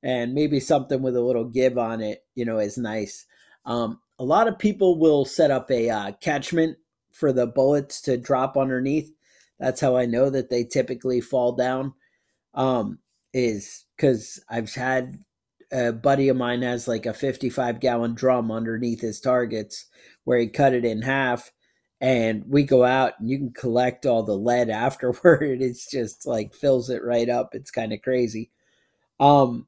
and 0.04 0.34
maybe 0.34 0.60
something 0.60 1.02
with 1.02 1.16
a 1.16 1.22
little 1.22 1.46
give 1.46 1.78
on 1.78 2.02
it, 2.02 2.26
you 2.36 2.44
know, 2.44 2.60
is 2.60 2.78
nice. 2.78 3.26
Um 3.66 4.02
a 4.20 4.26
lot 4.26 4.50
of 4.50 4.60
people 4.60 5.00
will 5.00 5.26
set 5.26 5.50
up 5.50 5.72
a 5.72 5.90
uh, 5.90 6.12
catchment 6.22 6.78
for 7.12 7.32
the 7.34 7.48
bullets 7.48 8.02
to 8.02 8.18
drop 8.18 8.58
underneath. 8.58 9.12
That's 9.60 9.82
how 9.82 9.96
I 9.96 10.06
know 10.06 10.30
that 10.30 10.50
they 10.50 10.66
typically 10.66 11.22
fall 11.22 11.54
down. 11.54 11.94
Um, 12.54 13.00
is 13.34 13.86
because 13.96 14.44
I've 14.50 14.74
had 14.76 15.18
a 15.74 15.92
buddy 15.92 16.30
of 16.30 16.38
mine 16.38 16.62
has 16.62 16.88
like 16.88 17.06
a 17.06 17.14
55 17.14 17.80
gallon 17.80 18.14
drum 18.14 18.52
underneath 18.52 19.02
his 19.02 19.20
targets 19.20 19.88
where 20.24 20.38
he 20.38 20.48
cut 20.48 20.74
it 20.74 20.86
in 20.86 21.02
half 21.02 21.52
and 22.00 22.44
we 22.48 22.64
go 22.64 22.84
out 22.84 23.14
and 23.20 23.30
you 23.30 23.38
can 23.38 23.52
collect 23.52 24.06
all 24.06 24.24
the 24.24 24.38
lead 24.38 24.70
afterward. 24.70 25.62
It's 25.62 25.90
just 25.90 26.28
like 26.28 26.54
fills 26.54 26.90
it 26.90 27.04
right 27.04 27.30
up. 27.30 27.56
It's 27.56 27.72
kind 27.72 27.92
of 27.92 28.02
crazy. 28.02 28.52
Um 29.20 29.68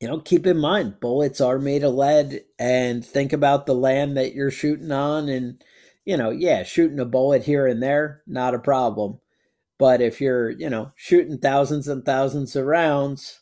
you 0.00 0.08
know 0.08 0.18
keep 0.18 0.46
in 0.46 0.58
mind 0.58 1.00
bullets 1.00 1.40
are 1.40 1.58
made 1.58 1.84
of 1.84 1.94
lead 1.94 2.42
and 2.58 3.04
think 3.04 3.32
about 3.32 3.64
the 3.64 3.74
land 3.74 4.16
that 4.16 4.34
you're 4.34 4.50
shooting 4.50 4.90
on 4.90 5.28
and 5.28 5.62
you 6.04 6.16
know 6.16 6.30
yeah 6.30 6.64
shooting 6.64 6.98
a 6.98 7.04
bullet 7.04 7.44
here 7.44 7.66
and 7.66 7.82
there 7.82 8.22
not 8.26 8.54
a 8.54 8.58
problem. 8.58 9.20
But 9.78 10.02
if 10.02 10.20
you're 10.20 10.50
you 10.50 10.68
know 10.68 10.92
shooting 10.96 11.38
thousands 11.38 11.88
and 11.88 12.04
thousands 12.04 12.56
of 12.56 12.66
rounds 12.66 13.40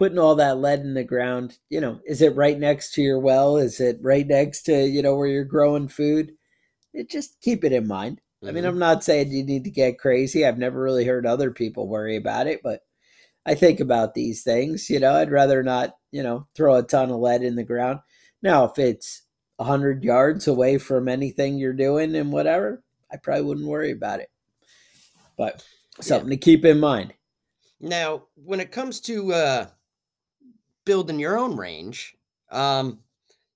putting 0.00 0.18
all 0.18 0.36
that 0.36 0.56
lead 0.56 0.80
in 0.80 0.94
the 0.94 1.04
ground, 1.04 1.58
you 1.68 1.78
know, 1.78 2.00
is 2.06 2.22
it 2.22 2.34
right 2.34 2.58
next 2.58 2.94
to 2.94 3.02
your 3.02 3.20
well? 3.20 3.58
Is 3.58 3.80
it 3.80 3.98
right 4.00 4.26
next 4.26 4.62
to, 4.62 4.86
you 4.86 5.02
know, 5.02 5.14
where 5.14 5.26
you're 5.26 5.44
growing 5.44 5.88
food? 5.88 6.32
It 6.94 7.10
just 7.10 7.38
keep 7.42 7.64
it 7.64 7.72
in 7.74 7.86
mind. 7.86 8.22
Mm-hmm. 8.42 8.48
I 8.48 8.52
mean, 8.52 8.64
mm-hmm. 8.64 8.72
I'm 8.72 8.78
not 8.78 9.04
saying 9.04 9.30
you 9.30 9.44
need 9.44 9.64
to 9.64 9.70
get 9.70 9.98
crazy. 9.98 10.46
I've 10.46 10.56
never 10.56 10.80
really 10.80 11.04
heard 11.04 11.26
other 11.26 11.50
people 11.50 11.86
worry 11.86 12.16
about 12.16 12.46
it, 12.46 12.60
but 12.64 12.80
I 13.44 13.54
think 13.54 13.78
about 13.78 14.14
these 14.14 14.42
things, 14.42 14.88
you 14.88 15.00
know, 15.00 15.12
I'd 15.12 15.30
rather 15.30 15.62
not, 15.62 15.90
you 16.12 16.22
know, 16.22 16.46
throw 16.54 16.76
a 16.76 16.82
ton 16.82 17.10
of 17.10 17.20
lead 17.20 17.42
in 17.42 17.56
the 17.56 17.62
ground. 17.62 17.98
Now, 18.42 18.64
if 18.64 18.78
it's 18.78 19.24
100 19.56 20.02
yards 20.02 20.48
away 20.48 20.78
from 20.78 21.08
anything 21.08 21.58
you're 21.58 21.74
doing 21.74 22.16
and 22.16 22.32
whatever, 22.32 22.82
I 23.12 23.18
probably 23.18 23.42
wouldn't 23.42 23.68
worry 23.68 23.90
about 23.90 24.20
it. 24.20 24.30
But 25.36 25.62
something 26.00 26.30
yeah. 26.30 26.36
to 26.36 26.40
keep 26.40 26.64
in 26.64 26.80
mind. 26.80 27.12
Now, 27.80 28.24
when 28.34 28.60
it 28.60 28.72
comes 28.72 29.00
to 29.02 29.34
uh, 29.34 29.66
building 30.84 31.18
your 31.18 31.38
own 31.38 31.56
range, 31.56 32.14
um, 32.50 33.00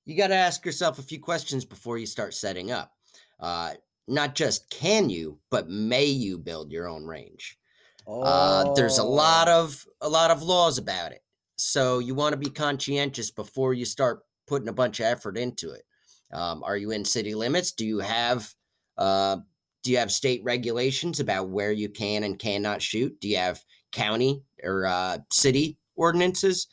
you 0.05 0.17
got 0.17 0.29
to 0.29 0.35
ask 0.35 0.65
yourself 0.65 0.99
a 0.99 1.03
few 1.03 1.19
questions 1.19 1.65
before 1.65 1.99
you 1.99 2.07
start 2.07 2.35
setting 2.35 2.71
up. 2.71 2.93
Uh, 3.41 3.75
not 4.07 4.35
just 4.35 4.69
can 4.71 5.09
you, 5.09 5.39
but 5.51 5.69
may 5.69 6.05
you 6.05 6.39
build 6.39 6.71
your 6.71 6.89
own 6.89 7.05
range. 7.05 7.59
Oh. 8.07 8.23
Uh, 8.23 8.75
there's 8.75 8.99
a 8.99 9.05
lot 9.05 9.49
oh. 9.49 9.65
of 9.65 9.85
a 10.03 10.09
lot 10.09 10.31
of 10.31 10.43
laws 10.43 10.77
about 10.77 11.13
it, 11.13 11.23
so 11.57 12.01
you 12.01 12.15
want 12.15 12.35
to 12.35 12.39
be 12.39 12.51
conscientious 12.51 13.31
before 13.31 13.73
you 13.73 13.87
start 13.87 14.21
putting 14.47 14.69
a 14.69 14.75
bunch 14.75 15.01
of 15.01 15.07
effort 15.07 15.39
into 15.39 15.71
it. 15.71 15.85
Um, 16.33 16.63
are 16.65 16.77
you 16.77 16.91
in 16.91 17.05
city 17.05 17.35
limits? 17.35 17.73
Do 17.73 17.87
you 17.87 18.01
have 18.01 18.53
uh, 18.99 19.39
do 19.83 19.91
you 19.91 19.99
have 19.99 20.13
state 20.13 20.43
regulations 20.45 21.21
about 21.21 21.49
where 21.49 21.73
you 21.73 21.89
can 21.89 22.25
and 22.25 22.39
cannot 22.39 22.83
shoot? 22.83 23.19
Do 23.21 23.29
you 23.29 23.39
have 23.39 23.63
county 23.93 24.43
or 24.63 24.87
uh, 24.87 25.19
city 25.31 25.79
ordinances 25.97 26.67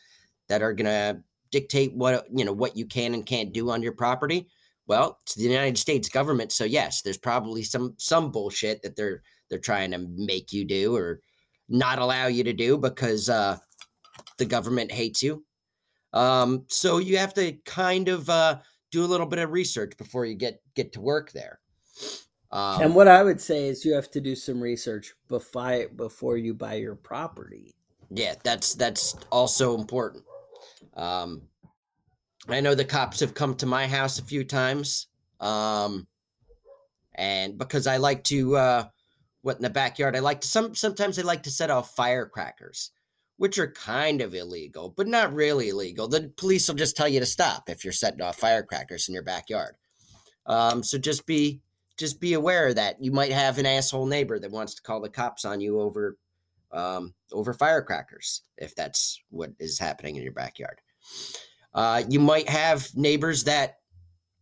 that 0.52 0.62
are 0.62 0.74
going 0.74 0.86
to 0.86 1.24
dictate 1.50 1.94
what 1.94 2.26
you 2.30 2.44
know 2.44 2.52
what 2.52 2.76
you 2.76 2.86
can 2.86 3.14
and 3.14 3.26
can't 3.26 3.54
do 3.54 3.70
on 3.70 3.82
your 3.82 3.94
property? 3.94 4.50
Well, 4.86 5.18
it's 5.22 5.36
the 5.36 5.44
United 5.44 5.78
States 5.78 6.10
government, 6.10 6.52
so 6.52 6.66
yes, 6.66 7.02
there's 7.02 7.18
probably 7.18 7.64
some 7.64 7.96
some 7.98 8.32
bullshit 8.32 8.82
that 8.82 8.98
they're 8.98 9.24
they're 9.50 9.60
trying 9.60 9.92
to 9.92 10.06
make 10.18 10.52
you 10.52 10.66
do 10.66 10.94
or 10.94 11.22
not 11.70 12.00
allow 12.00 12.28
you 12.28 12.44
to 12.44 12.52
do 12.52 12.78
because 12.78 13.30
uh, 13.30 13.58
the 14.38 14.46
government 14.46 14.92
hates 14.92 15.24
you. 15.24 15.46
Um, 16.12 16.66
so 16.68 16.98
you 16.98 17.18
have 17.18 17.34
to 17.36 17.54
kind 17.66 18.10
of 18.10 18.30
uh, 18.30 18.58
do 18.92 19.06
a 19.06 19.08
little 19.08 19.26
bit 19.26 19.40
of 19.40 19.52
research 19.52 19.96
before 19.98 20.26
you 20.26 20.36
get 20.36 20.62
get 20.76 20.92
to 20.94 21.02
work 21.02 21.32
there. 21.32 21.62
Um, 22.52 22.82
and 22.82 22.94
what 22.94 23.08
I 23.08 23.24
would 23.24 23.40
say 23.40 23.70
is 23.70 23.86
you 23.86 23.94
have 23.94 24.12
to 24.12 24.20
do 24.20 24.36
some 24.36 24.60
research 24.60 25.14
before 25.30 25.88
before 25.96 26.36
you 26.36 26.54
buy 26.54 26.74
your 26.74 26.96
property. 26.96 27.74
Yeah, 28.14 28.36
that's 28.44 28.76
that's 28.76 29.16
also 29.32 29.78
important. 29.78 30.26
Um, 30.96 31.44
I 32.48 32.62
know 32.62 32.76
the 32.76 32.86
cops 32.86 33.20
have 33.20 33.34
come 33.34 33.56
to 33.56 33.66
my 33.66 33.88
house 33.88 34.20
a 34.20 34.26
few 34.26 34.44
times, 34.44 35.08
um, 35.40 36.08
and 37.16 37.58
because 37.58 37.88
I 37.88 37.98
like 37.98 38.24
to 38.26 38.56
uh, 38.56 38.84
what 39.42 39.58
in 39.58 39.64
the 39.64 39.70
backyard, 39.70 40.16
I 40.16 40.20
like 40.20 40.42
to 40.42 40.48
some 40.48 40.76
sometimes 40.76 41.20
I 41.20 41.24
like 41.24 41.44
to 41.44 41.52
set 41.52 41.70
off 41.70 41.96
firecrackers, 41.96 42.92
which 43.38 43.60
are 43.60 43.72
kind 43.72 44.22
of 44.22 44.34
illegal, 44.34 44.94
but 44.96 45.08
not 45.08 45.34
really 45.34 45.70
illegal. 45.70 46.08
The 46.08 46.32
police 46.36 46.68
will 46.68 46.76
just 46.76 46.98
tell 46.98 47.08
you 47.08 47.20
to 47.20 47.26
stop 47.26 47.70
if 47.70 47.84
you're 47.84 47.94
setting 47.94 48.22
off 48.22 48.38
firecrackers 48.38 49.08
in 49.08 49.14
your 49.14 49.24
backyard. 49.24 49.76
Um, 50.46 50.84
so 50.84 50.98
just 50.98 51.26
be 51.26 51.62
just 51.98 52.20
be 52.20 52.34
aware 52.34 52.74
that 52.74 53.02
you 53.02 53.12
might 53.12 53.32
have 53.32 53.58
an 53.58 53.66
asshole 53.66 54.08
neighbor 54.08 54.40
that 54.40 54.52
wants 54.52 54.74
to 54.76 54.82
call 54.82 55.02
the 55.02 55.10
cops 55.10 55.46
on 55.46 55.62
you 55.62 55.80
over 55.80 56.18
um, 56.74 57.14
over 57.32 57.54
firecrackers 57.54 58.42
if 58.58 58.76
that's 58.76 59.22
what 59.30 59.52
is 59.60 59.80
happening 59.80 60.16
in 60.16 60.24
your 60.24 60.32
backyard. 60.32 60.80
Uh, 61.74 62.04
you 62.10 62.20
might 62.20 62.50
have 62.50 62.90
neighbors 62.96 63.44
that 63.46 63.78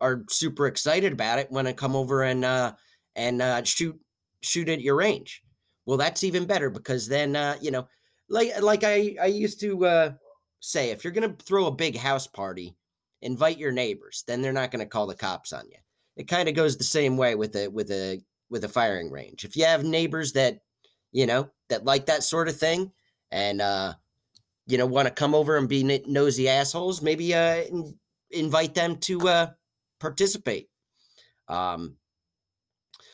are 0.02 0.24
super 0.30 0.68
excited 0.68 1.14
about 1.14 1.40
it 1.40 1.52
when 1.52 1.68
I 1.68 1.74
come 1.74 1.96
over 1.96 2.24
and 2.24 2.46
uh, 2.46 2.74
and 3.16 3.42
uh, 3.42 3.64
shoot 3.64 4.00
shoot 4.42 4.70
at 4.70 4.82
your 4.82 4.96
range. 4.96 5.42
Well, 5.86 5.98
that's 5.98 6.24
even 6.24 6.46
better 6.46 6.70
because 6.70 7.08
then 7.08 7.36
uh, 7.36 7.56
you 7.62 7.72
know, 7.72 7.88
like 8.30 8.62
like 8.62 8.84
I 8.84 9.16
I 9.22 9.28
used 9.28 9.60
to 9.62 9.86
uh, 9.86 10.12
say, 10.60 10.92
if 10.92 11.04
you're 11.04 11.14
gonna 11.14 11.36
throw 11.44 11.68
a 11.68 11.72
big 11.72 11.98
house 11.98 12.28
party, 12.28 12.76
invite 13.22 13.58
your 13.58 13.72
neighbors. 13.72 14.24
Then 14.26 14.42
they're 14.42 14.54
not 14.54 14.72
gonna 14.72 14.86
call 14.86 15.08
the 15.08 15.16
cops 15.16 15.54
on 15.54 15.70
you 15.70 15.78
it 16.20 16.28
kind 16.28 16.50
of 16.50 16.54
goes 16.54 16.76
the 16.76 16.84
same 16.84 17.16
way 17.16 17.34
with 17.34 17.56
a 17.56 17.70
with 17.70 17.90
a 17.92 18.22
with 18.50 18.66
a 18.66 18.70
firing 18.70 19.10
range. 19.10 19.46
If 19.46 19.56
you 19.56 19.64
have 19.64 19.86
neighbors 19.86 20.34
that 20.34 20.60
you 21.14 21.26
know 21.26 21.50
that 21.70 21.86
like 21.86 22.08
that 22.08 22.24
sort 22.24 22.48
of 22.48 22.58
thing 22.58 22.92
and 23.32 23.62
uh 23.62 23.94
you 24.68 24.78
know 24.78 24.86
want 24.86 25.08
to 25.08 25.14
come 25.14 25.34
over 25.36 25.58
and 25.58 25.70
be 25.70 25.84
nosy 26.06 26.50
assholes, 26.50 27.02
maybe 27.02 27.34
uh 27.34 27.56
in, 27.56 27.96
invite 28.32 28.76
them 28.76 28.98
to 28.98 29.28
uh 29.28 29.48
participate. 30.00 30.70
Um 31.48 31.96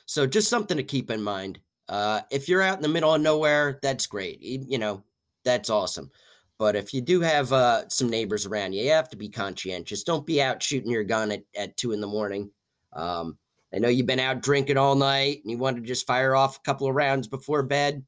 so 0.06 0.28
just 0.28 0.50
something 0.50 0.78
to 0.78 0.84
keep 0.84 1.10
in 1.12 1.22
mind. 1.22 1.60
Uh 1.88 2.22
if 2.32 2.50
you're 2.50 2.62
out 2.62 2.78
in 2.78 2.84
the 2.84 2.90
middle 2.90 3.14
of 3.14 3.22
nowhere, 3.22 3.80
that's 3.82 4.08
great. 4.08 4.42
You 4.42 4.78
know, 4.78 5.04
that's 5.44 5.70
awesome. 5.70 6.12
But 6.58 6.76
if 6.76 6.94
you 6.94 7.02
do 7.02 7.20
have 7.22 7.52
uh, 7.52 7.88
some 7.90 8.10
neighbors 8.10 8.46
around 8.46 8.74
you, 8.74 8.84
you 8.84 8.92
have 8.92 9.10
to 9.10 9.18
be 9.18 9.30
conscientious. 9.30 10.04
Don't 10.04 10.26
be 10.26 10.42
out 10.42 10.64
shooting 10.64 10.90
your 10.90 11.04
gun 11.04 11.32
at, 11.32 11.44
at 11.58 11.76
two 11.76 11.92
in 11.92 12.00
the 12.00 12.08
morning. 12.08 12.50
Um, 12.94 13.38
I 13.74 13.80
know 13.80 13.90
you've 13.90 14.06
been 14.06 14.22
out 14.22 14.42
drinking 14.42 14.78
all 14.78 14.96
night 14.96 15.42
and 15.44 15.52
you 15.52 15.58
want 15.58 15.76
to 15.76 15.84
just 15.84 16.08
fire 16.08 16.34
off 16.34 16.58
a 16.58 16.62
couple 16.62 16.88
of 16.88 16.96
rounds 16.96 17.28
before 17.28 17.62
bed. 17.62 18.06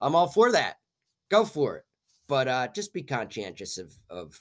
I'm 0.00 0.14
all 0.14 0.28
for 0.28 0.52
that. 0.52 0.76
Go 1.30 1.44
for 1.44 1.76
it. 1.76 1.84
But 2.28 2.48
uh, 2.48 2.68
just 2.68 2.92
be 2.92 3.02
conscientious 3.02 3.78
of, 3.78 3.94
of 4.10 4.40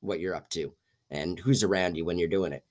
what 0.00 0.20
you're 0.20 0.34
up 0.34 0.48
to 0.50 0.72
and 1.10 1.38
who's 1.38 1.62
around 1.62 1.96
you 1.96 2.04
when 2.04 2.18
you're 2.18 2.28
doing 2.28 2.52
it. 2.52 2.64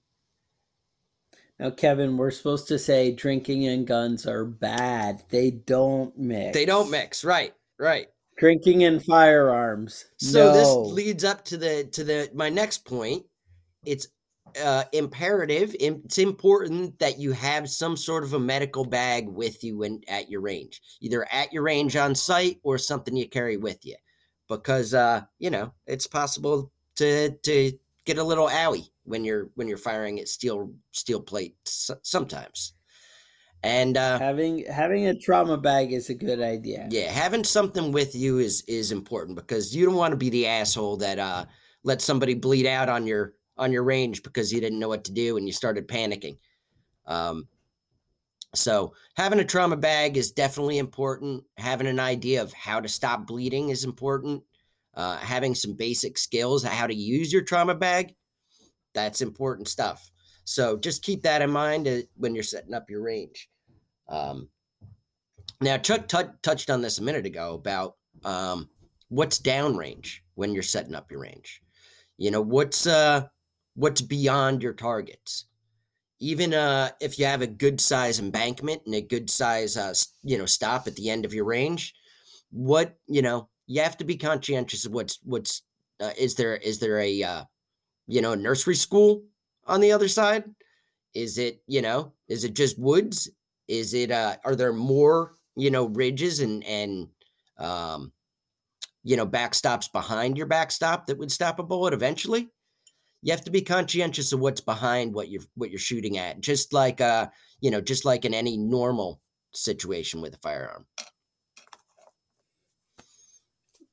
Now, 1.60 1.72
Kevin, 1.72 2.18
we're 2.18 2.32
supposed 2.32 2.68
to 2.68 2.78
say 2.78 3.12
drinking 3.12 3.66
and 3.66 3.88
guns 3.88 4.28
are 4.28 4.46
bad. 4.46 5.24
They 5.30 5.50
don't 5.50 6.18
mix. 6.18 6.54
They 6.54 6.66
don't 6.66 6.92
mix. 6.92 7.24
Right. 7.24 7.54
Right. 7.80 8.08
Drinking 8.38 8.84
and 8.84 9.04
firearms. 9.04 10.06
So 10.18 10.46
no. 10.46 10.54
this 10.54 10.94
leads 10.94 11.24
up 11.24 11.44
to 11.46 11.58
the 11.58 11.86
to 11.94 12.04
the 12.04 12.30
my 12.36 12.50
next 12.50 12.86
point. 12.86 13.26
It's 13.86 14.08
uh, 14.64 14.84
imperative. 14.94 15.76
It's 15.80 16.18
important 16.18 17.00
that 17.00 17.20
you 17.20 17.32
have 17.34 17.70
some 17.70 17.98
sort 17.98 18.24
of 18.24 18.34
a 18.34 18.40
medical 18.40 18.86
bag 18.86 19.28
with 19.28 19.64
you 19.64 19.78
when 19.78 20.02
at 20.08 20.30
your 20.30 20.42
range, 20.42 20.82
either 21.02 21.28
at 21.32 21.54
your 21.54 21.64
range 21.64 21.96
on 21.96 22.16
site 22.16 22.60
or 22.64 22.78
something 22.78 23.16
you 23.16 23.28
carry 23.28 23.58
with 23.58 23.86
you, 23.86 23.96
because 24.48 24.94
uh, 24.94 25.22
you 25.40 25.50
know 25.50 25.74
it's 25.86 26.08
possible 26.08 26.72
to 26.96 27.32
to 27.44 27.72
get 28.06 28.18
a 28.18 28.24
little 28.24 28.48
owie 28.48 28.90
when 29.04 29.24
you're 29.24 29.50
when 29.56 29.68
you're 29.68 29.78
firing 29.78 30.20
at 30.20 30.28
steel 30.28 30.74
steel 30.92 31.22
plate 31.22 31.56
sometimes. 31.64 32.74
And 33.64 33.98
uh, 33.98 34.20
having 34.20 34.66
having 34.66 35.08
a 35.08 35.18
trauma 35.18 35.58
bag 35.58 35.92
is 35.92 36.10
a 36.10 36.14
good 36.14 36.42
idea. 36.42 36.88
Yeah, 36.92 37.12
having 37.12 37.44
something 37.44 37.92
with 37.92 38.16
you 38.16 38.40
is 38.40 38.64
is 38.68 38.92
important 38.92 39.36
because 39.36 39.76
you 39.76 39.86
don't 39.86 39.96
want 39.96 40.12
to 40.12 40.18
be 40.18 40.30
the 40.30 40.48
asshole 40.48 40.98
that 40.98 41.20
uh, 41.20 41.46
let 41.84 42.02
somebody 42.02 42.34
bleed 42.34 42.68
out 42.68 42.90
on 42.90 43.08
your 43.08 43.34
on 43.58 43.72
your 43.72 43.84
range 43.84 44.24
because 44.24 44.52
you 44.52 44.62
didn't 44.62 44.80
know 44.80 44.90
what 44.90 45.04
to 45.06 45.12
do 45.12 45.38
and 45.38 45.48
you 45.48 45.54
started 45.54 45.88
panicking. 45.88 46.38
Um, 47.06 47.48
so 48.56 48.94
having 49.16 49.40
a 49.40 49.46
trauma 49.46 49.78
bag 49.78 50.18
is 50.18 50.32
definitely 50.32 50.78
important. 50.78 51.44
Having 51.58 51.88
an 51.88 52.00
idea 52.00 52.42
of 52.42 52.54
how 52.54 52.80
to 52.80 52.88
stop 52.88 53.28
bleeding 53.28 53.70
is 53.70 53.84
important. 53.84 54.44
Uh, 54.94 55.18
having 55.18 55.54
some 55.54 55.74
basic 55.74 56.18
skills 56.18 56.64
how 56.64 56.88
to 56.88 56.96
use 56.96 57.32
your 57.32 57.44
trauma 57.44 57.76
bag, 57.76 58.16
that's 58.94 59.22
important 59.22 59.68
stuff. 59.68 60.12
So 60.44 60.78
just 60.78 61.04
keep 61.04 61.24
that 61.24 61.42
in 61.42 61.52
mind 61.52 61.88
uh, 61.88 62.00
when 62.16 62.34
you're 62.34 62.44
setting 62.44 62.74
up 62.74 62.90
your 62.90 63.04
range. 63.04 63.50
Um, 64.08 64.50
now, 65.60 65.78
Chuck 65.78 66.08
t- 66.08 66.34
touched 66.42 66.70
on 66.70 66.82
this 66.82 67.00
a 67.00 67.04
minute 67.04 67.26
ago 67.26 67.54
about 67.54 67.96
um, 68.24 68.70
what's 69.10 69.40
downrange 69.40 70.20
when 70.36 70.54
you're 70.54 70.64
setting 70.64 70.96
up 70.96 71.12
your 71.12 71.22
range. 71.22 71.62
You 72.18 72.32
know, 72.32 72.42
what's 72.42 72.88
uh, 72.88 73.28
what's 73.78 74.02
beyond 74.02 74.64
your 74.64 74.74
targets. 74.74 75.46
Even 76.20 76.52
uh, 76.52 76.90
if 77.00 77.20
you 77.20 77.26
have 77.26 77.44
a 77.44 77.48
good 77.48 77.80
size 77.80 78.20
embankment 78.20 78.82
and 78.88 78.96
a 78.96 79.02
good 79.02 79.30
size, 79.30 79.78
uh, 79.78 79.94
you 80.24 80.36
know, 80.38 80.48
stop 80.48 80.88
at 80.88 80.96
the 80.96 81.12
end 81.12 81.26
of 81.26 81.34
your 81.34 81.46
range, 81.46 81.94
what 82.50 82.96
you 83.06 83.22
know, 83.22 83.50
you 83.68 83.82
have 83.82 83.96
to 83.98 84.04
be 84.04 84.18
conscientious 84.18 84.86
of 84.86 84.92
what's 84.92 85.20
what's. 85.24 85.62
Uh, 86.00 86.12
is 86.18 86.34
there 86.36 86.56
is 86.56 86.80
there 86.80 87.00
a 87.00 87.22
uh, 87.22 87.44
you 88.08 88.22
know 88.22 88.34
nursery 88.34 88.76
school 88.76 89.24
on 89.68 89.80
the 89.80 89.92
other 89.92 90.08
side? 90.08 90.44
Is 91.14 91.38
it 91.38 91.62
you 91.68 91.84
know 91.84 92.14
is 92.28 92.44
it 92.46 92.56
just 92.56 92.80
woods? 92.80 93.30
Is 93.68 93.94
it 93.94 94.10
uh, 94.10 94.38
are 94.44 94.56
there 94.56 94.74
more 94.74 95.34
you 95.56 95.70
know 95.70 95.86
ridges 95.86 96.40
and 96.40 96.64
and 96.64 97.10
um, 97.60 98.12
you 99.04 99.18
know 99.18 99.28
backstops 99.28 99.92
behind 99.92 100.36
your 100.36 100.48
backstop 100.48 101.06
that 101.06 101.20
would 101.20 101.32
stop 101.32 101.60
a 101.60 101.64
bullet 101.64 101.94
eventually? 101.94 102.50
You 103.22 103.32
have 103.32 103.44
to 103.44 103.52
be 103.52 103.62
conscientious 103.62 104.32
of 104.32 104.40
what's 104.40 104.62
behind 104.62 105.14
what 105.14 105.30
you're 105.30 105.44
what 105.56 105.70
you're 105.70 105.80
shooting 105.80 106.18
at 106.18 106.40
just 106.40 106.74
like 106.74 107.02
uh 107.02 107.28
you 107.60 107.72
know 107.72 107.82
just 107.82 108.06
like 108.06 108.26
in 108.26 108.34
any 108.34 108.58
normal 108.58 109.22
situation 109.54 110.22
with 110.22 110.36
a 110.36 110.38
firearm. 110.38 110.86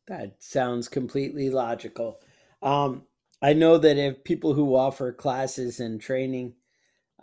That 0.06 0.36
sounds 0.40 0.88
completely 0.88 1.50
logical. 1.50 2.20
Um 2.62 3.06
i 3.42 3.52
know 3.52 3.76
that 3.78 3.98
if 3.98 4.24
people 4.24 4.54
who 4.54 4.76
offer 4.76 5.12
classes 5.12 5.80
and 5.80 6.00
training 6.00 6.54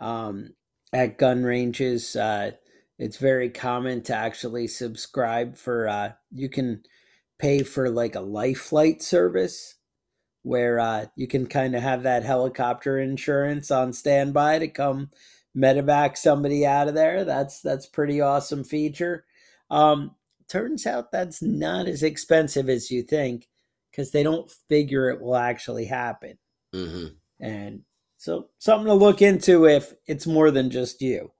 um 0.00 0.54
at 0.92 1.18
gun 1.18 1.42
ranges 1.42 2.14
uh 2.16 2.52
it's 2.98 3.16
very 3.16 3.48
common 3.48 4.02
to 4.02 4.14
actually 4.14 4.66
subscribe 4.66 5.56
for 5.56 5.88
uh 5.88 6.12
you 6.30 6.48
can 6.48 6.82
pay 7.38 7.62
for 7.62 7.88
like 7.88 8.14
a 8.14 8.20
life 8.20 8.60
flight 8.60 9.02
service 9.02 9.76
where 10.42 10.78
uh, 10.80 11.06
you 11.16 11.26
can 11.26 11.46
kind 11.46 11.74
of 11.74 11.82
have 11.82 12.02
that 12.02 12.24
helicopter 12.24 12.98
insurance 12.98 13.70
on 13.70 13.92
standby 13.92 14.58
to 14.58 14.68
come 14.68 15.10
medevac 15.56 16.16
somebody 16.16 16.66
out 16.66 16.88
of 16.88 16.94
there. 16.94 17.24
That's 17.24 17.60
that's 17.60 17.86
pretty 17.86 18.20
awesome 18.20 18.64
feature. 18.64 19.24
Um, 19.70 20.14
turns 20.48 20.86
out 20.86 21.12
that's 21.12 21.42
not 21.42 21.86
as 21.88 22.02
expensive 22.02 22.68
as 22.68 22.90
you 22.90 23.02
think 23.02 23.48
because 23.90 24.10
they 24.10 24.22
don't 24.22 24.50
figure 24.68 25.10
it 25.10 25.20
will 25.20 25.36
actually 25.36 25.86
happen. 25.86 26.38
hmm 26.72 27.06
And 27.40 27.82
so, 28.18 28.48
something 28.58 28.86
to 28.86 28.94
look 28.94 29.20
into 29.20 29.66
if 29.66 29.94
it's 30.06 30.26
more 30.26 30.50
than 30.50 30.70
just 30.70 31.02
you. 31.02 31.32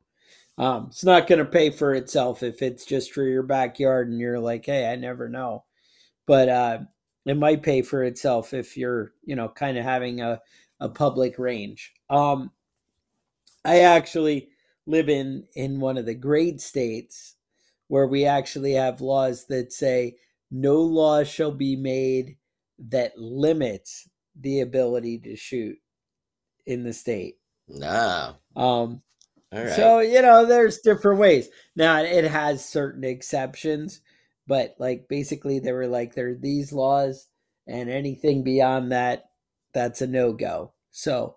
Um, 0.58 0.86
it's 0.90 1.04
not 1.04 1.26
going 1.26 1.38
to 1.38 1.44
pay 1.44 1.70
for 1.70 1.94
itself 1.94 2.42
if 2.42 2.62
it's 2.62 2.84
just 2.84 3.12
for 3.12 3.24
your 3.24 3.42
backyard 3.42 4.08
and 4.08 4.20
you're 4.20 4.38
like, 4.38 4.66
hey, 4.66 4.90
I 4.90 4.96
never 4.96 5.28
know. 5.28 5.64
But 6.26 6.48
uh, 6.48 6.78
it 7.26 7.36
might 7.36 7.62
pay 7.62 7.82
for 7.82 8.04
itself 8.04 8.54
if 8.54 8.76
you're, 8.76 9.12
you 9.24 9.36
know, 9.36 9.48
kind 9.48 9.78
of 9.78 9.84
having 9.84 10.20
a, 10.20 10.40
a 10.80 10.88
public 10.88 11.38
range. 11.38 11.92
Um, 12.10 12.50
I 13.64 13.80
actually 13.80 14.50
live 14.86 15.08
in 15.08 15.46
in 15.54 15.80
one 15.80 15.96
of 15.98 16.06
the 16.06 16.14
great 16.14 16.60
states 16.60 17.36
where 17.88 18.06
we 18.06 18.24
actually 18.24 18.72
have 18.72 19.00
laws 19.00 19.46
that 19.46 19.72
say 19.72 20.16
no 20.50 20.80
law 20.80 21.24
shall 21.24 21.52
be 21.52 21.76
made 21.76 22.36
that 22.78 23.16
limits 23.18 24.08
the 24.34 24.60
ability 24.60 25.18
to 25.20 25.36
shoot 25.36 25.78
in 26.66 26.84
the 26.84 26.92
state. 26.92 27.38
Ah, 27.82 28.38
Um, 28.56 29.02
all 29.52 29.64
right. 29.64 29.68
so 29.68 30.00
you 30.00 30.22
know, 30.22 30.46
there's 30.46 30.80
different 30.80 31.20
ways. 31.20 31.48
Now 31.76 32.02
it 32.02 32.24
has 32.24 32.64
certain 32.64 33.04
exceptions, 33.04 34.00
but 34.52 34.74
like 34.78 35.08
basically 35.08 35.60
they 35.60 35.72
were 35.72 35.86
like 35.86 36.14
there 36.14 36.28
are 36.28 36.34
these 36.34 36.74
laws, 36.74 37.26
and 37.66 37.88
anything 37.88 38.44
beyond 38.44 38.92
that, 38.92 39.30
that's 39.72 40.02
a 40.02 40.06
no 40.06 40.34
go. 40.34 40.74
So 40.90 41.36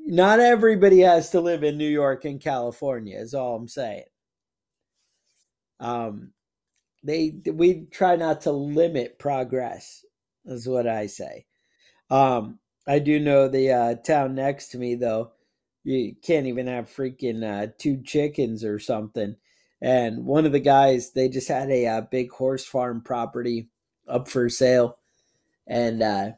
not 0.00 0.40
everybody 0.40 0.98
has 1.02 1.30
to 1.30 1.40
live 1.40 1.62
in 1.62 1.78
New 1.78 1.88
York 1.88 2.24
and 2.24 2.40
California. 2.40 3.16
Is 3.16 3.32
all 3.32 3.54
I'm 3.54 3.68
saying. 3.68 4.06
Um, 5.78 6.32
they 7.04 7.40
we 7.46 7.86
try 7.92 8.16
not 8.16 8.40
to 8.40 8.50
limit 8.50 9.20
progress. 9.20 10.04
Is 10.44 10.66
what 10.66 10.88
I 10.88 11.06
say. 11.06 11.46
Um, 12.10 12.58
I 12.88 12.98
do 12.98 13.20
know 13.20 13.46
the 13.46 13.70
uh, 13.70 13.94
town 14.04 14.34
next 14.34 14.70
to 14.70 14.78
me 14.78 14.96
though 14.96 15.30
you 15.84 16.16
can't 16.22 16.46
even 16.46 16.66
have 16.66 16.90
freaking 16.90 17.44
uh, 17.44 17.70
two 17.78 18.02
chickens 18.02 18.64
or 18.64 18.80
something. 18.80 19.36
And 19.80 20.24
one 20.24 20.46
of 20.46 20.52
the 20.52 20.60
guys, 20.60 21.12
they 21.12 21.28
just 21.28 21.48
had 21.48 21.70
a, 21.70 21.86
uh 21.86 22.00
big 22.02 22.30
horse 22.32 22.64
farm 22.64 23.00
property 23.02 23.68
up 24.08 24.28
for 24.28 24.48
sale, 24.48 24.98
and 25.66 26.02
uh, 26.02 26.30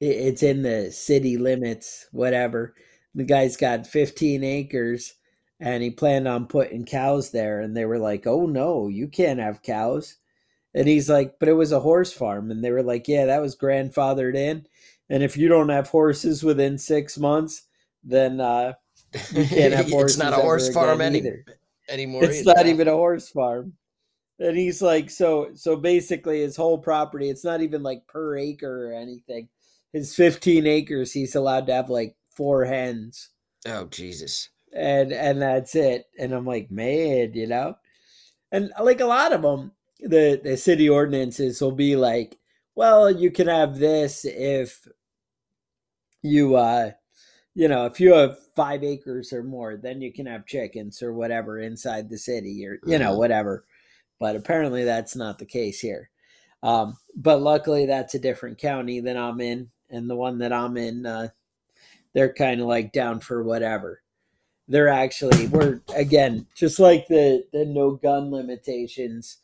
it, 0.00 0.06
it's 0.06 0.42
in 0.42 0.62
the 0.62 0.92
city 0.92 1.36
limits, 1.38 2.06
whatever. 2.12 2.74
The 3.14 3.24
guy's 3.24 3.56
got 3.56 3.86
15 3.86 4.44
acres, 4.44 5.14
and 5.58 5.82
he 5.82 5.90
planned 5.90 6.28
on 6.28 6.46
putting 6.46 6.84
cows 6.84 7.30
there. 7.30 7.60
And 7.60 7.76
they 7.76 7.84
were 7.86 7.98
like, 7.98 8.26
"Oh 8.26 8.46
no, 8.46 8.88
you 8.88 9.08
can't 9.08 9.40
have 9.40 9.62
cows." 9.62 10.16
And 10.74 10.86
he's 10.86 11.08
like, 11.08 11.38
"But 11.40 11.48
it 11.48 11.54
was 11.54 11.72
a 11.72 11.80
horse 11.80 12.12
farm," 12.12 12.50
and 12.50 12.62
they 12.62 12.70
were 12.70 12.82
like, 12.82 13.08
"Yeah, 13.08 13.26
that 13.26 13.40
was 13.40 13.56
grandfathered 13.56 14.36
in." 14.36 14.66
And 15.08 15.22
if 15.22 15.36
you 15.36 15.48
don't 15.48 15.68
have 15.70 15.88
horses 15.88 16.42
within 16.44 16.78
six 16.78 17.16
months, 17.18 17.62
then 18.04 18.40
uh, 18.40 18.74
you 19.32 19.46
can't 19.46 19.74
have 19.74 19.88
horses. 19.88 20.16
it's 20.16 20.22
not 20.22 20.32
a 20.32 20.42
horse 20.42 20.68
farm 20.68 21.00
any, 21.00 21.18
either. 21.18 21.44
Anymore. 21.88 22.24
It's 22.24 22.40
either. 22.40 22.54
not 22.54 22.66
even 22.66 22.88
a 22.88 22.92
horse 22.92 23.28
farm. 23.28 23.74
And 24.38 24.56
he's 24.56 24.82
like, 24.82 25.10
so 25.10 25.50
so 25.54 25.76
basically 25.76 26.40
his 26.40 26.56
whole 26.56 26.78
property, 26.78 27.30
it's 27.30 27.44
not 27.44 27.62
even 27.62 27.82
like 27.82 28.06
per 28.06 28.36
acre 28.36 28.90
or 28.90 28.92
anything. 28.92 29.48
His 29.92 30.14
15 30.14 30.66
acres, 30.66 31.12
he's 31.12 31.34
allowed 31.34 31.66
to 31.68 31.74
have 31.74 31.88
like 31.88 32.16
four 32.30 32.64
hens. 32.64 33.30
Oh 33.66 33.86
Jesus. 33.86 34.50
And 34.74 35.12
and 35.12 35.40
that's 35.40 35.74
it. 35.74 36.04
And 36.18 36.32
I'm 36.32 36.44
like, 36.44 36.70
man, 36.70 37.32
you 37.32 37.46
know? 37.46 37.76
And 38.52 38.72
like 38.80 39.00
a 39.00 39.06
lot 39.06 39.32
of 39.32 39.42
them, 39.42 39.72
the, 40.00 40.40
the 40.42 40.56
city 40.56 40.88
ordinances 40.88 41.60
will 41.60 41.72
be 41.72 41.96
like, 41.96 42.38
well, 42.74 43.10
you 43.10 43.30
can 43.30 43.48
have 43.48 43.78
this 43.78 44.24
if 44.26 44.86
you 46.22 46.56
uh 46.56 46.90
you 47.56 47.68
know, 47.68 47.86
if 47.86 47.98
you 47.98 48.12
have 48.12 48.38
five 48.54 48.84
acres 48.84 49.32
or 49.32 49.42
more, 49.42 49.78
then 49.78 50.02
you 50.02 50.12
can 50.12 50.26
have 50.26 50.44
chickens 50.44 51.02
or 51.02 51.14
whatever 51.14 51.58
inside 51.58 52.10
the 52.10 52.18
city 52.18 52.66
or, 52.66 52.78
you 52.86 52.98
know, 52.98 53.16
whatever. 53.16 53.64
But 54.20 54.36
apparently 54.36 54.84
that's 54.84 55.16
not 55.16 55.38
the 55.38 55.46
case 55.46 55.80
here. 55.80 56.10
Um, 56.62 56.98
but 57.16 57.40
luckily 57.40 57.86
that's 57.86 58.14
a 58.14 58.18
different 58.18 58.58
county 58.58 59.00
than 59.00 59.16
I'm 59.16 59.40
in. 59.40 59.70
And 59.88 60.08
the 60.08 60.16
one 60.16 60.36
that 60.40 60.52
I'm 60.52 60.76
in, 60.76 61.06
uh, 61.06 61.28
they're 62.12 62.34
kind 62.34 62.60
of 62.60 62.66
like 62.66 62.92
down 62.92 63.20
for 63.20 63.42
whatever. 63.42 64.02
They're 64.68 64.88
actually, 64.88 65.46
we're 65.46 65.80
again, 65.94 66.46
just 66.54 66.78
like 66.78 67.08
the, 67.08 67.42
the 67.54 67.64
no 67.64 67.92
gun 67.92 68.30
limitations. 68.30 69.38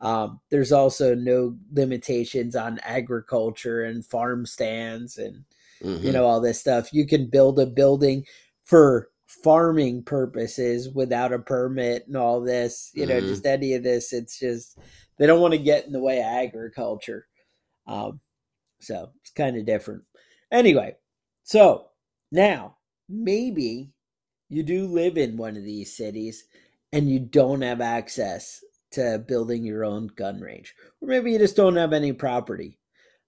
Um, 0.00 0.40
there's 0.48 0.72
also 0.72 1.14
no 1.14 1.54
limitations 1.74 2.56
on 2.56 2.80
agriculture 2.82 3.84
and 3.84 4.06
farm 4.06 4.46
stands 4.46 5.18
and, 5.18 5.44
Mhm. 5.82 6.02
you 6.04 6.12
know 6.12 6.24
all 6.24 6.40
this 6.40 6.60
stuff. 6.60 6.92
You 6.92 7.06
can 7.06 7.28
build 7.30 7.58
a 7.60 7.66
building 7.66 8.24
for 8.64 9.10
farming 9.26 10.02
purposes 10.04 10.88
without 10.90 11.32
a 11.32 11.38
permit 11.38 12.06
and 12.06 12.16
all 12.16 12.40
this 12.40 12.90
you 12.94 13.06
know 13.06 13.20
Mhm. 13.20 13.28
just 13.28 13.46
any 13.46 13.74
of 13.74 13.82
this. 13.82 14.12
It's 14.12 14.38
just 14.38 14.78
they 15.18 15.26
don't 15.26 15.40
want 15.40 15.52
to 15.52 15.58
get 15.58 15.86
in 15.86 15.92
the 15.92 16.00
way 16.00 16.18
of 16.18 16.24
agriculture. 16.26 17.26
Um 17.86 18.20
so 18.80 19.12
it's 19.20 19.30
kind 19.32 19.56
of 19.56 19.66
different. 19.66 20.04
Anyway 20.52 20.96
so 21.44 21.90
now 22.32 22.76
maybe 23.08 23.92
you 24.50 24.62
do 24.62 24.86
live 24.86 25.18
in 25.18 25.36
one 25.36 25.56
of 25.56 25.64
these 25.64 25.96
cities 25.96 26.44
and 26.92 27.08
you 27.10 27.18
don't 27.20 27.60
have 27.62 27.80
access 27.82 28.62
to 28.92 29.18
building 29.28 29.62
your 29.64 29.84
own 29.84 30.06
gun 30.08 30.40
range. 30.40 30.74
Or 31.00 31.08
maybe 31.08 31.32
you 31.32 31.38
just 31.38 31.56
don't 31.56 31.76
have 31.76 31.92
any 31.92 32.12
property 32.12 32.78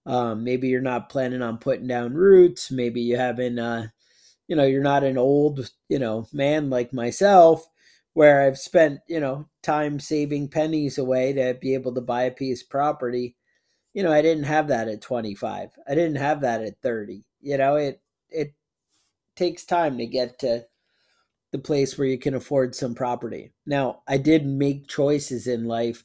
um, 0.07 0.45
maybe 0.45 0.69
you're 0.69 0.81
not 0.81 1.09
planning 1.09 1.43
on 1.43 1.59
putting 1.59 1.87
down 1.87 2.15
roots. 2.15 2.71
Maybe 2.71 3.01
you 3.01 3.17
haven't, 3.17 3.59
uh, 3.59 3.89
you 4.49 4.57
know, 4.57 4.65
you're 4.65 4.83
not 4.83 5.05
an 5.05 5.19
old, 5.19 5.71
you 5.89 5.99
know, 5.99 6.27
man 6.33 6.71
like 6.71 6.93
myself 6.93 7.67
where 8.15 8.43
I've 8.43 8.59
spent, 8.59 9.01
you 9.07 9.21
know, 9.21 9.47
time 9.63 10.01
saving 10.01 10.49
pennies 10.49 10.99
away 10.99 11.33
to 11.35 11.55
be 11.61 11.75
able 11.75 11.95
to 11.95 12.01
buy 12.01 12.23
a 12.25 12.31
piece 12.31 12.63
of 12.63 12.71
property. 12.71 13.37
You 13.95 14.03
know, 14.03 14.13
I 14.13 14.23
didn't 14.23 14.45
have 14.45 14.69
that 14.69 14.89
at 14.89 15.03
25. 15.03 15.71
I 15.89 15.95
didn't 15.95 16.17
have 16.17 16.43
that 16.43 16.63
at 16.63 16.83
30. 16.83 17.25
You 17.41 17.59
know, 17.59 17.77
it 17.77 18.03
it 18.31 18.55
takes 19.37 19.65
time 19.65 19.99
to 19.99 20.07
get 20.07 20.39
to 20.41 20.67
the 21.53 21.59
place 21.59 21.99
where 21.99 22.07
you 22.07 22.19
can 22.19 22.35
afford 22.35 22.75
some 22.75 22.95
property. 22.95 23.53
Now, 23.67 24.03
I 24.07 24.19
did 24.19 24.47
make 24.47 24.89
choices 24.89 25.47
in 25.47 25.67
life 25.67 26.05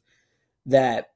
that 0.65 1.11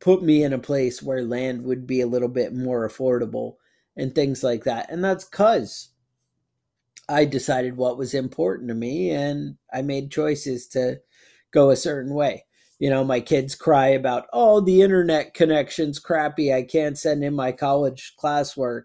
put 0.00 0.22
me 0.22 0.42
in 0.42 0.52
a 0.52 0.58
place 0.58 1.02
where 1.02 1.22
land 1.22 1.64
would 1.64 1.86
be 1.86 2.00
a 2.00 2.06
little 2.06 2.28
bit 2.28 2.54
more 2.54 2.88
affordable 2.88 3.56
and 3.96 4.14
things 4.14 4.42
like 4.44 4.64
that. 4.64 4.90
And 4.90 5.02
that's 5.02 5.24
because 5.24 5.90
I 7.08 7.24
decided 7.24 7.76
what 7.76 7.98
was 7.98 8.14
important 8.14 8.68
to 8.68 8.74
me 8.74 9.10
and 9.10 9.56
I 9.72 9.82
made 9.82 10.10
choices 10.10 10.66
to 10.68 11.00
go 11.50 11.70
a 11.70 11.76
certain 11.76 12.14
way. 12.14 12.44
You 12.78 12.90
know, 12.90 13.02
my 13.02 13.20
kids 13.20 13.56
cry 13.56 13.88
about, 13.88 14.26
oh, 14.32 14.60
the 14.60 14.82
internet 14.82 15.34
connection's 15.34 15.98
crappy. 15.98 16.52
I 16.52 16.62
can't 16.62 16.96
send 16.96 17.24
in 17.24 17.34
my 17.34 17.50
college 17.50 18.14
classwork 18.22 18.84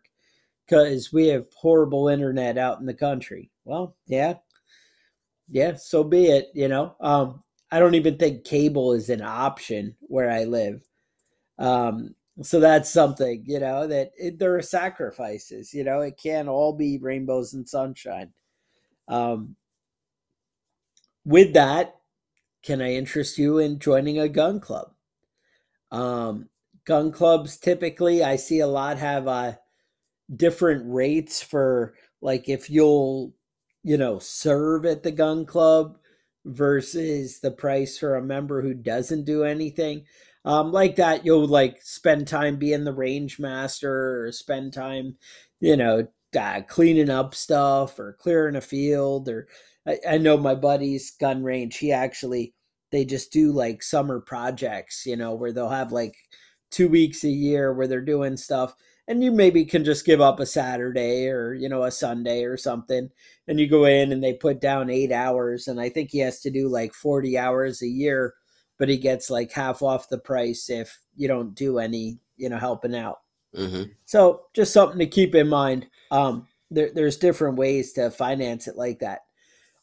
because 0.65 1.13
we 1.13 1.27
have 1.27 1.45
horrible 1.55 2.07
internet 2.07 2.57
out 2.57 2.79
in 2.79 2.87
the 2.87 2.93
country. 2.93 3.51
Well, 3.65 3.95
yeah. 4.07 4.35
Yeah, 5.49 5.75
so 5.75 6.03
be 6.03 6.25
it, 6.25 6.47
you 6.55 6.67
know. 6.67 6.95
Um, 6.99 7.43
I 7.71 7.79
don't 7.79 7.95
even 7.95 8.17
think 8.17 8.45
cable 8.45 8.93
is 8.93 9.09
an 9.09 9.21
option 9.21 9.95
where 10.01 10.31
I 10.31 10.45
live. 10.45 10.81
Um, 11.63 12.15
so 12.41 12.59
that's 12.59 12.89
something, 12.89 13.43
you 13.47 13.59
know, 13.59 13.87
that 13.87 14.11
it, 14.17 14.37
there 14.37 14.57
are 14.57 14.61
sacrifices, 14.61 15.73
you 15.73 15.85
know, 15.85 16.01
it 16.01 16.19
can't 16.21 16.49
all 16.49 16.73
be 16.73 16.97
rainbows 16.97 17.53
and 17.53 17.67
sunshine. 17.67 18.33
Um, 19.07 19.55
with 21.23 21.53
that, 21.53 21.95
can 22.63 22.81
I 22.81 22.95
interest 22.95 23.37
you 23.37 23.59
in 23.59 23.79
joining 23.79 24.19
a 24.19 24.27
gun 24.27 24.59
club? 24.59 24.91
Um, 25.89 26.49
gun 26.85 27.13
clubs 27.13 27.57
typically, 27.57 28.23
I 28.25 28.35
see 28.35 28.59
a 28.59 28.67
lot 28.67 28.97
have 28.97 29.29
uh, 29.29 29.53
different 30.35 30.83
rates 30.85 31.41
for 31.41 31.93
like 32.21 32.49
if 32.49 32.69
you'll, 32.69 33.33
you 33.83 33.97
know, 33.97 34.19
serve 34.19 34.85
at 34.85 35.03
the 35.03 35.11
gun 35.11 35.45
club 35.45 35.97
versus 36.43 37.39
the 37.39 37.51
price 37.51 37.97
for 37.97 38.17
a 38.17 38.21
member 38.21 38.61
who 38.61 38.73
doesn't 38.73 39.23
do 39.23 39.45
anything 39.45 40.03
um, 40.45 40.71
like 40.71 40.95
that 40.97 41.25
you'll 41.25 41.47
like 41.47 41.81
spend 41.81 42.27
time 42.27 42.57
being 42.57 42.83
the 42.83 42.93
range 42.93 43.39
master 43.39 44.25
or 44.25 44.31
spend 44.31 44.73
time 44.73 45.17
you 45.59 45.77
know 45.77 46.07
uh, 46.39 46.61
cleaning 46.67 47.09
up 47.09 47.35
stuff 47.35 47.99
or 47.99 48.17
clearing 48.19 48.55
a 48.55 48.61
field 48.61 49.29
or 49.29 49.47
I, 49.87 49.97
I 50.09 50.17
know 50.17 50.37
my 50.37 50.55
buddy's 50.55 51.11
gun 51.11 51.43
range 51.43 51.77
he 51.77 51.91
actually 51.91 52.53
they 52.91 53.05
just 53.05 53.31
do 53.31 53.51
like 53.51 53.83
summer 53.83 54.19
projects 54.19 55.05
you 55.05 55.15
know 55.15 55.33
where 55.33 55.51
they'll 55.51 55.69
have 55.69 55.91
like 55.91 56.15
two 56.71 56.89
weeks 56.89 57.23
a 57.23 57.29
year 57.29 57.73
where 57.73 57.87
they're 57.87 58.01
doing 58.01 58.37
stuff 58.37 58.75
and 59.07 59.23
you 59.23 59.31
maybe 59.31 59.65
can 59.65 59.83
just 59.83 60.05
give 60.05 60.21
up 60.21 60.39
a 60.39 60.45
saturday 60.45 61.27
or 61.27 61.53
you 61.53 61.69
know 61.69 61.83
a 61.83 61.91
sunday 61.91 62.43
or 62.43 62.57
something 62.57 63.09
and 63.47 63.59
you 63.59 63.67
go 63.67 63.85
in 63.85 64.11
and 64.11 64.23
they 64.23 64.33
put 64.33 64.59
down 64.59 64.89
eight 64.89 65.11
hours 65.11 65.67
and 65.67 65.79
i 65.79 65.89
think 65.89 66.09
he 66.09 66.19
has 66.19 66.39
to 66.39 66.49
do 66.49 66.67
like 66.67 66.93
40 66.93 67.37
hours 67.37 67.81
a 67.81 67.87
year 67.87 68.33
but 68.77 68.89
he 68.89 68.97
gets 68.97 69.29
like 69.29 69.51
half 69.51 69.81
off 69.81 70.09
the 70.09 70.17
price 70.17 70.69
if 70.69 70.99
you 71.15 71.27
don't 71.27 71.55
do 71.55 71.79
any, 71.79 72.19
you 72.37 72.49
know, 72.49 72.57
helping 72.57 72.95
out. 72.95 73.19
Mm-hmm. 73.55 73.91
So 74.05 74.43
just 74.53 74.73
something 74.73 74.99
to 74.99 75.07
keep 75.07 75.35
in 75.35 75.47
mind. 75.47 75.87
Um, 76.11 76.47
there, 76.71 76.89
there's 76.93 77.17
different 77.17 77.57
ways 77.57 77.93
to 77.93 78.09
finance 78.09 78.67
it 78.67 78.75
like 78.75 78.99
that. 78.99 79.21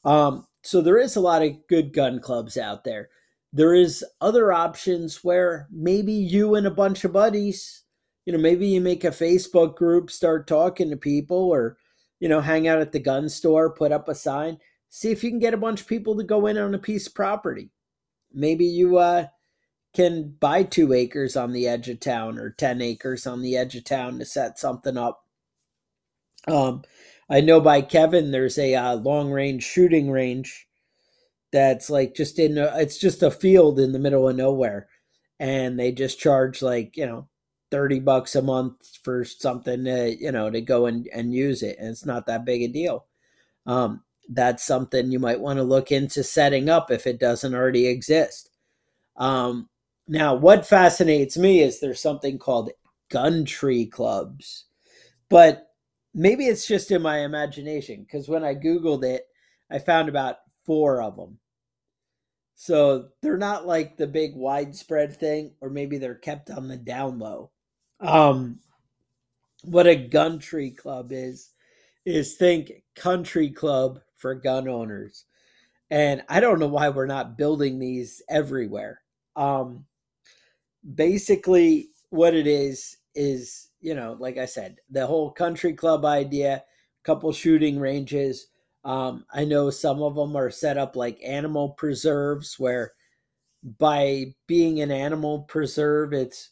Um, 0.05 0.46
so 0.62 0.81
there 0.81 0.98
is 0.98 1.16
a 1.16 1.20
lot 1.20 1.42
of 1.42 1.66
good 1.68 1.92
gun 1.92 2.20
clubs 2.20 2.57
out 2.57 2.85
there. 2.85 3.09
There 3.53 3.74
is 3.74 4.05
other 4.20 4.53
options 4.53 5.24
where 5.24 5.68
maybe 5.70 6.12
you 6.12 6.55
and 6.55 6.66
a 6.66 6.70
bunch 6.70 7.05
of 7.05 7.12
buddies, 7.12 7.83
you 8.26 8.33
know, 8.33 8.38
maybe 8.38 8.66
you 8.66 8.81
make 8.81 9.05
a 9.05 9.11
Facebook 9.11 9.76
group, 9.76 10.11
start 10.11 10.46
talking 10.46 10.90
to 10.90 10.96
people, 10.96 11.50
or 11.50 11.76
you 12.20 12.29
know, 12.29 12.40
hang 12.40 12.68
out 12.68 12.81
at 12.81 12.92
the 12.92 13.00
gun 13.00 13.29
store, 13.29 13.74
put 13.74 13.92
up 13.92 14.09
a 14.09 14.14
sign, 14.14 14.59
see 14.90 15.11
if 15.11 15.24
you 15.24 15.31
can 15.31 15.38
get 15.38 15.55
a 15.55 15.59
bunch 15.59 15.81
of 15.81 15.88
people 15.88 16.16
to 16.16 16.22
go 16.22 16.46
in 16.46 16.59
on 16.59 16.74
a 16.74 16.79
piece 16.79 17.07
of 17.07 17.14
property. 17.14 17.70
Maybe 18.33 18.64
you 18.64 18.99
uh, 18.99 19.27
can 19.95 20.37
buy 20.38 20.62
two 20.62 20.93
acres 20.93 21.37
on 21.37 21.53
the 21.53 21.66
edge 21.66 21.88
of 21.88 22.01
town 22.01 22.38
or 22.38 22.51
10 22.51 22.81
acres 22.81 23.27
on 23.27 23.43
the 23.43 23.57
edge 23.57 23.75
of 23.75 23.85
town 23.85 24.19
to 24.19 24.25
set 24.25 24.59
something 24.59 24.97
up. 24.97 25.25
Um, 26.47 26.83
I 27.29 27.40
know 27.40 27.61
by 27.61 27.83
Kevin, 27.83 28.31
there's 28.31 28.59
a 28.59 28.75
uh, 28.75 28.95
long 28.97 29.31
range 29.31 29.62
shooting 29.62 30.11
range 30.11 30.69
that's 31.53 31.90
like 31.90 32.14
just 32.14 32.38
in 32.38 32.59
a, 32.59 32.73
it's 32.77 32.99
just 32.99 33.23
a 33.23 33.31
field 33.31 33.79
in 33.81 33.93
the 33.93 33.99
middle 33.99 34.29
of 34.29 34.37
nowhere. 34.37 34.88
And 35.38 35.79
they 35.79 35.90
just 35.93 36.21
charge 36.21 36.62
like, 36.62 36.97
you 36.97 37.07
know, 37.07 37.29
30 37.71 38.01
bucks 38.01 38.35
a 38.35 38.43
month 38.43 38.99
for 39.03 39.25
something 39.25 39.85
to, 39.85 40.16
you 40.19 40.33
know, 40.33 40.51
to 40.51 40.61
go 40.61 40.87
and, 40.87 41.09
and 41.12 41.35
use 41.35 41.62
it. 41.62 41.77
And 41.79 41.88
it's 41.88 42.05
not 42.05 42.27
that 42.27 42.45
big 42.45 42.62
a 42.62 42.69
deal. 42.69 43.07
Um, 43.66 44.03
that's 44.31 44.64
something 44.64 45.11
you 45.11 45.19
might 45.19 45.40
want 45.40 45.59
to 45.59 45.64
look 45.64 45.90
into 45.90 46.23
setting 46.23 46.69
up 46.69 46.90
if 46.90 47.07
it 47.07 47.19
doesn't 47.19 47.55
already 47.55 47.87
exist. 47.88 48.51
Um, 49.16 49.69
now, 50.07 50.35
what 50.35 50.66
fascinates 50.66 51.37
me 51.37 51.61
is 51.61 51.81
there's 51.81 52.01
something 52.01 52.38
called 52.38 52.71
gun 53.11 53.45
tree 53.45 53.87
clubs, 53.87 54.66
but 55.29 55.66
maybe 56.14 56.47
it's 56.47 56.66
just 56.66 56.90
in 56.90 57.03
my 57.03 57.19
imagination 57.19 58.03
because 58.03 58.29
when 58.29 58.45
I 58.45 58.55
Googled 58.55 59.05
it, 59.05 59.27
I 59.71 59.79
found 59.79 60.09
about 60.09 60.37
four 60.64 61.03
of 61.03 61.16
them. 61.16 61.38
So 62.55 63.09
they're 63.23 63.38
not 63.38 63.66
like 63.66 63.97
the 63.97 64.07
big 64.07 64.37
widespread 64.37 65.16
thing, 65.16 65.55
or 65.61 65.71
maybe 65.71 65.99
they're 65.99 66.14
kept 66.14 66.51
on 66.51 66.69
the 66.69 66.77
down 66.77 67.19
low. 67.19 67.51
Um, 68.01 68.61
what 69.62 69.87
a 69.87 69.97
gun 69.97 70.38
tree 70.38 70.71
club 70.71 71.11
is, 71.11 71.51
is 72.05 72.37
think 72.37 72.73
country 72.95 73.51
club 73.51 74.01
for 74.21 74.35
gun 74.35 74.69
owners. 74.69 75.25
And 75.91 76.23
I 76.29 76.39
don't 76.39 76.61
know 76.61 76.69
why 76.69 76.89
we're 76.89 77.07
not 77.07 77.37
building 77.37 77.79
these 77.79 78.23
everywhere. 78.29 79.01
Um, 79.35 79.87
basically, 80.95 81.91
what 82.11 82.35
it 82.35 82.47
is 82.47 82.97
is, 83.15 83.71
you 83.81 83.95
know, 83.95 84.17
like 84.19 84.39
I 84.39 84.45
said, 84.45 84.77
the 84.89 85.07
whole 85.07 85.31
country 85.31 85.73
club 85.73 86.05
idea, 86.05 86.65
couple 87.03 87.33
shooting 87.33 87.81
ranges. 87.81 88.47
Um, 88.85 89.25
I 89.33 89.45
know 89.45 89.71
some 89.71 90.03
of 90.03 90.15
them 90.15 90.37
are 90.37 90.51
set 90.51 90.79
up 90.79 90.97
like 90.97 91.19
animal 91.25 91.71
preserves 91.71 92.59
where 92.59 92.93
by 93.79 94.35
being 94.47 94.81
an 94.81 94.91
animal 94.91 95.41
preserve, 95.43 96.13
it's 96.13 96.51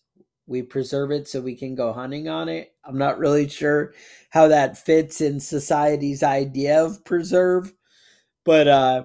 we 0.49 0.63
preserve 0.63 1.11
it 1.11 1.29
so 1.29 1.41
we 1.41 1.55
can 1.55 1.75
go 1.75 1.93
hunting 1.93 2.29
on 2.29 2.49
it. 2.49 2.75
I'm 2.85 2.99
not 2.99 3.19
really 3.19 3.49
sure 3.49 3.93
how 4.31 4.49
that 4.49 4.79
fits 4.79 5.21
in 5.21 5.41
society's 5.41 6.23
idea 6.23 6.83
of 6.83 7.05
preserve, 7.05 7.75
but 8.45 8.67
uh, 8.67 9.05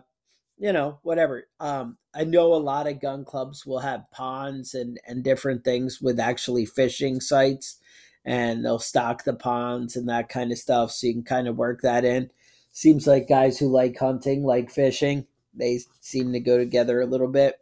you 0.57 0.71
know, 0.71 0.99
whatever. 1.03 1.47
Um, 1.59 1.97
I 2.15 2.23
know 2.23 2.53
a 2.53 2.55
lot 2.55 2.87
of 2.87 3.01
gun 3.01 3.25
clubs 3.25 3.65
will 3.65 3.79
have 3.79 4.09
ponds 4.11 4.73
and 4.73 4.99
and 5.05 5.23
different 5.23 5.65
things 5.65 6.01
with 6.01 6.19
actually 6.19 6.65
fishing 6.65 7.19
sites, 7.19 7.77
and 8.23 8.63
they'll 8.63 8.79
stock 8.79 9.25
the 9.25 9.33
ponds 9.33 9.97
and 9.97 10.07
that 10.07 10.29
kind 10.29 10.51
of 10.51 10.57
stuff, 10.57 10.91
so 10.91 11.07
you 11.07 11.13
can 11.13 11.23
kind 11.23 11.47
of 11.47 11.57
work 11.57 11.81
that 11.81 12.05
in. 12.05 12.31
Seems 12.71 13.05
like 13.05 13.27
guys 13.27 13.59
who 13.59 13.67
like 13.67 13.97
hunting 13.99 14.43
like 14.43 14.71
fishing. 14.71 15.27
They 15.53 15.81
seem 15.99 16.31
to 16.31 16.39
go 16.39 16.57
together 16.57 17.01
a 17.01 17.05
little 17.05 17.27
bit. 17.27 17.59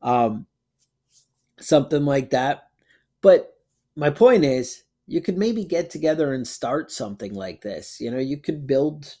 Um, 0.00 0.46
something 1.58 2.06
like 2.06 2.30
that 2.30 2.69
but 3.22 3.54
my 3.96 4.10
point 4.10 4.44
is, 4.44 4.84
you 5.06 5.20
could 5.20 5.36
maybe 5.36 5.64
get 5.64 5.90
together 5.90 6.32
and 6.32 6.46
start 6.46 6.92
something 6.92 7.34
like 7.34 7.62
this. 7.62 8.00
You 8.00 8.10
know, 8.10 8.18
you 8.18 8.36
could 8.36 8.66
build 8.66 9.16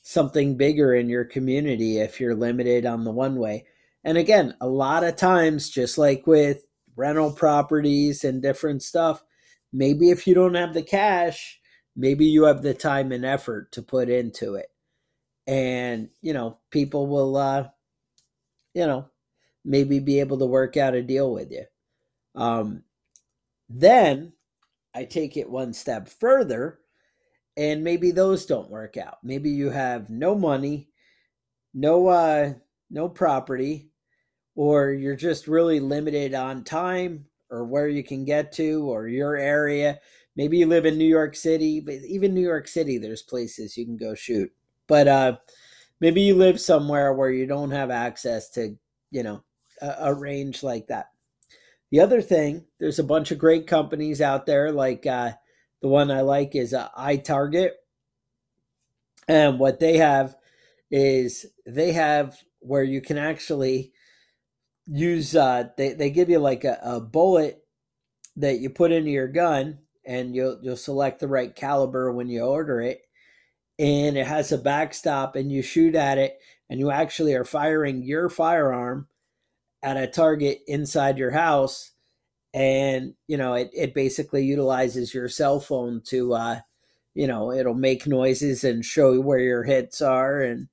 something 0.00 0.56
bigger 0.56 0.94
in 0.94 1.08
your 1.08 1.24
community 1.24 1.98
if 1.98 2.18
you're 2.18 2.34
limited 2.34 2.86
on 2.86 3.04
the 3.04 3.10
one 3.10 3.36
way. 3.36 3.66
And 4.02 4.18
again, 4.18 4.56
a 4.60 4.66
lot 4.66 5.04
of 5.04 5.16
times, 5.16 5.68
just 5.68 5.98
like 5.98 6.26
with 6.26 6.64
rental 6.96 7.32
properties 7.32 8.24
and 8.24 8.42
different 8.42 8.82
stuff, 8.82 9.22
maybe 9.72 10.10
if 10.10 10.26
you 10.26 10.34
don't 10.34 10.54
have 10.54 10.74
the 10.74 10.82
cash, 10.82 11.60
maybe 11.94 12.24
you 12.24 12.44
have 12.44 12.62
the 12.62 12.74
time 12.74 13.12
and 13.12 13.24
effort 13.24 13.72
to 13.72 13.82
put 13.82 14.08
into 14.08 14.54
it. 14.54 14.68
And, 15.46 16.08
you 16.20 16.32
know, 16.32 16.58
people 16.70 17.06
will, 17.06 17.36
uh, 17.36 17.68
you 18.74 18.86
know, 18.86 19.08
maybe 19.64 20.00
be 20.00 20.20
able 20.20 20.38
to 20.38 20.46
work 20.46 20.76
out 20.76 20.94
a 20.94 21.02
deal 21.02 21.32
with 21.32 21.50
you. 21.50 21.64
Um, 22.34 22.82
then 23.68 24.32
I 24.94 25.04
take 25.04 25.36
it 25.36 25.48
one 25.48 25.72
step 25.72 26.08
further, 26.08 26.78
and 27.56 27.82
maybe 27.84 28.10
those 28.10 28.46
don't 28.46 28.70
work 28.70 28.96
out. 28.96 29.18
Maybe 29.22 29.50
you 29.50 29.70
have 29.70 30.10
no 30.10 30.34
money, 30.34 30.88
no 31.74 32.08
uh, 32.08 32.54
no 32.90 33.08
property, 33.08 33.90
or 34.54 34.92
you're 34.92 35.16
just 35.16 35.48
really 35.48 35.80
limited 35.80 36.34
on 36.34 36.64
time 36.64 37.26
or 37.50 37.64
where 37.64 37.88
you 37.88 38.02
can 38.02 38.24
get 38.24 38.52
to 38.52 38.90
or 38.90 39.08
your 39.08 39.36
area. 39.36 40.00
Maybe 40.36 40.58
you 40.58 40.66
live 40.66 40.86
in 40.86 40.96
New 40.96 41.04
York 41.08 41.36
City, 41.36 41.80
but 41.80 41.96
even 42.06 42.32
New 42.32 42.40
York 42.40 42.66
City, 42.66 42.96
there's 42.96 43.22
places 43.22 43.76
you 43.76 43.84
can 43.84 43.98
go 43.98 44.14
shoot. 44.14 44.50
But 44.88 45.08
uh, 45.08 45.36
maybe 46.00 46.22
you 46.22 46.34
live 46.34 46.60
somewhere 46.60 47.12
where 47.12 47.30
you 47.30 47.46
don't 47.46 47.70
have 47.70 47.90
access 47.90 48.50
to, 48.50 48.76
you 49.10 49.22
know, 49.22 49.44
a, 49.82 49.94
a 50.00 50.14
range 50.14 50.62
like 50.62 50.86
that. 50.88 51.11
The 51.92 52.00
other 52.00 52.22
thing, 52.22 52.64
there's 52.80 52.98
a 52.98 53.04
bunch 53.04 53.32
of 53.32 53.38
great 53.38 53.66
companies 53.66 54.22
out 54.22 54.46
there. 54.46 54.72
Like 54.72 55.06
uh, 55.06 55.32
the 55.82 55.88
one 55.88 56.10
I 56.10 56.22
like 56.22 56.56
is 56.56 56.72
uh, 56.72 56.88
iTarget, 56.98 57.72
and 59.28 59.58
what 59.58 59.78
they 59.78 59.98
have 59.98 60.34
is 60.90 61.44
they 61.66 61.92
have 61.92 62.38
where 62.60 62.82
you 62.82 63.02
can 63.02 63.18
actually 63.18 63.92
use. 64.86 65.36
Uh, 65.36 65.64
they 65.76 65.92
they 65.92 66.08
give 66.08 66.30
you 66.30 66.38
like 66.38 66.64
a, 66.64 66.78
a 66.82 66.98
bullet 66.98 67.62
that 68.36 68.58
you 68.60 68.70
put 68.70 68.90
into 68.90 69.10
your 69.10 69.28
gun, 69.28 69.80
and 70.02 70.34
you'll 70.34 70.60
you'll 70.62 70.76
select 70.76 71.20
the 71.20 71.28
right 71.28 71.54
caliber 71.54 72.10
when 72.10 72.30
you 72.30 72.40
order 72.40 72.80
it, 72.80 73.02
and 73.78 74.16
it 74.16 74.26
has 74.26 74.50
a 74.50 74.56
backstop, 74.56 75.36
and 75.36 75.52
you 75.52 75.60
shoot 75.60 75.94
at 75.94 76.16
it, 76.16 76.38
and 76.70 76.80
you 76.80 76.90
actually 76.90 77.34
are 77.34 77.44
firing 77.44 78.02
your 78.02 78.30
firearm 78.30 79.08
at 79.82 79.96
a 79.96 80.06
target 80.06 80.60
inside 80.66 81.18
your 81.18 81.32
house 81.32 81.92
and 82.54 83.14
you 83.26 83.36
know 83.36 83.54
it, 83.54 83.70
it 83.72 83.94
basically 83.94 84.44
utilizes 84.44 85.14
your 85.14 85.28
cell 85.28 85.58
phone 85.58 86.00
to 86.04 86.34
uh 86.34 86.60
you 87.14 87.26
know 87.26 87.50
it'll 87.52 87.74
make 87.74 88.06
noises 88.06 88.62
and 88.62 88.84
show 88.84 89.12
you 89.12 89.22
where 89.22 89.38
your 89.38 89.64
hits 89.64 90.02
are 90.02 90.42
and 90.42 90.68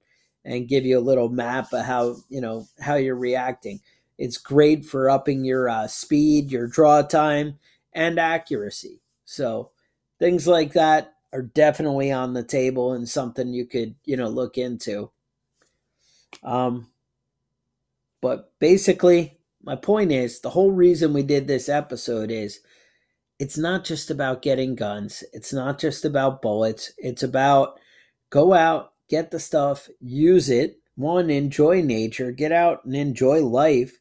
and 0.45 0.67
give 0.67 0.85
you 0.85 0.97
a 0.97 1.01
little 1.01 1.29
map 1.29 1.71
of 1.73 1.85
how 1.85 2.15
you 2.29 2.41
know 2.41 2.67
how 2.79 2.95
you're 2.95 3.15
reacting. 3.15 3.79
It's 4.17 4.37
great 4.37 4.85
for 4.85 5.09
upping 5.09 5.45
your 5.45 5.69
uh, 5.69 5.87
speed 5.87 6.51
your 6.51 6.67
draw 6.67 7.01
time 7.01 7.59
and 7.93 8.19
accuracy. 8.19 9.01
So 9.25 9.71
things 10.17 10.47
like 10.47 10.73
that 10.73 11.13
are 11.31 11.43
definitely 11.43 12.11
on 12.11 12.33
the 12.33 12.43
table 12.43 12.93
and 12.93 13.07
something 13.07 13.53
you 13.53 13.65
could 13.65 13.95
you 14.05 14.17
know 14.17 14.27
look 14.27 14.57
into. 14.57 15.11
Um 16.43 16.87
but 18.21 18.51
basically, 18.59 19.39
my 19.63 19.75
point 19.75 20.11
is 20.11 20.39
the 20.39 20.49
whole 20.49 20.71
reason 20.71 21.13
we 21.13 21.23
did 21.23 21.47
this 21.47 21.69
episode 21.69 22.31
is 22.31 22.59
it's 23.39 23.57
not 23.57 23.85
just 23.85 24.09
about 24.11 24.41
getting 24.41 24.75
guns, 24.75 25.23
it's 25.33 25.53
not 25.53 25.79
just 25.79 26.05
about 26.05 26.41
bullets, 26.41 26.91
it's 26.97 27.23
about 27.23 27.79
go 28.29 28.53
out, 28.53 28.93
get 29.09 29.31
the 29.31 29.39
stuff, 29.39 29.89
use 29.99 30.49
it. 30.49 30.77
One, 30.95 31.29
enjoy 31.29 31.81
nature, 31.81 32.31
get 32.31 32.51
out 32.51 32.83
and 32.83 32.93
enjoy 32.93 33.41
life, 33.41 33.99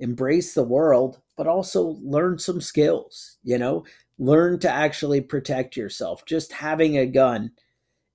embrace 0.00 0.52
the 0.52 0.62
world, 0.62 1.20
but 1.36 1.46
also 1.46 1.96
learn 2.02 2.38
some 2.38 2.60
skills, 2.60 3.38
you 3.42 3.56
know, 3.56 3.86
learn 4.18 4.58
to 4.60 4.70
actually 4.70 5.22
protect 5.22 5.78
yourself. 5.78 6.26
Just 6.26 6.52
having 6.52 6.98
a 6.98 7.06
gun 7.06 7.52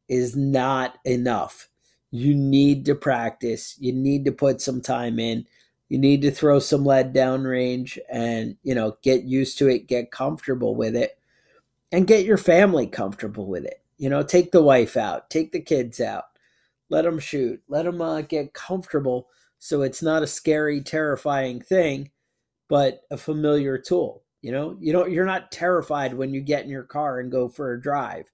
is 0.07 0.35
not 0.35 0.99
enough 1.03 1.70
you 2.11 2.35
need 2.35 2.85
to 2.85 2.95
practice. 2.95 3.75
You 3.79 3.93
need 3.93 4.25
to 4.25 4.31
put 4.31 4.61
some 4.61 4.81
time 4.81 5.19
in. 5.19 5.47
You 5.89 5.97
need 5.97 6.21
to 6.23 6.31
throw 6.31 6.59
some 6.59 6.85
lead 6.85 7.13
downrange 7.13 7.97
and, 8.11 8.57
you 8.63 8.75
know, 8.75 8.97
get 9.01 9.23
used 9.23 9.57
to 9.59 9.67
it, 9.67 9.87
get 9.87 10.11
comfortable 10.11 10.75
with 10.75 10.95
it, 10.95 11.17
and 11.91 12.07
get 12.07 12.25
your 12.25 12.37
family 12.37 12.87
comfortable 12.87 13.47
with 13.47 13.65
it. 13.65 13.81
You 13.97 14.09
know, 14.09 14.23
take 14.23 14.51
the 14.51 14.63
wife 14.63 14.97
out, 14.97 15.29
take 15.29 15.51
the 15.51 15.59
kids 15.61 15.99
out, 16.01 16.25
let 16.89 17.03
them 17.03 17.19
shoot, 17.19 17.61
let 17.67 17.85
them 17.85 18.01
uh, 18.01 18.21
get 18.21 18.53
comfortable 18.53 19.27
So 19.59 19.83
it's 19.83 20.01
not 20.01 20.23
a 20.23 20.27
scary, 20.27 20.81
terrifying 20.81 21.61
thing, 21.61 22.09
but 22.67 23.01
a 23.11 23.17
familiar 23.17 23.77
tool. 23.77 24.23
You 24.41 24.51
know, 24.51 24.75
you 24.79 24.91
don't 24.91 25.11
you're 25.11 25.25
not 25.25 25.51
terrified 25.51 26.13
when 26.15 26.33
you 26.33 26.41
get 26.41 26.63
in 26.63 26.69
your 26.69 26.83
car 26.83 27.19
and 27.19 27.31
go 27.31 27.47
for 27.47 27.73
a 27.73 27.81
drive. 27.81 28.31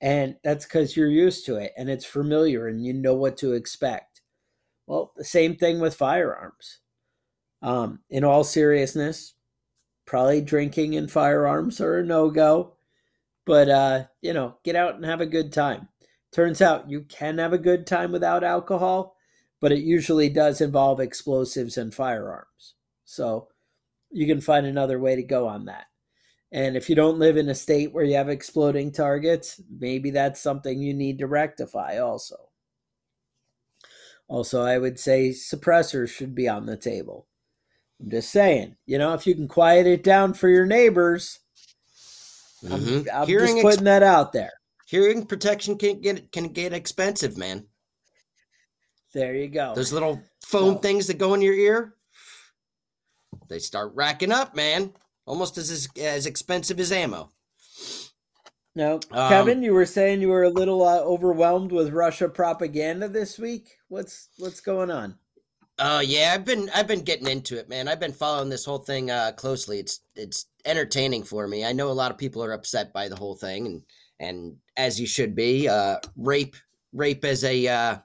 And 0.00 0.36
that's 0.42 0.64
because 0.64 0.96
you're 0.96 1.08
used 1.08 1.44
to 1.46 1.56
it 1.56 1.72
and 1.76 1.90
it's 1.90 2.06
familiar 2.06 2.66
and 2.66 2.84
you 2.84 2.92
know 2.92 3.14
what 3.14 3.36
to 3.38 3.52
expect. 3.52 4.22
Well, 4.86 5.12
the 5.16 5.24
same 5.24 5.56
thing 5.56 5.78
with 5.78 5.94
firearms. 5.94 6.78
Um, 7.62 8.00
in 8.08 8.24
all 8.24 8.42
seriousness, 8.42 9.34
probably 10.06 10.40
drinking 10.40 10.96
and 10.96 11.10
firearms 11.10 11.80
are 11.80 11.98
a 11.98 12.04
no 12.04 12.30
go, 12.30 12.76
but 13.44 13.68
uh, 13.68 14.04
you 14.22 14.32
know, 14.32 14.56
get 14.64 14.76
out 14.76 14.94
and 14.94 15.04
have 15.04 15.20
a 15.20 15.26
good 15.26 15.52
time. 15.52 15.88
Turns 16.32 16.62
out 16.62 16.88
you 16.88 17.02
can 17.02 17.38
have 17.38 17.52
a 17.52 17.58
good 17.58 17.86
time 17.86 18.12
without 18.12 18.42
alcohol, 18.42 19.16
but 19.60 19.72
it 19.72 19.80
usually 19.80 20.30
does 20.30 20.60
involve 20.60 21.00
explosives 21.00 21.76
and 21.76 21.92
firearms. 21.92 22.74
So 23.04 23.48
you 24.10 24.26
can 24.26 24.40
find 24.40 24.64
another 24.64 24.98
way 24.98 25.16
to 25.16 25.22
go 25.22 25.46
on 25.46 25.66
that. 25.66 25.86
And 26.52 26.76
if 26.76 26.88
you 26.88 26.96
don't 26.96 27.18
live 27.18 27.36
in 27.36 27.48
a 27.48 27.54
state 27.54 27.92
where 27.92 28.04
you 28.04 28.16
have 28.16 28.28
exploding 28.28 28.90
targets, 28.90 29.60
maybe 29.78 30.10
that's 30.10 30.40
something 30.40 30.80
you 30.80 30.94
need 30.94 31.18
to 31.18 31.26
rectify 31.26 31.98
also. 31.98 32.36
Also, 34.26 34.62
I 34.62 34.78
would 34.78 34.98
say 34.98 35.30
suppressors 35.30 36.08
should 36.08 36.34
be 36.34 36.48
on 36.48 36.66
the 36.66 36.76
table. 36.76 37.26
I'm 38.00 38.10
just 38.10 38.30
saying, 38.30 38.76
you 38.86 38.98
know, 38.98 39.14
if 39.14 39.26
you 39.26 39.34
can 39.34 39.48
quiet 39.48 39.86
it 39.86 40.02
down 40.02 40.34
for 40.34 40.48
your 40.48 40.66
neighbors, 40.66 41.40
mm-hmm. 42.64 43.08
I'm, 43.12 43.22
I'm 43.22 43.28
just 43.28 43.54
putting 43.54 43.66
ex- 43.66 43.76
that 43.82 44.02
out 44.02 44.32
there. 44.32 44.52
Hearing 44.86 45.26
protection 45.26 45.76
can 45.76 46.00
get 46.00 46.32
can 46.32 46.48
get 46.48 46.72
expensive, 46.72 47.36
man. 47.36 47.66
There 49.12 49.34
you 49.34 49.48
go. 49.48 49.74
Those 49.74 49.92
little 49.92 50.20
foam 50.44 50.74
so, 50.74 50.78
things 50.78 51.06
that 51.08 51.18
go 51.18 51.34
in 51.34 51.42
your 51.42 51.54
ear, 51.54 51.94
they 53.48 53.58
start 53.58 53.92
racking 53.94 54.32
up, 54.32 54.56
man. 54.56 54.92
Almost 55.30 55.58
as 55.58 55.88
as 55.96 56.26
expensive 56.26 56.80
as 56.80 56.90
ammo. 56.90 57.30
No, 58.74 58.94
um, 59.12 59.28
Kevin, 59.28 59.62
you 59.62 59.72
were 59.72 59.86
saying 59.86 60.20
you 60.20 60.28
were 60.28 60.42
a 60.42 60.50
little 60.50 60.82
uh, 60.82 60.98
overwhelmed 60.98 61.70
with 61.70 61.92
Russia 61.92 62.28
propaganda 62.28 63.08
this 63.08 63.38
week. 63.38 63.76
What's 63.86 64.30
what's 64.38 64.60
going 64.60 64.90
on? 64.90 65.14
Oh 65.78 65.98
uh, 65.98 66.00
yeah, 66.00 66.32
I've 66.34 66.44
been 66.44 66.68
I've 66.74 66.88
been 66.88 67.02
getting 67.02 67.28
into 67.28 67.56
it, 67.58 67.68
man. 67.68 67.86
I've 67.86 68.00
been 68.00 68.12
following 68.12 68.48
this 68.48 68.64
whole 68.64 68.78
thing 68.78 69.12
uh, 69.12 69.30
closely. 69.36 69.78
It's 69.78 70.00
it's 70.16 70.46
entertaining 70.64 71.22
for 71.22 71.46
me. 71.46 71.64
I 71.64 71.70
know 71.70 71.90
a 71.90 71.92
lot 71.92 72.10
of 72.10 72.18
people 72.18 72.42
are 72.42 72.52
upset 72.52 72.92
by 72.92 73.08
the 73.08 73.14
whole 73.14 73.36
thing, 73.36 73.66
and 73.66 73.82
and 74.18 74.56
as 74.76 75.00
you 75.00 75.06
should 75.06 75.36
be. 75.36 75.68
Uh, 75.68 75.98
rape 76.16 76.56
rape 76.92 77.24
as 77.24 77.44
a 77.44 77.68
uh, 77.68 77.98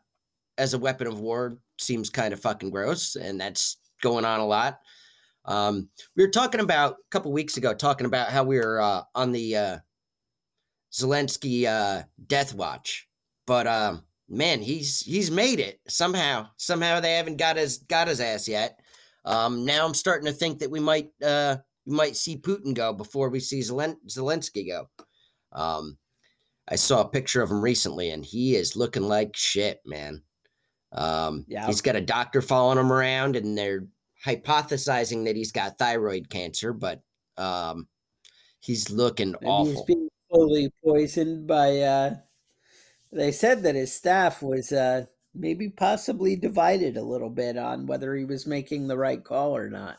as 0.60 0.76
a 0.76 0.80
weapon 0.80 1.08
of 1.08 1.20
war 1.20 1.58
seems 1.80 2.12
kind 2.12 2.34
of 2.34 2.40
fucking 2.40 2.70
gross, 2.70 3.16
and 3.16 3.42
that's 3.42 3.78
going 4.04 4.26
on 4.26 4.40
a 4.40 4.46
lot. 4.46 4.80
Um, 5.46 5.90
we 6.16 6.24
were 6.24 6.32
talking 6.32 6.60
about 6.60 6.94
a 6.94 7.10
couple 7.12 7.32
weeks 7.32 7.58
ago, 7.58 7.74
talking 7.74 8.08
about 8.08 8.30
how 8.30 8.44
we 8.44 8.58
were 8.58 8.82
uh, 8.82 9.04
on 9.14 9.32
the 9.32 9.56
uh, 9.56 9.78
Zelensky 10.92 11.66
uh, 11.66 12.04
death 12.26 12.54
watch, 12.54 13.08
but 13.46 13.68
um, 13.68 14.04
man, 14.28 14.62
he's 14.62 15.02
he's 15.02 15.30
made 15.30 15.60
it 15.60 15.80
somehow. 15.88 16.48
Somehow 16.58 17.00
they 17.00 17.14
haven't 17.16 17.38
got 17.38 17.58
his 17.58 17.80
got 17.80 18.08
his 18.08 18.20
ass 18.20 18.48
yet. 18.48 18.80
Um, 19.24 19.66
now 19.66 19.86
I'm 19.86 19.94
starting 19.94 20.26
to 20.28 20.32
think 20.32 20.60
that 20.60 20.72
we 20.72 20.80
might 20.80 21.10
uh, 21.24 21.58
we 21.86 21.96
might 21.96 22.16
see 22.16 22.38
Putin 22.38 22.74
go 22.74 22.94
before 22.94 23.30
we 23.30 23.40
see 23.40 23.60
Zelen- 23.60 23.98
Zelensky 24.08 24.68
go. 24.68 24.90
Um, 25.52 25.98
I 26.68 26.76
saw 26.76 27.02
a 27.02 27.10
picture 27.10 27.42
of 27.42 27.52
him 27.52 27.62
recently, 27.62 28.10
and 28.10 28.26
he 28.26 28.56
is 28.56 28.76
looking 28.76 29.04
like 29.04 29.36
shit, 29.36 29.82
man. 29.86 30.24
Um, 30.92 31.46
yeah. 31.48 31.68
He's 31.68 31.82
got 31.82 31.96
a 31.96 32.02
doctor 32.02 32.42
following 32.42 32.80
him 32.80 32.92
around, 32.92 33.36
and 33.36 33.58
they're 33.58 33.86
hypothesizing 34.24 35.26
that 35.26 35.36
he's 35.36 35.52
got 35.52 35.78
thyroid 35.78 36.30
cancer, 36.30 36.74
but 36.74 37.02
um, 37.38 37.88
he's 38.60 38.90
looking 38.90 39.32
Maybe 39.34 39.46
awful. 39.46 39.72
He's 39.72 39.82
being 39.84 40.10
slowly 40.30 40.72
poisoned 40.84 41.48
by. 41.48 41.80
Uh, 41.80 42.16
they 43.12 43.32
said 43.32 43.64
that 43.64 43.76
his 43.76 43.94
staff 43.94 44.42
was 44.42 44.72
uh, 44.72 45.06
maybe 45.34 45.70
possibly 45.70 46.36
divided 46.36 46.98
a 46.98 47.04
little 47.04 47.30
bit 47.30 47.58
on 47.58 47.86
whether 47.86 48.16
he 48.16 48.26
was 48.26 48.48
making 48.48 48.88
the 48.88 48.98
right 48.98 49.24
call 49.24 49.56
or 49.56 49.70
not. 49.70 49.98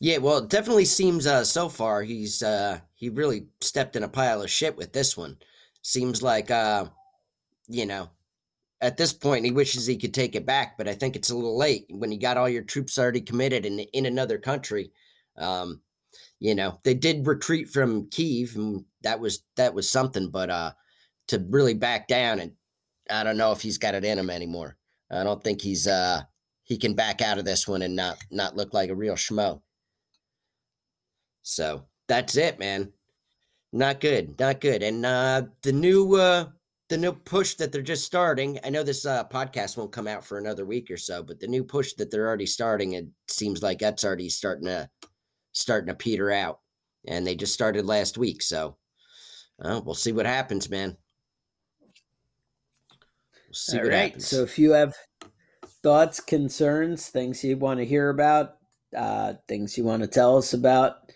Yeah, 0.00 0.18
well, 0.18 0.38
it 0.38 0.50
definitely 0.50 0.84
seems 0.84 1.26
uh, 1.26 1.44
so 1.44 1.68
far 1.68 2.02
he's 2.02 2.42
uh, 2.42 2.80
he 2.94 3.08
really 3.08 3.46
stepped 3.60 3.96
in 3.96 4.02
a 4.02 4.08
pile 4.08 4.42
of 4.42 4.50
shit 4.50 4.76
with 4.76 4.92
this 4.92 5.16
one. 5.16 5.38
Seems 5.82 6.22
like 6.22 6.50
uh, 6.50 6.86
you 7.68 7.86
know 7.86 8.10
at 8.82 8.96
this 8.96 9.12
point, 9.12 9.44
he 9.44 9.52
wishes 9.52 9.86
he 9.86 9.96
could 9.96 10.12
take 10.12 10.34
it 10.34 10.44
back, 10.44 10.76
but 10.76 10.88
I 10.88 10.94
think 10.94 11.14
it's 11.14 11.30
a 11.30 11.36
little 11.36 11.56
late 11.56 11.86
when 11.88 12.10
you 12.10 12.18
got 12.18 12.36
all 12.36 12.48
your 12.48 12.64
troops 12.64 12.98
already 12.98 13.20
committed 13.20 13.64
in 13.64 13.78
in 13.78 14.06
another 14.06 14.38
country. 14.38 14.90
Um, 15.38 15.80
you 16.40 16.56
know, 16.56 16.78
they 16.82 16.94
did 16.94 17.26
retreat 17.26 17.70
from 17.70 18.10
Kiev, 18.10 18.56
and 18.56 18.84
that 19.02 19.20
was 19.20 19.44
that 19.56 19.72
was 19.72 19.88
something. 19.88 20.28
But 20.28 20.50
uh, 20.50 20.72
to 21.28 21.38
really 21.48 21.74
back 21.74 22.08
down, 22.08 22.40
and 22.40 22.52
I 23.08 23.22
don't 23.22 23.36
know 23.36 23.52
if 23.52 23.62
he's 23.62 23.78
got 23.78 23.94
it 23.94 24.04
in 24.04 24.18
him 24.18 24.30
anymore. 24.30 24.76
I 25.10 25.22
don't 25.22 25.42
think 25.42 25.60
he's 25.60 25.86
uh 25.86 26.22
he 26.64 26.76
can 26.76 26.94
back 26.94 27.22
out 27.22 27.38
of 27.38 27.44
this 27.44 27.68
one 27.68 27.82
and 27.82 27.94
not 27.94 28.18
not 28.30 28.56
look 28.56 28.74
like 28.74 28.90
a 28.90 28.94
real 28.96 29.14
schmo. 29.14 29.62
So 31.42 31.86
that's 32.08 32.36
it, 32.36 32.58
man. 32.58 32.92
Not 33.72 34.00
good, 34.00 34.38
not 34.38 34.60
good. 34.60 34.82
And 34.82 35.06
uh, 35.06 35.42
the 35.62 35.72
new 35.72 36.16
uh, 36.16 36.46
the 36.92 36.98
new 36.98 37.12
push 37.14 37.54
that 37.54 37.72
they're 37.72 37.80
just 37.80 38.04
starting. 38.04 38.58
I 38.62 38.68
know 38.68 38.82
this 38.82 39.06
uh, 39.06 39.24
podcast 39.24 39.78
won't 39.78 39.92
come 39.92 40.06
out 40.06 40.26
for 40.26 40.36
another 40.36 40.66
week 40.66 40.90
or 40.90 40.98
so, 40.98 41.22
but 41.22 41.40
the 41.40 41.46
new 41.46 41.64
push 41.64 41.94
that 41.94 42.10
they're 42.10 42.28
already 42.28 42.44
starting, 42.44 42.92
it 42.92 43.06
seems 43.28 43.62
like 43.62 43.78
that's 43.78 44.04
already 44.04 44.28
starting 44.28 44.66
to 44.66 44.90
starting 45.52 45.88
to 45.88 45.94
peter 45.94 46.30
out, 46.30 46.60
and 47.08 47.26
they 47.26 47.34
just 47.34 47.54
started 47.54 47.86
last 47.86 48.18
week. 48.18 48.42
So 48.42 48.76
uh, 49.58 49.80
we'll 49.82 49.94
see 49.94 50.12
what 50.12 50.26
happens, 50.26 50.68
man. 50.68 50.98
We'll 53.46 53.54
see 53.54 53.78
All 53.78 53.84
what 53.84 53.92
right. 53.92 54.02
happens. 54.08 54.28
So 54.28 54.42
if 54.42 54.58
you 54.58 54.72
have 54.72 54.94
thoughts, 55.82 56.20
concerns, 56.20 57.08
things 57.08 57.42
you 57.42 57.56
want 57.56 57.80
to 57.80 57.86
hear 57.86 58.10
about, 58.10 58.56
uh, 58.94 59.32
things 59.48 59.78
you 59.78 59.84
want 59.84 60.02
to 60.02 60.08
tell 60.08 60.36
us 60.36 60.52
about, 60.52 61.10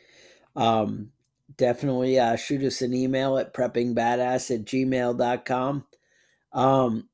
um, 0.57 1.11
definitely 1.59 2.19
uh, 2.19 2.37
shoot 2.37 2.63
us 2.63 2.83
an 2.83 2.95
email 2.95 3.39
at 3.39 3.55
preppingbadass 3.55 4.55
at 4.55 4.65
gmail.com. 4.65 5.87
Um, 6.53 7.09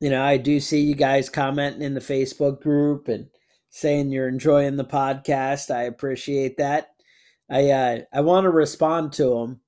you 0.00 0.10
know, 0.10 0.22
I 0.22 0.36
do 0.36 0.60
see 0.60 0.80
you 0.80 0.94
guys 0.94 1.28
commenting 1.28 1.82
in 1.82 1.94
the 1.94 2.00
Facebook 2.00 2.62
group 2.62 3.08
and 3.08 3.28
saying 3.70 4.10
you're 4.10 4.28
enjoying 4.28 4.76
the 4.76 4.84
podcast. 4.84 5.74
I 5.74 5.82
appreciate 5.82 6.56
that. 6.58 6.88
I 7.50 7.70
uh, 7.70 7.98
I 8.12 8.20
want 8.20 8.44
to 8.44 8.50
respond 8.50 9.12
to 9.14 9.24
them, 9.30 9.60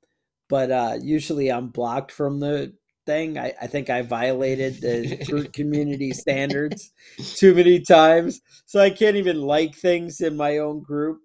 but 0.49 0.71
uh, 0.71 0.99
usually 1.01 1.51
I'm 1.51 1.69
blocked 1.69 2.13
from 2.13 2.41
the 2.41 2.75
thing. 3.07 3.39
I, 3.39 3.55
I 3.61 3.67
think 3.67 3.91
I 3.91 4.03
violated 4.03 4.81
the 4.81 5.49
community 5.53 6.13
standards 6.13 6.93
too 7.37 7.55
many 7.55 7.81
times, 7.81 8.41
so 8.67 8.81
I 8.81 8.91
can't 8.91 9.17
even 9.17 9.41
like 9.41 9.75
things 9.75 10.21
in 10.21 10.37
my 10.37 10.59
own 10.59 10.83
group. 10.83 11.21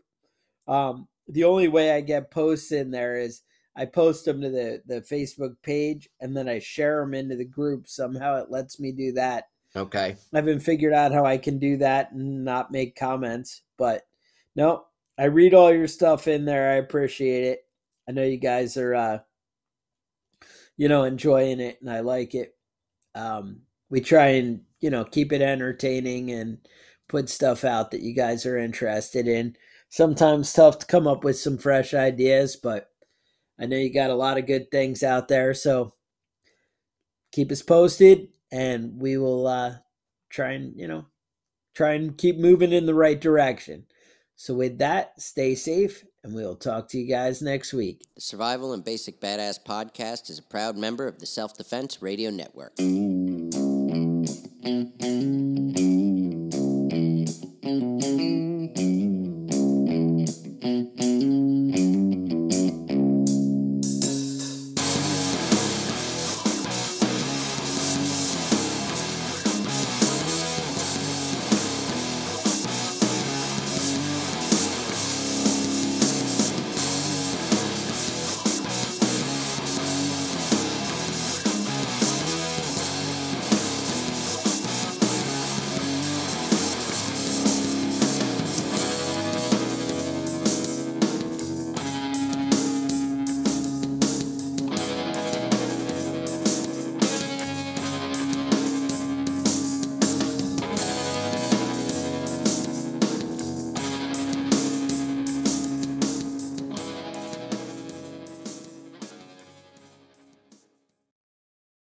Um, 0.67 1.07
the 1.27 1.43
only 1.43 1.67
way 1.67 1.91
I 1.91 2.01
get 2.01 2.31
posts 2.31 2.71
in 2.71 2.91
there 2.91 3.17
is 3.17 3.41
I 3.75 3.85
post 3.85 4.25
them 4.25 4.41
to 4.41 4.49
the 4.49 4.81
the 4.85 5.01
Facebook 5.01 5.55
page 5.61 6.09
and 6.21 6.35
then 6.35 6.47
I 6.47 6.59
share 6.59 7.01
them 7.01 7.13
into 7.13 7.35
the 7.35 7.45
group. 7.45 7.87
Somehow 7.87 8.41
it 8.41 8.49
lets 8.49 8.79
me 8.79 8.91
do 8.91 9.11
that. 9.13 9.49
Okay. 9.75 10.15
I 10.33 10.37
haven't 10.37 10.61
figured 10.61 10.93
out 10.93 11.11
how 11.11 11.25
I 11.25 11.37
can 11.37 11.59
do 11.59 11.77
that 11.77 12.11
and 12.11 12.45
not 12.45 12.71
make 12.71 12.95
comments, 12.95 13.63
but 13.77 14.07
no, 14.55 14.85
I 15.17 15.25
read 15.25 15.53
all 15.53 15.73
your 15.73 15.87
stuff 15.87 16.27
in 16.27 16.45
there. 16.45 16.71
I 16.71 16.75
appreciate 16.75 17.43
it. 17.43 17.65
I 18.07 18.13
know 18.13 18.23
you 18.23 18.37
guys 18.37 18.77
are 18.77 18.95
uh 18.95 19.19
you 20.77 20.87
know 20.87 21.03
enjoying 21.03 21.59
it 21.59 21.79
and 21.81 21.89
I 21.91 21.99
like 21.99 22.35
it. 22.35 22.55
Um 23.13 23.61
we 23.89 24.01
try 24.01 24.27
and, 24.27 24.61
you 24.79 24.89
know, 24.89 25.03
keep 25.03 25.31
it 25.31 25.41
entertaining 25.41 26.31
and 26.31 26.57
put 27.07 27.29
stuff 27.29 27.63
out 27.63 27.91
that 27.91 28.01
you 28.01 28.13
guys 28.13 28.45
are 28.45 28.57
interested 28.57 29.27
in 29.27 29.55
sometimes 29.89 30.51
tough 30.53 30.79
to 30.79 30.85
come 30.85 31.07
up 31.07 31.23
with 31.23 31.37
some 31.37 31.57
fresh 31.57 31.93
ideas, 31.93 32.55
but 32.55 32.89
I 33.59 33.65
know 33.65 33.77
you 33.77 33.93
got 33.93 34.09
a 34.09 34.15
lot 34.15 34.37
of 34.37 34.47
good 34.47 34.69
things 34.71 35.03
out 35.03 35.27
there. 35.27 35.53
So 35.53 35.93
keep 37.31 37.51
us 37.51 37.61
posted 37.61 38.29
and 38.51 38.99
we 38.99 39.17
will 39.17 39.47
uh, 39.47 39.75
try 40.29 40.51
and, 40.51 40.77
you 40.77 40.87
know, 40.87 41.05
try 41.73 41.93
and 41.93 42.17
keep 42.17 42.37
moving 42.37 42.71
in 42.71 42.85
the 42.85 42.93
right 42.93 43.19
direction. 43.19 43.85
So, 44.37 44.53
with 44.53 44.79
that, 44.79 45.21
stay 45.21 45.55
safe 45.55 46.03
and 46.23 46.33
we'll 46.33 46.55
talk 46.57 46.89
to 46.89 46.97
you 46.97 47.07
guys 47.07 47.41
next 47.41 47.73
week. 47.73 48.01
The 48.15 48.21
Survival 48.21 48.73
and 48.73 48.83
Basic 48.83 49.21
Badass 49.21 49.59
podcast 49.65 50.29
is 50.29 50.39
a 50.39 50.43
proud 50.43 50.75
member 50.75 51.07
of 51.07 51.19
the 51.19 51.25
Self 51.25 51.55
Defense 51.55 52.01
Radio 52.01 52.31
Network. 52.31 52.73